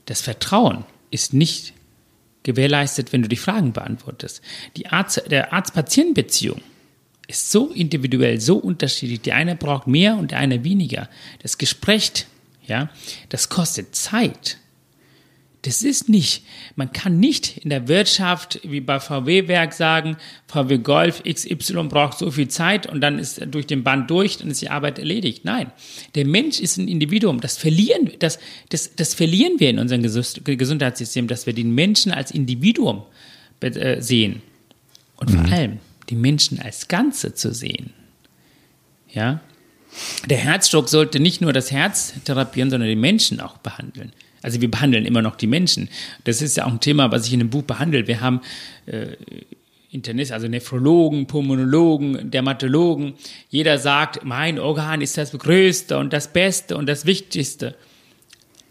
das 0.07 0.23
Vertrauen 0.23 0.85
ist 1.11 1.35
nicht 1.35 1.74
gewährleistet, 2.45 3.13
wenn 3.13 3.23
du 3.23 3.29
die 3.29 3.37
Fragen 3.37 3.73
beantwortest. 3.73 4.41
Die 4.77 4.87
Arzt, 4.87 5.23
der 5.31 5.53
Arzt-Patient-Beziehung 5.53 6.61
ist 7.27 7.51
so 7.51 7.71
individuell, 7.71 8.41
so 8.41 8.57
unterschiedlich. 8.57 9.23
Der 9.23 9.35
eine 9.35 9.57
braucht 9.57 9.87
mehr 9.89 10.17
und 10.17 10.31
der 10.31 10.39
eine 10.39 10.63
weniger. 10.63 11.09
Das 11.43 11.59
Gespräch, 11.59 12.27
ja, 12.67 12.91
das 13.31 13.49
kostet 13.49 13.97
Zeit. 13.97 14.59
Das 15.65 15.83
ist 15.83 16.11
nicht, 16.11 16.45
man 16.77 16.93
kann 16.93 17.19
nicht 17.19 17.57
in 17.57 17.71
der 17.71 17.89
Wirtschaft 17.89 18.61
wie 18.65 18.81
bei 18.81 19.01
VW-Werk 19.01 19.73
sagen, 19.73 20.19
VW 20.47 20.77
Golf 20.77 21.23
XY 21.23 21.85
braucht 21.85 22.19
so 22.19 22.31
viel 22.31 22.49
Zeit 22.49 22.87
und 22.87 23.01
dann 23.01 23.19
ist 23.19 23.41
durch 23.47 23.67
den 23.67 23.83
Band 23.83 24.11
durch, 24.11 24.37
dann 24.37 24.51
ist 24.51 24.61
die 24.61 24.69
Arbeit 24.69 24.99
erledigt. 24.99 25.47
Nein, 25.47 25.73
der 26.17 26.27
Mensch 26.27 26.61
ist 26.61 26.77
ein 26.77 26.87
Individuum. 26.87 27.41
Das 27.41 27.57
verlieren, 27.57 28.11
das, 28.19 28.39
das, 28.69 28.95
das 28.95 29.15
verlieren 29.15 29.59
wir 29.59 29.71
in 29.71 29.79
unserem 29.79 30.03
Gesundheitssystem, 30.03 31.29
dass 31.29 31.47
wir 31.47 31.55
den 31.55 31.75
Menschen 31.75 32.13
als 32.13 32.31
Individuum 32.31 33.05
äh, 33.61 34.03
sehen. 34.03 34.43
Und 35.17 35.31
vor 35.31 35.47
mhm. 35.47 35.53
allem 35.53 35.79
die 36.11 36.17
Menschen 36.17 36.61
als 36.61 36.89
Ganze 36.89 37.33
zu 37.33 37.55
sehen. 37.55 37.95
Ja, 39.11 39.41
der 40.27 40.39
Herzstock 40.39 40.91
sollte 40.91 41.21
nicht 41.21 41.41
nur 41.41 41.55
das 41.55 41.71
Herz 41.71 42.13
therapieren, 42.25 42.69
sondern 42.69 42.89
den 42.89 43.01
Menschen 43.01 43.41
auch 43.41 43.57
behandeln. 43.59 44.13
Also 44.45 44.61
wir 44.61 44.71
behandeln 44.71 45.07
immer 45.07 45.23
noch 45.23 45.37
die 45.37 45.47
Menschen. 45.47 45.89
Das 46.25 46.43
ist 46.43 46.59
ja 46.59 46.67
auch 46.67 46.73
ein 46.73 46.81
Thema, 46.81 47.11
was 47.11 47.27
ich 47.27 47.33
in 47.33 47.39
dem 47.39 47.49
Buch 47.49 47.63
behandle. 47.63 48.07
Wir 48.07 48.21
haben 48.21 48.43
äh, 48.85 49.17
Internist, 49.91 50.33
also 50.33 50.49
Nephrologen, 50.49 51.27
Pulmonologen, 51.27 52.31
Dermatologen. 52.31 53.15
Jeder 53.49 53.79
sagt, 53.79 54.23
mein 54.23 54.59
Organ 54.59 55.01
ist 55.01 55.17
das 55.17 55.33
Größte 55.33 55.97
und 55.97 56.13
das 56.13 56.31
Beste 56.31 56.77
und 56.77 56.87
das 56.87 57.07
Wichtigste. 57.07 57.75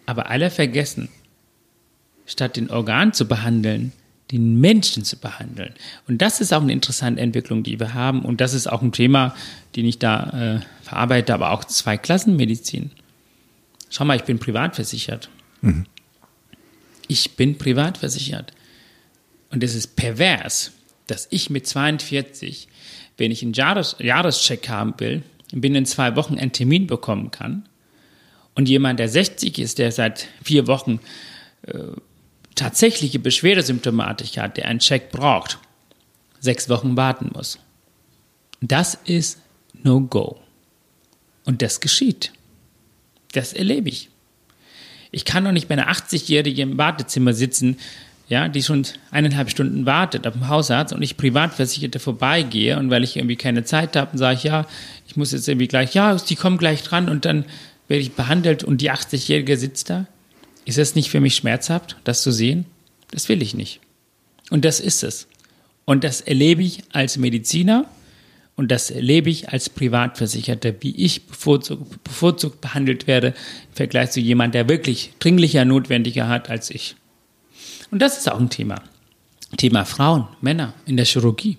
Aber 0.06 0.30
alle 0.30 0.52
vergessen, 0.52 1.10
statt 2.28 2.56
den 2.56 2.70
Organ 2.70 3.12
zu 3.12 3.28
behandeln, 3.28 3.94
den 4.32 4.60
Menschen 4.60 5.04
zu 5.04 5.18
behandeln. 5.18 5.74
Und 6.08 6.22
das 6.22 6.40
ist 6.40 6.54
auch 6.54 6.62
eine 6.62 6.72
interessante 6.72 7.20
Entwicklung, 7.20 7.64
die 7.64 7.80
wir 7.80 7.96
haben. 7.96 8.24
Und 8.24 8.42
das 8.42 8.54
ist 8.54 8.68
auch 8.68 8.84
ein 8.84 8.92
Thema, 8.92 9.34
den 9.76 9.88
ich 9.88 9.98
da 9.98 10.60
äh, 10.60 10.60
verarbeite, 10.84 11.34
aber 11.34 11.50
auch 11.50 11.64
Zweiklassenmedizin. 11.64 12.92
Schau 13.90 14.06
mal, 14.06 14.18
ich 14.18 14.24
bin 14.24 14.38
privat 14.38 14.76
versichert. 14.76 15.30
Mhm. 15.64 15.86
Ich 17.08 17.36
bin 17.36 17.58
privat 17.58 17.98
versichert. 17.98 18.54
Und 19.50 19.64
es 19.64 19.76
ist 19.76 19.96
pervers, 19.96 20.72
dass 21.08 21.28
ich 21.32 21.50
mit 21.50 21.68
42, 21.68 22.68
wenn 23.18 23.32
ich 23.32 23.44
einen 23.44 23.54
Jahres 23.54 23.96
Jahrescheck 24.00 24.68
haben 24.70 24.94
will, 24.98 25.24
binnen 25.52 25.86
zwei 25.86 26.16
Wochen 26.16 26.38
einen 26.38 26.52
Termin 26.52 26.88
bekommen 26.88 27.32
kann. 27.32 27.68
Und 28.56 28.70
jemand, 28.70 29.00
der 29.00 29.10
60 29.10 29.60
ist, 29.60 29.80
der 29.80 29.92
seit 29.92 30.28
vier 30.44 30.68
Wochen 30.68 31.00
äh, 31.64 31.78
tatsächliche 32.56 33.20
Beschwerdesymptomatik 33.20 34.38
hat, 34.38 34.58
der 34.58 34.68
einen 34.68 34.80
Check 34.80 35.12
braucht, 35.12 35.60
sechs 36.40 36.70
Wochen 36.70 36.98
warten 36.98 37.32
muss. 37.34 37.60
Das 38.62 38.96
ist 39.06 39.40
No-Go. 39.82 40.40
Und 41.46 41.62
das 41.62 41.80
geschieht. 41.80 42.32
Das 43.34 43.54
erlebe 43.54 43.90
ich. 43.90 44.10
Ich 45.14 45.26
kann 45.26 45.46
doch 45.46 45.52
nicht 45.52 45.68
bei 45.68 45.76
einer 45.76 45.92
80-Jährigen 45.92 46.72
im 46.72 46.78
Wartezimmer 46.78 47.34
sitzen, 47.34 47.78
ja, 48.28 48.48
die 48.48 48.64
schon 48.64 48.86
eineinhalb 49.12 49.50
Stunden 49.50 49.86
wartet 49.86 50.26
auf 50.26 50.34
dem 50.34 50.48
Hausarzt 50.48 50.92
und 50.92 51.04
ich 51.04 51.18
Privatversicherte 51.18 52.00
vorbeigehe 52.00 52.80
und 52.80 52.90
weil 52.90 53.04
ich 53.04 53.16
irgendwie 53.16 53.36
keine 53.36 53.64
Zeit 53.64 53.96
habe, 53.96 54.18
sage 54.18 54.38
ich, 54.38 54.44
ja, 54.44 54.66
ich 55.08 55.16
muss 55.16 55.32
jetzt 55.32 55.48
irgendwie 55.48 55.68
gleich, 55.68 55.94
ja, 55.94 56.16
die 56.16 56.36
kommen 56.36 56.58
gleich 56.58 56.82
dran 56.84 57.10
und 57.10 57.26
dann 57.26 57.46
werde 57.88 58.02
ich 58.02 58.14
behandelt 58.14 58.64
und 58.64 58.82
die 58.82 58.92
80-Jährige 58.92 59.56
sitzt 59.56 59.90
da. 59.90 60.08
Ist 60.66 60.78
das 60.80 60.96
nicht 60.96 61.10
für 61.12 61.20
mich 61.20 61.36
schmerzhaft, 61.36 61.98
das 62.06 62.24
zu 62.24 62.32
sehen? 62.32 62.66
Das 63.12 63.30
will 63.30 63.42
ich 63.42 63.54
nicht. 63.54 63.82
Und 64.50 64.66
das 64.66 64.80
ist 64.80 65.04
es. 65.04 65.28
Und 65.86 66.04
das 66.04 66.22
erlebe 66.22 66.64
ich 66.64 66.84
als 66.92 67.18
Mediziner 67.18 67.86
und 68.56 68.70
das 68.70 68.92
erlebe 68.92 69.30
ich 69.30 69.50
als 69.50 69.70
Privatversicherter, 69.70 70.74
wie 70.82 70.96
ich 70.96 71.26
bevorzugt, 71.26 72.04
bevorzugt 72.04 72.62
behandelt 72.62 73.08
werde 73.08 73.28
im 73.28 73.74
Vergleich 73.74 74.12
zu 74.12 74.20
jemand, 74.20 74.54
der 74.54 74.70
wirklich 74.70 75.14
dringlicher 75.20 75.66
notwendiger 75.66 76.28
hat 76.28 76.50
als 76.50 76.70
ich. 76.70 76.96
Und 77.90 78.00
das 78.00 78.18
ist 78.18 78.32
auch 78.32 78.40
ein 78.40 78.50
Thema. 78.50 78.82
Thema 79.58 79.86
Frauen, 79.86 80.28
Männer 80.42 80.74
in 80.86 80.98
der 80.98 81.06
Chirurgie. 81.06 81.58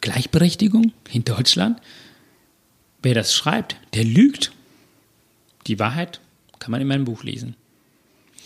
Gleichberechtigung 0.00 0.92
in 1.12 1.24
Deutschland. 1.24 1.80
Wer 3.02 3.14
das 3.14 3.34
schreibt, 3.34 3.76
der 3.94 4.04
lügt. 4.04 4.52
Die 5.66 5.78
Wahrheit 5.78 6.20
kann 6.58 6.70
man 6.70 6.80
in 6.80 6.88
meinem 6.88 7.04
Buch 7.04 7.24
lesen. 7.24 7.56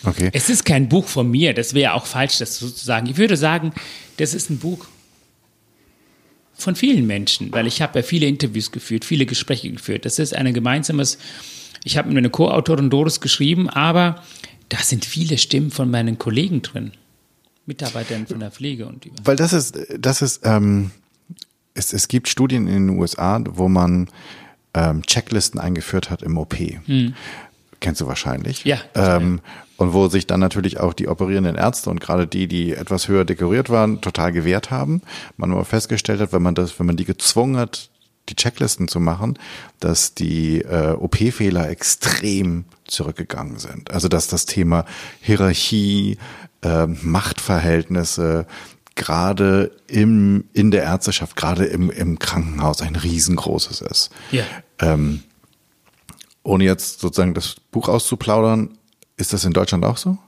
Okay. 0.04 0.30
Es 0.32 0.50
ist 0.50 0.64
kein 0.64 0.88
Buch 0.88 1.06
von 1.06 1.30
mir, 1.30 1.54
das 1.54 1.72
wäre 1.72 1.94
auch 1.94 2.06
falsch, 2.06 2.38
das 2.38 2.58
so 2.58 2.68
zu 2.68 2.84
sagen. 2.84 3.06
Ich 3.06 3.16
würde 3.16 3.36
sagen, 3.36 3.72
das 4.18 4.34
ist 4.34 4.50
ein 4.50 4.58
Buch 4.58 4.86
von 6.54 6.76
vielen 6.76 7.06
Menschen, 7.06 7.52
weil 7.52 7.66
ich 7.66 7.82
habe 7.82 7.98
ja 7.98 8.02
viele 8.02 8.26
Interviews 8.26 8.70
geführt, 8.70 9.04
viele 9.04 9.26
Gespräche 9.26 9.70
geführt. 9.70 10.04
Das 10.04 10.18
ist 10.18 10.34
ein 10.34 10.52
gemeinsames, 10.54 11.18
ich 11.82 11.96
habe 11.96 12.08
mit 12.08 12.14
meiner 12.14 12.30
Co-Autorin 12.30 12.90
Doris 12.90 13.20
geschrieben, 13.20 13.68
aber 13.68 14.22
da 14.68 14.78
sind 14.78 15.04
viele 15.04 15.38
Stimmen 15.38 15.70
von 15.70 15.90
meinen 15.90 16.18
Kollegen 16.18 16.62
drin. 16.62 16.92
Mitarbeitern 17.66 18.26
von 18.26 18.40
der 18.40 18.50
Pflege 18.50 18.86
und 18.86 19.04
über. 19.04 19.16
Weil 19.24 19.36
das 19.36 19.52
ist, 19.52 19.78
das 19.98 20.22
ist, 20.22 20.42
ähm, 20.44 20.90
es, 21.72 21.92
es 21.92 22.08
gibt 22.08 22.28
Studien 22.28 22.66
in 22.66 22.88
den 22.88 22.98
USA, 22.98 23.42
wo 23.48 23.68
man 23.68 24.08
ähm, 24.74 25.02
Checklisten 25.02 25.58
eingeführt 25.58 26.10
hat 26.10 26.22
im 26.22 26.36
OP. 26.36 26.54
Hm. 26.58 27.14
Kennst 27.80 28.00
du 28.00 28.06
wahrscheinlich. 28.06 28.64
Ja. 28.64 28.78
Ähm, 28.94 29.40
und 29.76 29.92
wo 29.92 30.08
sich 30.08 30.26
dann 30.26 30.40
natürlich 30.40 30.80
auch 30.80 30.92
die 30.92 31.08
operierenden 31.08 31.56
Ärzte 31.56 31.90
und 31.90 32.00
gerade 32.00 32.26
die, 32.26 32.46
die 32.46 32.72
etwas 32.72 33.08
höher 33.08 33.24
dekoriert 33.24 33.70
waren, 33.70 34.00
total 34.00 34.32
gewehrt 34.32 34.70
haben. 34.70 35.02
Man 35.36 35.52
aber 35.52 35.64
festgestellt 35.64 36.20
hat, 36.20 36.32
wenn 36.32 36.42
man 36.42 36.54
das, 36.54 36.78
wenn 36.78 36.86
man 36.86 36.96
die 36.96 37.04
gezwungen 37.04 37.56
hat, 37.56 37.90
die 38.28 38.36
Checklisten 38.36 38.88
zu 38.88 39.00
machen, 39.00 39.38
dass 39.80 40.14
die 40.14 40.62
äh, 40.62 40.92
OP-Fehler 40.92 41.68
extrem 41.68 42.64
zurückgegangen 42.86 43.58
sind. 43.58 43.90
Also 43.90 44.08
dass 44.08 44.28
das 44.28 44.46
Thema 44.46 44.86
Hierarchie, 45.20 46.18
äh, 46.62 46.86
Machtverhältnisse 46.86 48.46
gerade 48.94 49.72
im 49.88 50.44
in 50.52 50.70
der 50.70 50.84
Ärzteschaft, 50.84 51.36
gerade 51.36 51.64
im, 51.64 51.90
im 51.90 52.18
Krankenhaus 52.18 52.80
ein 52.80 52.96
riesengroßes 52.96 53.80
ist. 53.80 54.10
Ja. 54.30 54.44
Ähm, 54.78 55.22
ohne 56.44 56.64
jetzt 56.64 57.00
sozusagen 57.00 57.34
das 57.34 57.56
Buch 57.70 57.88
auszuplaudern, 57.88 58.78
ist 59.16 59.32
das 59.32 59.44
in 59.44 59.52
Deutschland 59.52 59.84
auch 59.84 59.96
so? 59.96 60.18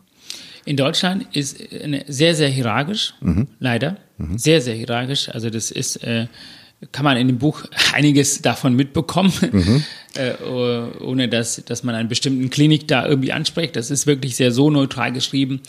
In 0.65 0.77
Deutschland 0.77 1.27
ist 1.33 1.61
eine 1.73 2.05
sehr, 2.09 2.35
sehr 2.35 2.49
hierarchisch, 2.49 3.15
mhm. 3.21 3.47
leider. 3.61 3.99
Mhm. 4.19 4.37
Sehr, 4.37 4.61
sehr 4.61 4.75
hierarchisch. 4.75 5.29
Also 5.29 5.49
das 5.49 5.71
ist, 5.71 6.03
äh, 6.03 6.27
kann 6.93 7.05
man 7.05 7.17
in 7.17 7.29
dem 7.29 7.39
Buch 7.39 7.65
einiges 7.95 8.43
davon 8.43 8.75
mitbekommen, 8.75 9.33
mhm. 9.53 9.85
äh, 10.15 10.35
ohne 11.01 11.29
dass, 11.29 11.65
dass 11.65 11.85
man 11.85 11.95
einen 11.95 12.09
bestimmten 12.09 12.51
Klinik 12.51 12.89
da 12.89 13.07
irgendwie 13.07 13.33
anspricht. 13.33 13.77
Das 13.77 13.91
ist 13.91 14.07
wirklich 14.07 14.35
sehr 14.37 14.51
so 14.51 14.69
neutral 14.71 15.13
geschrieben, 15.13 15.61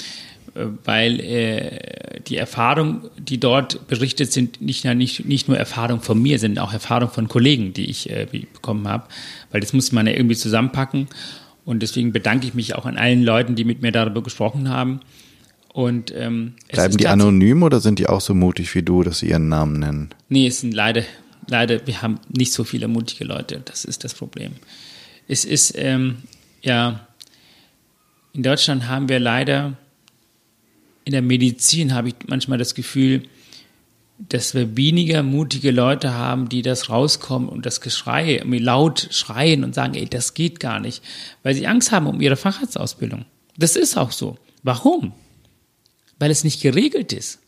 äh, 0.55 0.65
weil 0.83 1.19
äh, 1.19 2.19
die 2.27 2.37
Erfahrungen, 2.37 3.01
die 3.19 3.39
dort 3.39 3.87
berichtet 3.87 4.31
sind, 4.33 4.61
nicht, 4.61 4.83
nicht, 4.83 5.25
nicht 5.25 5.47
nur 5.47 5.57
Erfahrungen 5.57 6.01
von 6.01 6.19
mir, 6.19 6.39
sind 6.39 6.57
auch 6.57 6.73
Erfahrungen 6.73 7.13
von 7.13 7.27
Kollegen, 7.27 7.71
die 7.73 7.85
ich 7.85 8.09
äh, 8.09 8.25
bekommen 8.25 8.87
habe. 8.87 9.07
Weil 9.51 9.61
das 9.61 9.73
muss 9.73 9.91
man 9.91 10.07
ja 10.07 10.13
irgendwie 10.13 10.35
zusammenpacken. 10.35 11.07
Und 11.67 11.81
deswegen 11.81 12.13
bedanke 12.13 12.47
ich 12.47 12.53
mich 12.53 12.75
auch 12.75 12.85
an 12.85 12.97
allen 12.97 13.23
Leuten, 13.23 13.55
die 13.55 13.65
mit 13.65 13.81
mir 13.81 13.91
darüber 13.91 14.23
gesprochen 14.23 14.69
haben. 14.69 15.01
Und, 15.73 16.13
ähm, 16.15 16.53
Bleiben 16.71 16.95
die 16.95 17.09
anonym 17.09 17.61
oder 17.61 17.81
sind 17.81 17.99
die 17.99 18.07
auch 18.07 18.21
so 18.21 18.33
mutig 18.33 18.73
wie 18.73 18.83
du, 18.83 19.03
dass 19.03 19.19
sie 19.19 19.31
ihren 19.31 19.49
Namen 19.49 19.79
nennen? 19.79 20.09
Nee, 20.29 20.47
es 20.47 20.61
sind 20.61 20.73
leider, 20.73 21.03
leider, 21.47 21.85
wir 21.85 22.01
haben 22.01 22.21
nicht 22.29 22.53
so 22.53 22.63
viele 22.63 22.87
mutige 22.87 23.25
Leute. 23.25 23.61
Das 23.65 23.83
ist 23.83 24.05
das 24.05 24.13
Problem. 24.13 24.53
Es 25.27 25.43
ist, 25.43 25.73
ähm, 25.77 26.19
ja, 26.61 27.05
in 28.31 28.43
Deutschland 28.43 28.87
haben 28.87 29.09
wir 29.09 29.19
leider, 29.19 29.73
in 31.03 31.11
der 31.11 31.21
Medizin 31.21 31.93
habe 31.93 32.07
ich 32.07 32.15
manchmal 32.27 32.57
das 32.57 32.75
Gefühl, 32.75 33.23
dass 34.19 34.55
wir 34.55 34.75
weniger 34.75 35.21
mutige 35.21 35.71
Leute 35.71 36.13
haben, 36.13 36.49
die 36.49 36.61
das 36.61 36.89
rauskommen 36.89 37.49
und 37.49 37.65
das 37.65 37.81
Geschrei, 37.81 38.41
laut 38.45 39.07
schreien 39.11 39.63
und 39.63 39.75
sagen, 39.75 39.93
ey, 39.93 40.05
das 40.05 40.33
geht 40.33 40.59
gar 40.59 40.79
nicht, 40.79 41.03
weil 41.43 41.53
sie 41.53 41.67
Angst 41.67 41.91
haben 41.91 42.07
um 42.07 42.19
ihre 42.19 42.35
Facharztausbildung. 42.35 43.25
Das 43.57 43.75
ist 43.75 43.97
auch 43.97 44.11
so. 44.11 44.37
Warum? 44.63 45.13
Weil 46.19 46.31
es 46.31 46.43
nicht 46.43 46.61
geregelt 46.61 47.13
ist. 47.13 47.39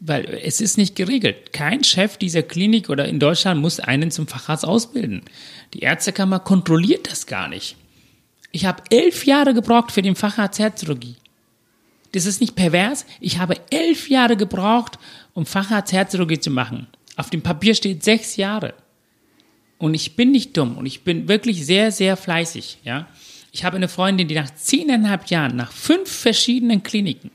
Weil 0.00 0.24
es 0.42 0.60
ist 0.60 0.78
nicht 0.78 0.96
geregelt. 0.96 1.52
Kein 1.52 1.84
Chef 1.84 2.16
dieser 2.16 2.42
Klinik 2.42 2.88
oder 2.90 3.06
in 3.06 3.18
Deutschland 3.18 3.60
muss 3.60 3.80
einen 3.80 4.10
zum 4.10 4.26
Facharzt 4.26 4.64
ausbilden. 4.64 5.22
Die 5.74 5.80
Ärztekammer 5.80 6.38
kontrolliert 6.38 7.10
das 7.10 7.26
gar 7.26 7.48
nicht. 7.48 7.76
Ich 8.52 8.64
habe 8.64 8.82
elf 8.90 9.26
Jahre 9.26 9.52
gebraucht 9.52 9.92
für 9.92 10.02
den 10.02 10.16
Facharzt 10.16 10.58
Herzchirurgie. 10.58 11.16
Das 12.16 12.24
ist 12.24 12.40
nicht 12.40 12.56
pervers. 12.56 13.04
Ich 13.20 13.40
habe 13.40 13.56
elf 13.70 14.08
Jahre 14.08 14.38
gebraucht, 14.38 14.98
um 15.34 15.44
Facharzt 15.44 15.92
Herzchirurgie 15.92 16.40
zu 16.40 16.48
machen. 16.50 16.86
Auf 17.14 17.28
dem 17.28 17.42
Papier 17.42 17.74
steht 17.74 18.02
sechs 18.02 18.36
Jahre. 18.36 18.72
Und 19.76 19.92
ich 19.92 20.16
bin 20.16 20.30
nicht 20.30 20.56
dumm 20.56 20.78
und 20.78 20.86
ich 20.86 21.04
bin 21.04 21.28
wirklich 21.28 21.66
sehr, 21.66 21.92
sehr 21.92 22.16
fleißig, 22.16 22.78
ja. 22.84 23.06
Ich 23.52 23.64
habe 23.64 23.76
eine 23.76 23.88
Freundin, 23.88 24.28
die 24.28 24.34
nach 24.34 24.48
zehneinhalb 24.54 25.26
Jahren, 25.26 25.56
nach 25.56 25.72
fünf 25.72 26.10
verschiedenen 26.10 26.82
Kliniken 26.82 27.32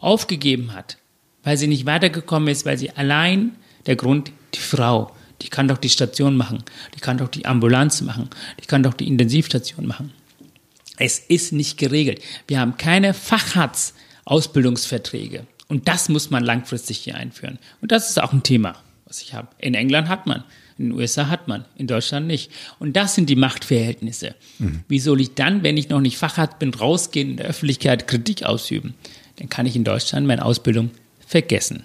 aufgegeben 0.00 0.74
hat, 0.74 0.98
weil 1.42 1.56
sie 1.56 1.66
nicht 1.66 1.86
weitergekommen 1.86 2.50
ist, 2.50 2.66
weil 2.66 2.76
sie 2.76 2.90
allein 2.90 3.56
der 3.86 3.96
Grund, 3.96 4.32
die 4.54 4.58
Frau, 4.58 5.16
die 5.40 5.48
kann 5.48 5.66
doch 5.66 5.78
die 5.78 5.88
Station 5.88 6.36
machen, 6.36 6.62
die 6.94 7.00
kann 7.00 7.16
doch 7.16 7.28
die 7.28 7.46
Ambulanz 7.46 8.02
machen, 8.02 8.28
die 8.60 8.66
kann 8.66 8.82
doch 8.82 8.92
die 8.92 9.08
Intensivstation 9.08 9.86
machen. 9.86 10.12
Es 10.98 11.18
ist 11.18 11.52
nicht 11.52 11.78
geregelt. 11.78 12.20
Wir 12.46 12.60
haben 12.60 12.76
keine 12.76 13.14
Facharztausbildungsverträge. 13.14 15.46
Und 15.68 15.88
das 15.88 16.08
muss 16.08 16.30
man 16.30 16.44
langfristig 16.44 16.98
hier 16.98 17.16
einführen. 17.16 17.58
Und 17.80 17.92
das 17.92 18.10
ist 18.10 18.20
auch 18.20 18.32
ein 18.32 18.42
Thema, 18.42 18.74
was 19.04 19.22
ich 19.22 19.34
habe. 19.34 19.46
In 19.58 19.74
England 19.74 20.08
hat 20.08 20.26
man, 20.26 20.42
in 20.78 20.86
den 20.86 20.98
USA 20.98 21.28
hat 21.28 21.46
man, 21.46 21.66
in 21.76 21.86
Deutschland 21.86 22.26
nicht. 22.26 22.50
Und 22.78 22.96
das 22.96 23.14
sind 23.14 23.28
die 23.28 23.36
Machtverhältnisse. 23.36 24.34
Mhm. 24.58 24.80
Wie 24.88 24.98
soll 24.98 25.20
ich 25.20 25.34
dann, 25.34 25.62
wenn 25.62 25.76
ich 25.76 25.90
noch 25.90 26.00
nicht 26.00 26.16
Facharzt 26.16 26.58
bin, 26.58 26.72
rausgehen 26.72 27.30
in 27.30 27.36
der 27.36 27.46
Öffentlichkeit 27.46 28.08
Kritik 28.08 28.44
ausüben? 28.44 28.94
Dann 29.36 29.50
kann 29.50 29.66
ich 29.66 29.76
in 29.76 29.84
Deutschland 29.84 30.26
meine 30.26 30.44
Ausbildung 30.44 30.90
vergessen. 31.26 31.84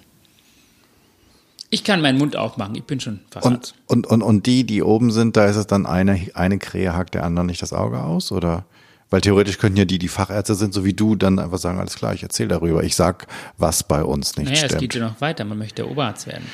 Ich 1.70 1.84
kann 1.84 2.00
meinen 2.00 2.18
Mund 2.18 2.36
aufmachen, 2.36 2.74
ich 2.76 2.84
bin 2.84 3.00
schon 3.00 3.20
Facharzt. 3.30 3.74
Und, 3.86 4.06
und, 4.06 4.12
und, 4.12 4.22
und 4.22 4.46
die, 4.46 4.64
die 4.64 4.82
oben 4.82 5.10
sind, 5.10 5.36
da 5.36 5.46
ist 5.46 5.56
es 5.56 5.66
dann 5.66 5.86
eine, 5.86 6.28
eine 6.34 6.58
Krähe 6.58 6.94
hakt 6.94 7.14
der 7.14 7.24
anderen 7.24 7.48
nicht 7.48 7.60
das 7.60 7.72
Auge 7.72 8.02
aus, 8.02 8.32
oder? 8.32 8.64
Weil 9.10 9.20
theoretisch 9.20 9.58
könnten 9.58 9.78
ja 9.78 9.84
die, 9.84 9.98
die 9.98 10.08
Fachärzte 10.08 10.54
sind, 10.54 10.74
so 10.74 10.84
wie 10.84 10.94
du, 10.94 11.14
dann 11.14 11.38
einfach 11.38 11.58
sagen, 11.58 11.78
alles 11.78 11.94
klar, 11.94 12.14
ich 12.14 12.22
erzähle 12.22 12.48
darüber. 12.48 12.82
Ich 12.82 12.96
sag, 12.96 13.26
was 13.58 13.82
bei 13.84 14.02
uns 14.02 14.36
nicht 14.36 14.46
naja, 14.46 14.56
stimmt. 14.56 14.72
Naja, 14.72 14.76
es 14.76 14.80
geht 14.80 14.94
ja 14.94 15.08
noch 15.08 15.20
weiter. 15.20 15.44
Man 15.44 15.58
möchte 15.58 15.88
Oberarzt 15.88 16.26
werden. 16.26 16.46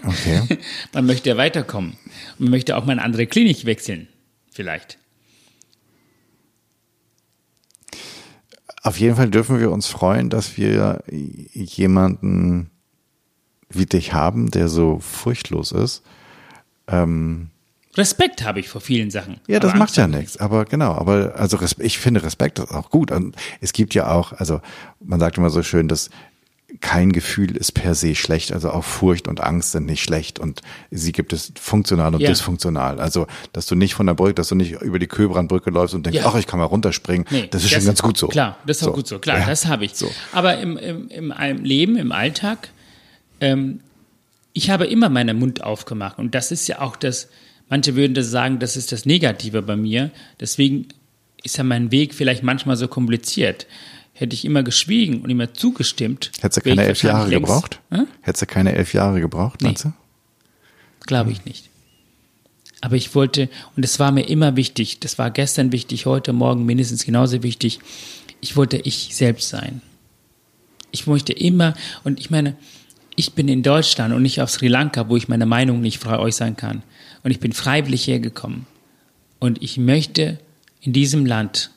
okay. 0.03 0.59
Man 0.93 1.05
möchte 1.05 1.29
ja 1.29 1.37
weiterkommen. 1.37 1.97
Man 2.37 2.49
möchte 2.49 2.75
auch 2.77 2.85
mal 2.85 2.93
eine 2.93 3.03
andere 3.03 3.27
Klinik 3.27 3.65
wechseln. 3.65 4.07
Vielleicht. 4.51 4.97
Auf 8.81 8.99
jeden 8.99 9.15
Fall 9.15 9.29
dürfen 9.29 9.59
wir 9.59 9.71
uns 9.71 9.87
freuen, 9.87 10.29
dass 10.29 10.57
wir 10.57 11.03
jemanden 11.07 12.71
wie 13.69 13.85
dich 13.85 14.13
haben, 14.13 14.49
der 14.49 14.69
so 14.69 14.99
furchtlos 14.99 15.71
ist. 15.71 16.03
Ähm, 16.87 17.49
Respekt 17.97 18.43
habe 18.43 18.59
ich 18.59 18.69
vor 18.69 18.81
vielen 18.81 19.11
Sachen. 19.11 19.39
Ja, 19.47 19.59
das 19.59 19.73
macht 19.75 19.95
ja 19.97 20.07
nichts. 20.07 20.37
Aber 20.37 20.65
genau, 20.65 20.93
aber 20.93 21.33
also 21.37 21.57
ich 21.79 21.97
finde 21.97 22.23
Respekt 22.23 22.59
ist 22.59 22.71
auch 22.71 22.89
gut. 22.89 23.11
Und 23.11 23.35
es 23.61 23.73
gibt 23.73 23.93
ja 23.95 24.11
auch, 24.11 24.33
also 24.33 24.61
man 24.99 25.19
sagt 25.19 25.37
immer 25.37 25.49
so 25.49 25.63
schön, 25.63 25.87
dass 25.87 26.09
kein 26.81 27.13
Gefühl 27.13 27.55
ist 27.55 27.71
per 27.71 27.95
se 27.95 28.13
schlecht. 28.13 28.51
Also 28.51 28.71
auch 28.71 28.83
Furcht 28.83 29.29
und 29.29 29.39
Angst 29.41 29.71
sind 29.71 29.85
nicht 29.85 30.03
schlecht 30.03 30.37
und 30.37 30.61
sie 30.91 31.13
gibt 31.13 31.31
es 31.31 31.53
funktional 31.59 32.13
und 32.13 32.19
Ja. 32.21 32.29
dysfunktional. 32.29 32.99
Also, 32.99 33.25
dass 33.53 33.67
du 33.67 33.75
nicht 33.75 33.93
von 33.95 34.05
der 34.05 34.15
Brücke, 34.15 34.33
dass 34.33 34.49
du 34.49 34.55
nicht 34.55 34.73
über 34.81 34.99
die 34.99 35.07
Köbrandbrücke 35.07 35.69
läufst 35.69 35.95
und 35.95 36.05
denkst, 36.05 36.19
Ja. 36.19 36.27
ach, 36.27 36.35
ich 36.35 36.45
kann 36.45 36.59
mal 36.59 36.65
runterspringen. 36.65 37.25
Nee, 37.31 37.47
das 37.49 37.63
ist 37.63 37.71
schon 37.71 37.85
ganz 37.85 38.01
gut 38.01 38.17
so. 38.17 38.27
Klar, 38.27 38.57
das 38.67 38.77
ist 38.77 38.83
auch 38.83 38.87
So. 38.87 38.93
gut 38.93 39.07
so. 39.07 39.17
Klar, 39.19 39.39
Ja. 39.39 39.45
das 39.45 39.65
habe 39.65 39.85
ich. 39.85 39.95
So. 39.95 40.11
Aber 40.33 40.57
im, 40.57 40.75
im, 40.77 41.07
im 41.07 41.31
im 41.31 41.63
Leben, 41.63 41.95
im 41.95 42.11
Alltag, 42.11 42.69
ähm, 43.39 43.79
ich 44.51 44.69
habe 44.69 44.85
immer 44.87 45.07
meinen 45.09 45.39
Mund 45.39 45.63
aufgemacht. 45.63 46.19
Und 46.19 46.35
das 46.35 46.51
ist 46.51 46.67
ja 46.67 46.81
auch 46.81 46.97
das, 46.97 47.29
manche 47.69 47.95
würden 47.95 48.13
das 48.13 48.29
sagen, 48.29 48.59
das 48.59 48.77
ist 48.77 48.91
das 48.91 49.05
Negative 49.05 49.61
bei 49.61 49.75
mir. 49.75 50.11
Deswegen 50.39 50.87
ist 51.43 51.57
ja 51.57 51.63
mein 51.63 51.91
Weg 51.91 52.13
vielleicht 52.13 52.43
manchmal 52.43 52.77
so 52.77 52.87
kompliziert. 52.87 53.67
Hätte 54.13 54.33
ich 54.33 54.45
immer 54.45 54.63
geschwiegen 54.63 55.21
und 55.21 55.29
immer 55.29 55.53
zugestimmt. 55.53 56.31
Hättest 56.41 56.57
du 56.65 56.69
keine 56.69 56.83
elf 56.85 57.03
Jahre 57.03 57.29
längst- 57.29 57.45
gebraucht? 57.47 57.79
Hm? 57.91 58.07
Hättest 58.21 58.41
du 58.41 58.45
keine 58.47 58.73
elf 58.73 58.93
Jahre 58.93 59.21
gebraucht, 59.21 59.61
meinst 59.61 59.85
du? 59.85 59.93
Glaube 61.05 61.31
ich 61.31 61.45
nicht. 61.45 61.69
Aber 62.81 62.95
ich 62.95 63.15
wollte, 63.15 63.49
und 63.75 63.83
es 63.83 63.99
war 63.99 64.11
mir 64.11 64.23
immer 64.27 64.55
wichtig, 64.55 64.99
das 64.99 65.17
war 65.17 65.31
gestern 65.31 65.71
wichtig, 65.71 66.05
heute 66.05 66.33
Morgen 66.33 66.65
mindestens 66.65 67.05
genauso 67.05 67.43
wichtig, 67.43 67.79
ich 68.41 68.55
wollte 68.55 68.77
ich 68.77 69.15
selbst 69.15 69.49
sein. 69.49 69.81
Ich 70.91 71.07
möchte 71.07 71.33
immer, 71.33 71.73
und 72.03 72.19
ich 72.19 72.29
meine, 72.29 72.55
ich 73.15 73.33
bin 73.33 73.47
in 73.47 73.63
Deutschland 73.63 74.13
und 74.13 74.21
nicht 74.21 74.41
auf 74.41 74.49
Sri 74.51 74.67
Lanka, 74.67 75.09
wo 75.09 75.17
ich 75.17 75.27
meine 75.27 75.45
Meinung 75.47 75.81
nicht 75.81 75.97
frei 75.99 76.17
äußern 76.19 76.55
kann. 76.55 76.83
Und 77.23 77.31
ich 77.31 77.39
bin 77.39 77.53
freiwillig 77.53 78.07
hergekommen. 78.07 78.65
Und 79.39 79.61
ich 79.61 79.77
möchte 79.77 80.39
in 80.81 80.93
diesem 80.93 81.25
Land 81.25 81.71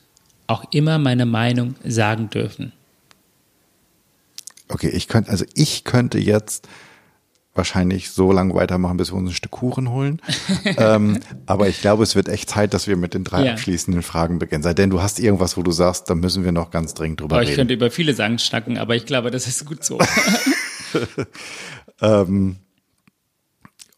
auch 0.46 0.64
immer 0.72 0.98
meine 0.98 1.26
Meinung 1.26 1.74
sagen 1.84 2.30
dürfen. 2.30 2.72
Okay, 4.68 4.88
ich 4.88 5.08
könnte, 5.08 5.30
also 5.30 5.44
ich 5.54 5.84
könnte 5.84 6.18
jetzt 6.18 6.68
wahrscheinlich 7.54 8.10
so 8.10 8.30
lange 8.30 8.54
weitermachen, 8.54 8.96
bis 8.96 9.12
wir 9.12 9.16
uns 9.16 9.30
ein 9.30 9.34
Stück 9.34 9.50
Kuchen 9.50 9.90
holen. 9.90 10.22
ähm, 10.64 11.18
aber 11.46 11.68
ich 11.68 11.80
glaube, 11.80 12.04
es 12.04 12.14
wird 12.14 12.28
echt 12.28 12.48
Zeit, 12.48 12.72
dass 12.72 12.86
wir 12.86 12.96
mit 12.96 13.12
den 13.12 13.24
drei 13.24 13.44
Ja. 13.46 13.52
abschließenden 13.52 14.02
Fragen 14.02 14.38
beginnen. 14.38 14.62
Sei 14.62 14.72
denn, 14.72 14.88
du 14.90 15.02
hast 15.02 15.18
irgendwas, 15.18 15.56
wo 15.56 15.62
du 15.62 15.72
sagst, 15.72 16.08
da 16.08 16.14
müssen 16.14 16.44
wir 16.44 16.52
noch 16.52 16.70
ganz 16.70 16.94
dringend 16.94 17.20
drüber 17.20 17.42
ich 17.42 17.48
reden. 17.48 17.56
könnte 17.56 17.74
über 17.74 17.90
viele 17.90 18.14
Sachen 18.14 18.38
schnacken, 18.38 18.78
aber 18.78 18.94
ich 18.94 19.04
glaube, 19.04 19.30
das 19.30 19.46
ist 19.48 19.66
gut 19.66 19.84
so. 19.84 19.98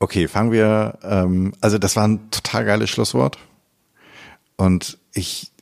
Okay, 0.03 0.27
fangen 0.27 0.51
wir, 0.51 0.99
ähm, 1.05 1.53
also 1.61 1.79
das 1.79 1.95
war 1.95 2.09
ein 2.09 2.29
total 2.33 2.65
geiles 2.65 2.91
Schlusswort. 2.91 3.39
Und 4.57 4.99
ich 5.15 5.53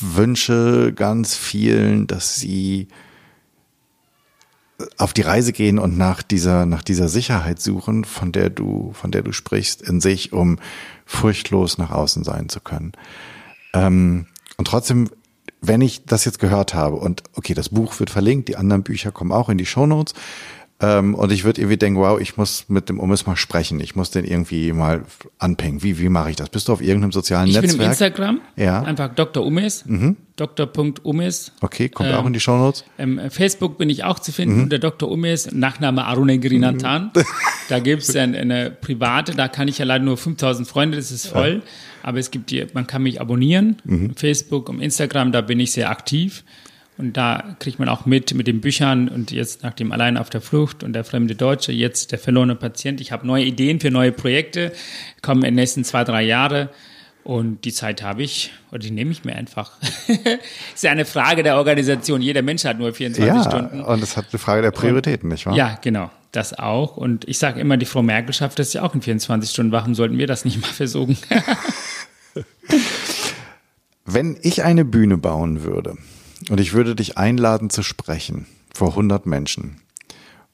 wünsche 0.00 0.94
ganz 0.94 1.36
vielen, 1.36 2.06
dass 2.06 2.36
sie 2.36 2.88
auf 4.96 5.12
die 5.12 5.20
Reise 5.20 5.52
gehen 5.52 5.78
und 5.78 5.98
nach 5.98 6.22
dieser, 6.22 6.64
nach 6.64 6.82
dieser 6.82 7.10
Sicherheit 7.10 7.60
suchen, 7.60 8.06
von 8.06 8.32
der 8.32 8.48
du, 8.48 8.92
von 8.94 9.10
der 9.10 9.20
du 9.20 9.32
sprichst, 9.32 9.82
in 9.82 10.00
sich, 10.00 10.32
um 10.32 10.58
furchtlos 11.04 11.76
nach 11.76 11.90
außen 11.90 12.24
sein 12.24 12.48
zu 12.48 12.60
können. 12.60 12.92
Ähm, 13.74 14.28
und 14.56 14.66
trotzdem, 14.66 15.10
wenn 15.60 15.82
ich 15.82 16.06
das 16.06 16.24
jetzt 16.24 16.38
gehört 16.38 16.72
habe 16.72 16.96
und 16.96 17.22
okay, 17.34 17.52
das 17.52 17.68
Buch 17.68 18.00
wird 18.00 18.08
verlinkt, 18.08 18.48
die 18.48 18.56
anderen 18.56 18.82
Bücher 18.82 19.12
kommen 19.12 19.32
auch 19.32 19.50
in 19.50 19.58
die 19.58 19.66
Shownotes, 19.66 20.14
ähm, 20.80 21.14
und 21.14 21.32
ich 21.32 21.44
würde 21.44 21.60
irgendwie 21.60 21.76
denken, 21.78 21.98
wow, 22.00 22.20
ich 22.20 22.36
muss 22.36 22.66
mit 22.68 22.88
dem 22.88 23.00
Umis 23.00 23.24
mal 23.26 23.36
sprechen. 23.36 23.80
Ich 23.80 23.96
muss 23.96 24.10
den 24.10 24.24
irgendwie 24.24 24.72
mal 24.72 25.04
anpingen. 25.38 25.82
Wie, 25.82 25.98
wie 25.98 26.08
mache 26.10 26.30
ich 26.30 26.36
das? 26.36 26.50
Bist 26.50 26.68
du 26.68 26.72
auf 26.74 26.82
irgendeinem 26.82 27.12
sozialen 27.12 27.48
Ich 27.48 27.54
bin 27.54 27.62
Netzwerk? 27.62 27.82
im 27.84 27.90
Instagram, 27.90 28.40
Ja. 28.56 28.80
Mhm. 28.82 28.86
einfach 28.86 29.14
Dr. 29.14 29.44
Umes, 29.46 29.84
Dr.umes. 30.36 31.52
Okay, 31.60 31.88
kommt 31.88 32.10
Ähm, 32.10 32.14
auch 32.16 32.26
in 32.26 32.32
die 32.32 32.40
Shownotes. 32.40 32.84
Ähm, 32.98 33.20
Facebook 33.30 33.78
bin 33.78 33.88
ich 33.90 34.04
auch 34.04 34.18
zu 34.18 34.30
Mhm. 34.30 34.34
finden 34.34 34.60
unter 34.64 34.78
Dr. 34.78 35.10
Umes, 35.10 35.50
Nachname 35.52 36.04
Arunagiri-Nathan. 36.04 37.10
Da 37.68 37.80
gibt 37.80 38.02
es 38.02 38.14
eine, 38.14 38.38
eine 38.38 38.70
private, 38.70 39.32
da 39.34 39.48
kann 39.48 39.66
ich 39.66 39.78
ja 39.78 39.84
leider 39.84 40.04
nur 40.04 40.16
5000 40.16 40.68
Freunde, 40.68 40.96
das 40.98 41.10
ist 41.10 41.26
voll. 41.26 41.62
Aber 42.04 42.18
es 42.20 42.30
gibt 42.30 42.52
die, 42.52 42.64
man 42.74 42.86
kann 42.86 43.02
mich 43.02 43.20
abonnieren. 43.20 43.78
Mhm. 43.82 44.14
Facebook 44.14 44.68
und 44.68 44.80
Instagram, 44.80 45.32
da 45.32 45.40
bin 45.40 45.58
ich 45.58 45.72
sehr 45.72 45.90
aktiv. 45.90 46.44
Und 46.98 47.16
da 47.16 47.56
kriegt 47.58 47.78
man 47.78 47.88
auch 47.88 48.06
mit, 48.06 48.32
mit 48.34 48.46
den 48.46 48.60
Büchern 48.62 49.08
und 49.08 49.30
jetzt 49.30 49.62
nach 49.62 49.74
dem 49.74 49.92
Allein 49.92 50.16
auf 50.16 50.30
der 50.30 50.40
Flucht 50.40 50.82
und 50.82 50.94
der 50.94 51.04
fremde 51.04 51.34
Deutsche, 51.34 51.72
jetzt 51.72 52.10
der 52.10 52.18
verlorene 52.18 52.54
Patient. 52.54 53.00
Ich 53.02 53.12
habe 53.12 53.26
neue 53.26 53.44
Ideen 53.44 53.80
für 53.80 53.90
neue 53.90 54.12
Projekte, 54.12 54.72
kommen 55.20 55.42
in 55.42 55.48
den 55.48 55.56
nächsten 55.56 55.84
zwei, 55.84 56.04
drei 56.04 56.22
Jahre. 56.22 56.70
Und 57.22 57.64
die 57.64 57.72
Zeit 57.72 58.02
habe 58.02 58.22
ich, 58.22 58.52
oder 58.70 58.78
die 58.78 58.92
nehme 58.92 59.10
ich 59.10 59.24
mir 59.24 59.34
einfach. 59.34 59.72
ist 60.74 60.84
ja 60.84 60.92
eine 60.92 61.04
Frage 61.04 61.42
der 61.42 61.56
Organisation. 61.56 62.22
Jeder 62.22 62.40
Mensch 62.40 62.64
hat 62.64 62.78
nur 62.78 62.94
24 62.94 63.26
Ja, 63.34 63.42
Stunden. 63.42 63.82
und 63.82 64.02
es 64.02 64.16
hat 64.16 64.26
eine 64.30 64.38
Frage 64.38 64.62
der 64.62 64.70
Prioritäten, 64.70 65.28
nicht 65.28 65.44
wahr? 65.44 65.56
Ja, 65.56 65.76
genau. 65.82 66.10
Das 66.30 66.56
auch. 66.56 66.96
Und 66.96 67.28
ich 67.28 67.38
sage 67.38 67.60
immer, 67.60 67.76
die 67.76 67.86
Frau 67.86 68.02
Merkel 68.02 68.32
schafft 68.32 68.58
das 68.58 68.72
ja 68.72 68.82
auch 68.82 68.94
in 68.94 69.02
24 69.02 69.50
Stunden. 69.50 69.72
Warum 69.72 69.94
sollten 69.94 70.18
wir 70.18 70.28
das 70.28 70.44
nicht 70.44 70.62
mal 70.62 70.68
versuchen? 70.68 71.18
Wenn 74.04 74.38
ich 74.42 74.62
eine 74.62 74.84
Bühne 74.84 75.18
bauen 75.18 75.64
würde 75.64 75.96
und 76.50 76.60
ich 76.60 76.72
würde 76.72 76.94
dich 76.94 77.18
einladen 77.18 77.70
zu 77.70 77.82
sprechen 77.82 78.46
vor 78.74 78.90
100 78.90 79.26
Menschen, 79.26 79.80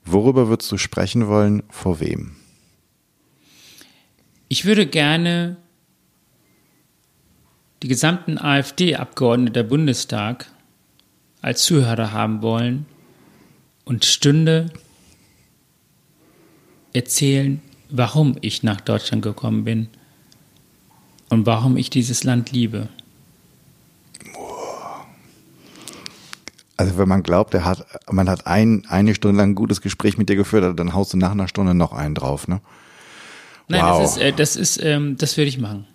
worüber 0.04 0.48
würdest 0.48 0.70
du 0.72 0.78
sprechen 0.78 1.28
wollen? 1.28 1.62
Vor 1.70 2.00
wem? 2.00 2.36
Ich 4.48 4.64
würde 4.64 4.86
gerne 4.86 5.56
die 7.82 7.88
gesamten 7.88 8.38
AfD-Abgeordneten 8.38 9.54
der 9.54 9.64
Bundestag 9.64 10.46
als 11.40 11.64
Zuhörer 11.64 12.12
haben 12.12 12.42
wollen 12.42 12.86
und 13.84 14.04
stünde 14.04 14.70
erzählen, 16.92 17.60
warum 17.90 18.36
ich 18.40 18.62
nach 18.62 18.80
Deutschland 18.80 19.22
gekommen 19.22 19.64
bin 19.64 19.88
und 21.28 21.46
warum 21.46 21.76
ich 21.76 21.90
dieses 21.90 22.22
Land 22.22 22.52
liebe. 22.52 22.88
Also 26.76 26.96
wenn 26.98 27.08
man 27.08 27.22
glaubt, 27.22 27.54
er 27.54 27.64
hat, 27.64 27.86
man 28.10 28.28
hat 28.28 28.46
ein, 28.46 28.84
eine 28.88 29.14
Stunde 29.14 29.38
lang 29.38 29.50
ein 29.50 29.54
gutes 29.54 29.80
Gespräch 29.82 30.16
mit 30.18 30.28
dir 30.28 30.36
geführt, 30.36 30.78
dann 30.78 30.94
haust 30.94 31.12
du 31.12 31.16
nach 31.18 31.32
einer 31.32 31.48
Stunde 31.48 31.74
noch 31.74 31.92
einen 31.92 32.14
drauf, 32.14 32.48
ne? 32.48 32.60
Nein, 33.68 33.82
Wow. 33.82 34.00
das 34.02 34.16
ist, 34.16 34.22
äh, 34.22 34.32
das 34.32 34.56
ist, 34.56 34.82
ähm, 34.82 35.16
das 35.18 35.36
würde 35.36 35.48
ich 35.48 35.58
machen. 35.58 35.86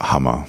Hammer. 0.00 0.46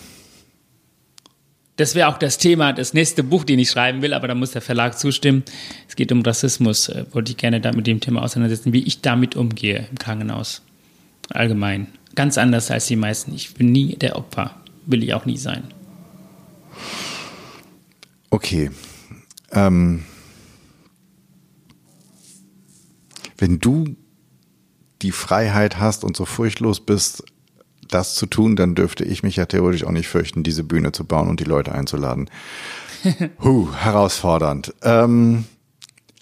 Das 1.77 1.93
wäre 1.93 2.07
auch 2.07 2.17
das 2.17 2.37
Thema, 2.37 2.71
das 2.71 2.93
nächste 2.93 3.21
Buch, 3.21 3.43
den 3.43 3.59
ich 3.59 3.69
schreiben 3.69 4.01
will, 4.01 4.13
aber 4.13 4.29
da 4.29 4.35
muss 4.35 4.51
der 4.51 4.61
Verlag 4.61 4.97
zustimmen. 4.97 5.43
Es 5.89 5.95
geht 5.97 6.11
um 6.11 6.21
Rassismus. 6.21 6.87
Äh, 6.87 7.05
wollte 7.11 7.31
ich 7.31 7.37
gerne 7.37 7.59
da 7.59 7.73
mit 7.73 7.85
dem 7.87 7.99
Thema 7.99 8.23
auseinandersetzen, 8.23 8.71
wie 8.71 8.83
ich 8.83 9.01
damit 9.01 9.35
umgehe 9.35 9.87
im 9.91 9.99
Krankenhaus. 9.99 10.61
Allgemein. 11.31 11.87
Ganz 12.15 12.37
anders 12.37 12.71
als 12.71 12.85
die 12.87 12.95
meisten. 12.95 13.33
Ich 13.33 13.55
bin 13.55 13.71
nie 13.73 13.97
der 13.97 14.15
Opfer. 14.15 14.55
Will 14.85 15.03
ich 15.03 15.13
auch 15.13 15.25
nie 15.25 15.37
sein. 15.37 15.63
Okay. 18.35 18.69
Ähm, 19.51 20.03
wenn 23.37 23.59
du 23.61 23.95
die 25.01 25.13
Freiheit 25.13 25.79
hast 25.79 26.03
und 26.03 26.17
so 26.17 26.25
furchtlos 26.25 26.85
bist, 26.85 27.23
das 27.87 28.15
zu 28.15 28.25
tun, 28.25 28.57
dann 28.57 28.75
dürfte 28.75 29.05
ich 29.05 29.23
mich 29.23 29.37
ja 29.37 29.45
theoretisch 29.45 29.85
auch 29.85 29.91
nicht 29.91 30.09
fürchten, 30.09 30.43
diese 30.43 30.65
Bühne 30.65 30.91
zu 30.91 31.05
bauen 31.05 31.29
und 31.29 31.39
die 31.39 31.45
Leute 31.45 31.71
einzuladen. 31.71 32.29
Huh, 33.41 33.73
herausfordernd. 33.73 34.73
Ähm, 34.81 35.45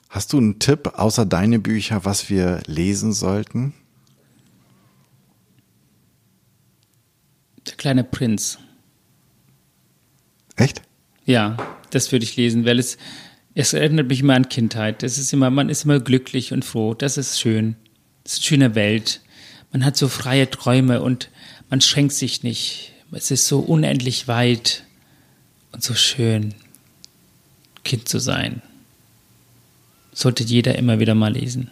hast 0.09 0.34
du 0.34 0.38
einen 0.38 0.59
Tipp 0.59 0.91
außer 0.95 1.26
deine 1.26 1.57
Bücher, 1.57 2.05
was 2.05 2.30
wir 2.30 2.61
lesen 2.68 3.11
sollten? 3.11 3.74
Der 7.66 7.74
kleine 7.74 8.03
Prinz. 8.03 8.59
Echt? 10.57 10.84
Ja, 11.26 11.57
das 11.89 12.11
würde 12.11 12.26
ich 12.26 12.36
lesen, 12.36 12.65
weil 12.65 12.80
es, 12.80 12.97
es 13.55 13.74
erinnert 13.74 14.07
mich 14.07 14.21
immer 14.21 14.36
an 14.36 14.49
Kindheit. 14.49 15.03
Das 15.03 15.17
ist 15.17 15.32
immer, 15.34 15.49
man 15.49 15.69
ist 15.69 15.86
immer 15.86 15.99
glücklich 15.99 16.51
und 16.51 16.65
froh. 16.65 16.93
Das 16.93 17.17
ist 17.17 17.39
schön. 17.39 17.76
Das 18.24 18.34
ist 18.34 18.39
eine 18.39 18.45
schöne 18.45 18.76
Welt. 18.76 19.21
Man 19.71 19.86
hat 19.86 19.97
so 19.97 20.07
freie 20.07 20.49
Träume 20.49 21.01
und 21.01 21.30
man 21.69 21.82
schenkt 21.82 22.13
sich 22.13 22.43
nicht. 22.43 22.91
Es 23.11 23.32
ist 23.32 23.47
so 23.47 23.59
unendlich 23.59 24.28
weit 24.28 24.84
und 25.71 25.84
so 25.84 25.93
schön, 25.93 26.53
Kind 27.84 28.07
zu 28.07 28.19
sein. 28.19 28.61
Sollte 30.13 30.43
jeder 30.43 30.76
immer 30.76 30.99
wieder 30.99 31.15
mal 31.15 31.34
lesen. 31.34 31.71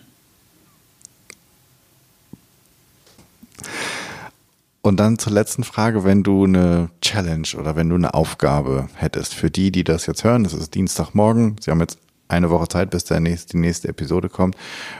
Und 4.81 4.99
dann 4.99 5.19
zur 5.19 5.31
letzten 5.31 5.63
Frage, 5.63 6.03
wenn 6.03 6.23
du 6.23 6.45
eine 6.45 6.89
Challenge 7.01 7.47
oder 7.57 7.75
wenn 7.75 7.89
du 7.89 7.95
eine 7.95 8.15
Aufgabe 8.15 8.89
hättest 8.95 9.35
für 9.35 9.51
die, 9.51 9.71
die 9.71 9.83
das 9.83 10.07
jetzt 10.07 10.23
hören, 10.23 10.43
das 10.43 10.53
ist 10.53 10.73
Dienstagmorgen, 10.73 11.57
sie 11.59 11.69
haben 11.69 11.81
jetzt 11.81 11.99
eine 12.27 12.49
Woche 12.49 12.67
Zeit, 12.67 12.89
bis 12.89 13.03
der 13.03 13.19
nächste, 13.19 13.51
die 13.51 13.57
nächste 13.57 13.89
Episode 13.89 14.29
kommt. 14.29 14.55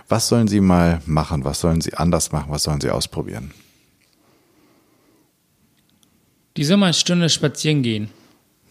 Was 0.07 0.27
sollen 0.27 0.47
sie 0.47 0.59
mal 0.59 1.01
machen? 1.05 1.43
Was 1.45 1.61
sollen 1.61 1.82
sie 1.82 1.95
anders 1.95 2.32
machen? 2.32 2.51
Was 2.51 2.63
sollen 2.63 2.82
sie 2.82 2.91
ausprobieren? 2.91 3.51
Die 6.57 6.63
soll 6.63 6.77
mal 6.77 6.88
eine 6.88 6.93
Stunde 6.93 7.29
spazieren 7.29 7.82
gehen. 7.82 8.09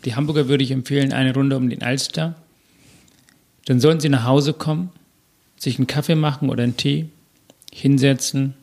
Die 0.04 0.14
Hamburger 0.14 0.48
würde 0.48 0.62
ich 0.62 0.70
empfehlen, 0.70 1.12
eine 1.12 1.34
Runde 1.34 1.56
um 1.56 1.68
den 1.68 1.82
Alster. 1.82 2.36
Dann 3.64 3.80
sollen 3.80 4.00
sie 4.00 4.08
nach 4.08 4.24
Hause 4.24 4.52
kommen, 4.52 4.90
sich 5.58 5.78
einen 5.78 5.86
Kaffee 5.86 6.14
machen 6.14 6.50
oder 6.50 6.62
einen 6.62 6.76
Tee, 6.76 7.08
hinsetzen, 7.72 8.54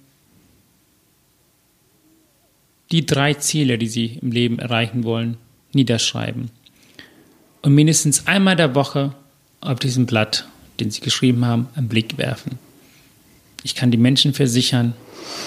die 2.91 3.05
drei 3.05 3.33
Ziele, 3.33 3.77
die 3.77 3.87
sie 3.87 4.19
im 4.21 4.31
Leben 4.31 4.59
erreichen 4.59 5.03
wollen, 5.03 5.37
niederschreiben. 5.73 6.49
Und 7.61 7.75
mindestens 7.75 8.27
einmal 8.27 8.55
der 8.55 8.75
Woche 8.75 9.13
auf 9.61 9.79
diesem 9.79 10.05
Blatt, 10.05 10.47
den 10.79 10.91
sie 10.91 11.01
geschrieben 11.01 11.45
haben, 11.45 11.67
einen 11.75 11.89
Blick 11.89 12.17
werfen. 12.17 12.59
Ich 13.63 13.75
kann 13.75 13.91
die 13.91 13.97
Menschen 13.97 14.33
versichern, 14.33 14.93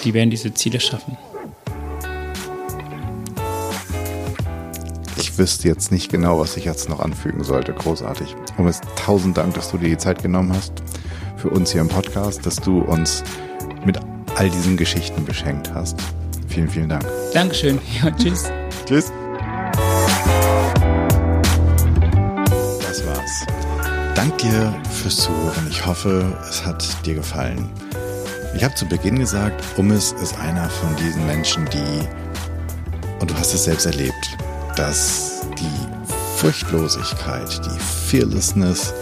die 0.03 0.13
werden 0.13 0.29
diese 0.29 0.53
Ziele 0.53 0.79
schaffen. 0.79 1.17
Ich 5.17 5.37
wüsste 5.37 5.67
jetzt 5.67 5.91
nicht 5.91 6.11
genau, 6.11 6.39
was 6.39 6.57
ich 6.57 6.65
jetzt 6.65 6.89
noch 6.89 6.99
anfügen 6.99 7.43
sollte. 7.43 7.73
Großartig. 7.73 8.35
Es 8.67 8.81
tausend 8.95 9.37
Dank, 9.37 9.55
dass 9.55 9.71
du 9.71 9.77
dir 9.77 9.89
die 9.89 9.97
Zeit 9.97 10.21
genommen 10.21 10.53
hast 10.53 10.73
für 11.37 11.49
uns 11.49 11.71
hier 11.71 11.81
im 11.81 11.87
Podcast, 11.87 12.45
dass 12.45 12.57
du 12.57 12.81
uns 12.81 13.23
mit 13.85 13.97
all 14.35 14.49
diesen 14.49 14.77
Geschichten 14.77 15.25
beschenkt 15.25 15.73
hast. 15.73 15.97
Vielen, 16.51 16.69
vielen 16.69 16.89
Dank. 16.89 17.05
Dankeschön. 17.33 17.79
Ja, 18.03 18.11
tschüss. 18.11 18.51
tschüss. 18.85 19.11
Das 22.81 23.05
war's. 23.07 23.45
Dank 24.15 24.37
dir 24.37 24.73
fürs 25.01 25.15
Zuhören. 25.15 25.67
Ich 25.69 25.85
hoffe, 25.85 26.37
es 26.49 26.65
hat 26.65 27.05
dir 27.05 27.15
gefallen. 27.15 27.69
Ich 28.53 28.65
habe 28.65 28.75
zu 28.75 28.85
Beginn 28.85 29.17
gesagt, 29.17 29.63
Ummis 29.77 30.13
ist 30.21 30.37
einer 30.39 30.69
von 30.69 30.93
diesen 30.97 31.25
Menschen, 31.25 31.65
die, 31.69 32.07
und 33.21 33.31
du 33.31 33.35
hast 33.35 33.53
es 33.53 33.63
selbst 33.63 33.85
erlebt, 33.85 34.37
dass 34.75 35.45
die 35.57 36.11
Furchtlosigkeit, 36.37 37.61
die 37.65 37.79
Fearlessness 38.09 38.93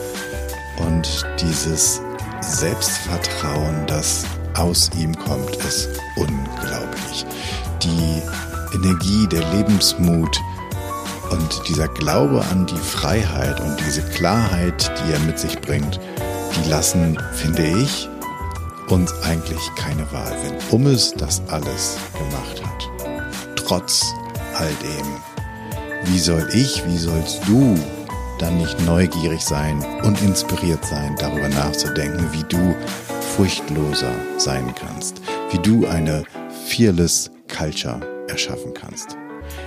und 0.78 1.26
dieses 1.42 2.00
Selbstvertrauen, 2.42 3.88
das 3.88 4.24
aus 4.60 4.90
ihm 4.98 5.18
kommt, 5.18 5.56
ist 5.58 5.90
unglaublich. 6.16 7.26
Die 7.82 8.22
Energie, 8.76 9.28
der 9.28 9.44
Lebensmut 9.54 10.40
und 11.32 11.62
dieser 11.68 11.88
Glaube 11.88 12.44
an 12.52 12.66
die 12.66 12.78
Freiheit 12.78 13.60
und 13.62 13.78
diese 13.80 14.02
Klarheit, 14.02 14.92
die 15.00 15.14
er 15.14 15.20
mit 15.20 15.40
sich 15.40 15.60
bringt, 15.62 16.00
die 16.56 16.70
lassen, 16.70 17.18
finde 17.34 17.66
ich, 17.66 18.10
uns 18.90 19.14
eigentlich 19.24 19.62
keine 19.76 20.12
Wahl, 20.12 20.36
wenn 20.44 20.58
Ummes 20.72 21.14
das 21.16 21.42
alles 21.48 21.98
gemacht 22.18 22.62
hat. 22.64 23.56
Trotz 23.56 24.14
all 24.56 24.72
dem. 24.82 26.12
Wie 26.12 26.20
soll 26.20 26.48
ich, 26.54 26.84
wie 26.88 26.98
sollst 26.98 27.40
du 27.48 27.78
dann 28.40 28.58
nicht 28.58 28.80
neugierig 28.86 29.42
sein 29.42 29.86
und 30.04 30.22
inspiriert 30.22 30.84
sein, 30.86 31.16
darüber 31.20 31.50
nachzudenken, 31.50 32.32
wie 32.32 32.44
du 32.44 32.76
furchtloser 33.36 34.12
sein 34.38 34.74
kannst, 34.76 35.22
wie 35.52 35.60
du 35.60 35.88
eine 35.88 36.24
fearless 36.68 37.32
Culture 37.48 38.00
erschaffen 38.28 38.74
kannst. 38.74 39.18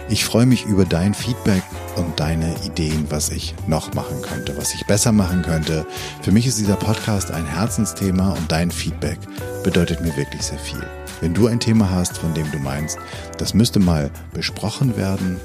Ich 0.09 0.25
freue 0.25 0.47
mich 0.47 0.65
über 0.67 0.85
dein 0.85 1.15
Feedback 1.15 1.63
und 1.97 2.21
deine 2.21 2.55
Ideen, 2.65 3.07
was 3.09 3.31
ich 3.31 3.55
noch 3.67 3.95
machen 3.95 4.21
könnte, 4.23 4.57
was 4.57 4.75
ich 4.75 4.87
besser 4.87 5.13
machen 5.13 5.43
könnte. 5.43 5.87
Für 6.23 6.33
mich 6.33 6.47
ist 6.47 6.59
dieser 6.59 6.77
Podcast 6.77 7.31
ein 7.31 7.47
Herzensthema 7.47 8.31
und 8.31 8.51
dein 8.51 8.71
Feedback 8.71 9.19
bedeutet 9.65 10.01
mir 10.01 10.17
wirklich 10.17 10.43
sehr 10.43 10.59
viel. 10.59 10.85
Wenn 11.21 11.35
du 11.35 11.47
ein 11.47 11.61
Thema 11.61 11.91
hast, 11.91 12.19
von 12.19 12.35
dem 12.35 12.51
du 12.51 12.59
meinst, 12.59 12.99
das 13.39 13.55
müsste 13.55 13.79
mal 13.79 14.11
besprochen 14.35 14.97
werden 14.97 15.41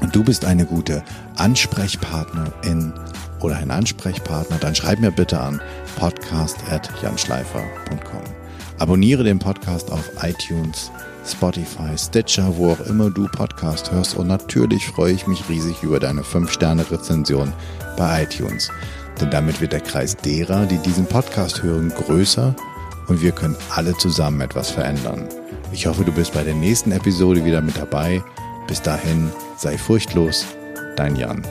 und 0.00 0.14
du 0.14 0.24
bist 0.24 0.44
eine 0.44 0.64
gute 0.64 1.02
Ansprechpartnerin 1.36 2.92
oder 3.40 3.56
ein 3.56 3.70
Ansprechpartner, 3.70 4.58
dann 4.58 4.74
schreib 4.74 5.00
mir 5.00 5.10
bitte 5.10 5.40
an 5.40 5.60
podcast.janschleifer.com. 5.96 8.22
Abonniere 8.78 9.24
den 9.24 9.38
Podcast 9.38 9.92
auf 9.92 10.10
iTunes, 10.22 10.90
Spotify, 11.26 11.96
Stitcher, 11.96 12.56
wo 12.56 12.72
auch 12.72 12.80
immer 12.80 13.10
du 13.10 13.28
Podcast 13.28 13.92
hörst. 13.92 14.16
Und 14.16 14.26
natürlich 14.26 14.86
freue 14.86 15.12
ich 15.12 15.26
mich 15.26 15.48
riesig 15.48 15.82
über 15.82 16.00
deine 16.00 16.22
5-Sterne-Rezension 16.22 17.52
bei 17.96 18.22
iTunes. 18.22 18.70
Denn 19.20 19.30
damit 19.30 19.60
wird 19.60 19.72
der 19.72 19.80
Kreis 19.80 20.16
derer, 20.16 20.66
die 20.66 20.78
diesen 20.78 21.06
Podcast 21.06 21.62
hören, 21.62 21.90
größer 21.90 22.54
und 23.08 23.20
wir 23.20 23.32
können 23.32 23.56
alle 23.74 23.96
zusammen 23.96 24.40
etwas 24.40 24.70
verändern. 24.70 25.28
Ich 25.72 25.86
hoffe, 25.86 26.04
du 26.04 26.12
bist 26.12 26.32
bei 26.32 26.42
der 26.42 26.54
nächsten 26.54 26.92
Episode 26.92 27.44
wieder 27.44 27.60
mit 27.60 27.76
dabei. 27.76 28.22
Bis 28.66 28.80
dahin, 28.80 29.30
sei 29.56 29.76
furchtlos, 29.76 30.46
dein 30.96 31.16
Jan. 31.16 31.42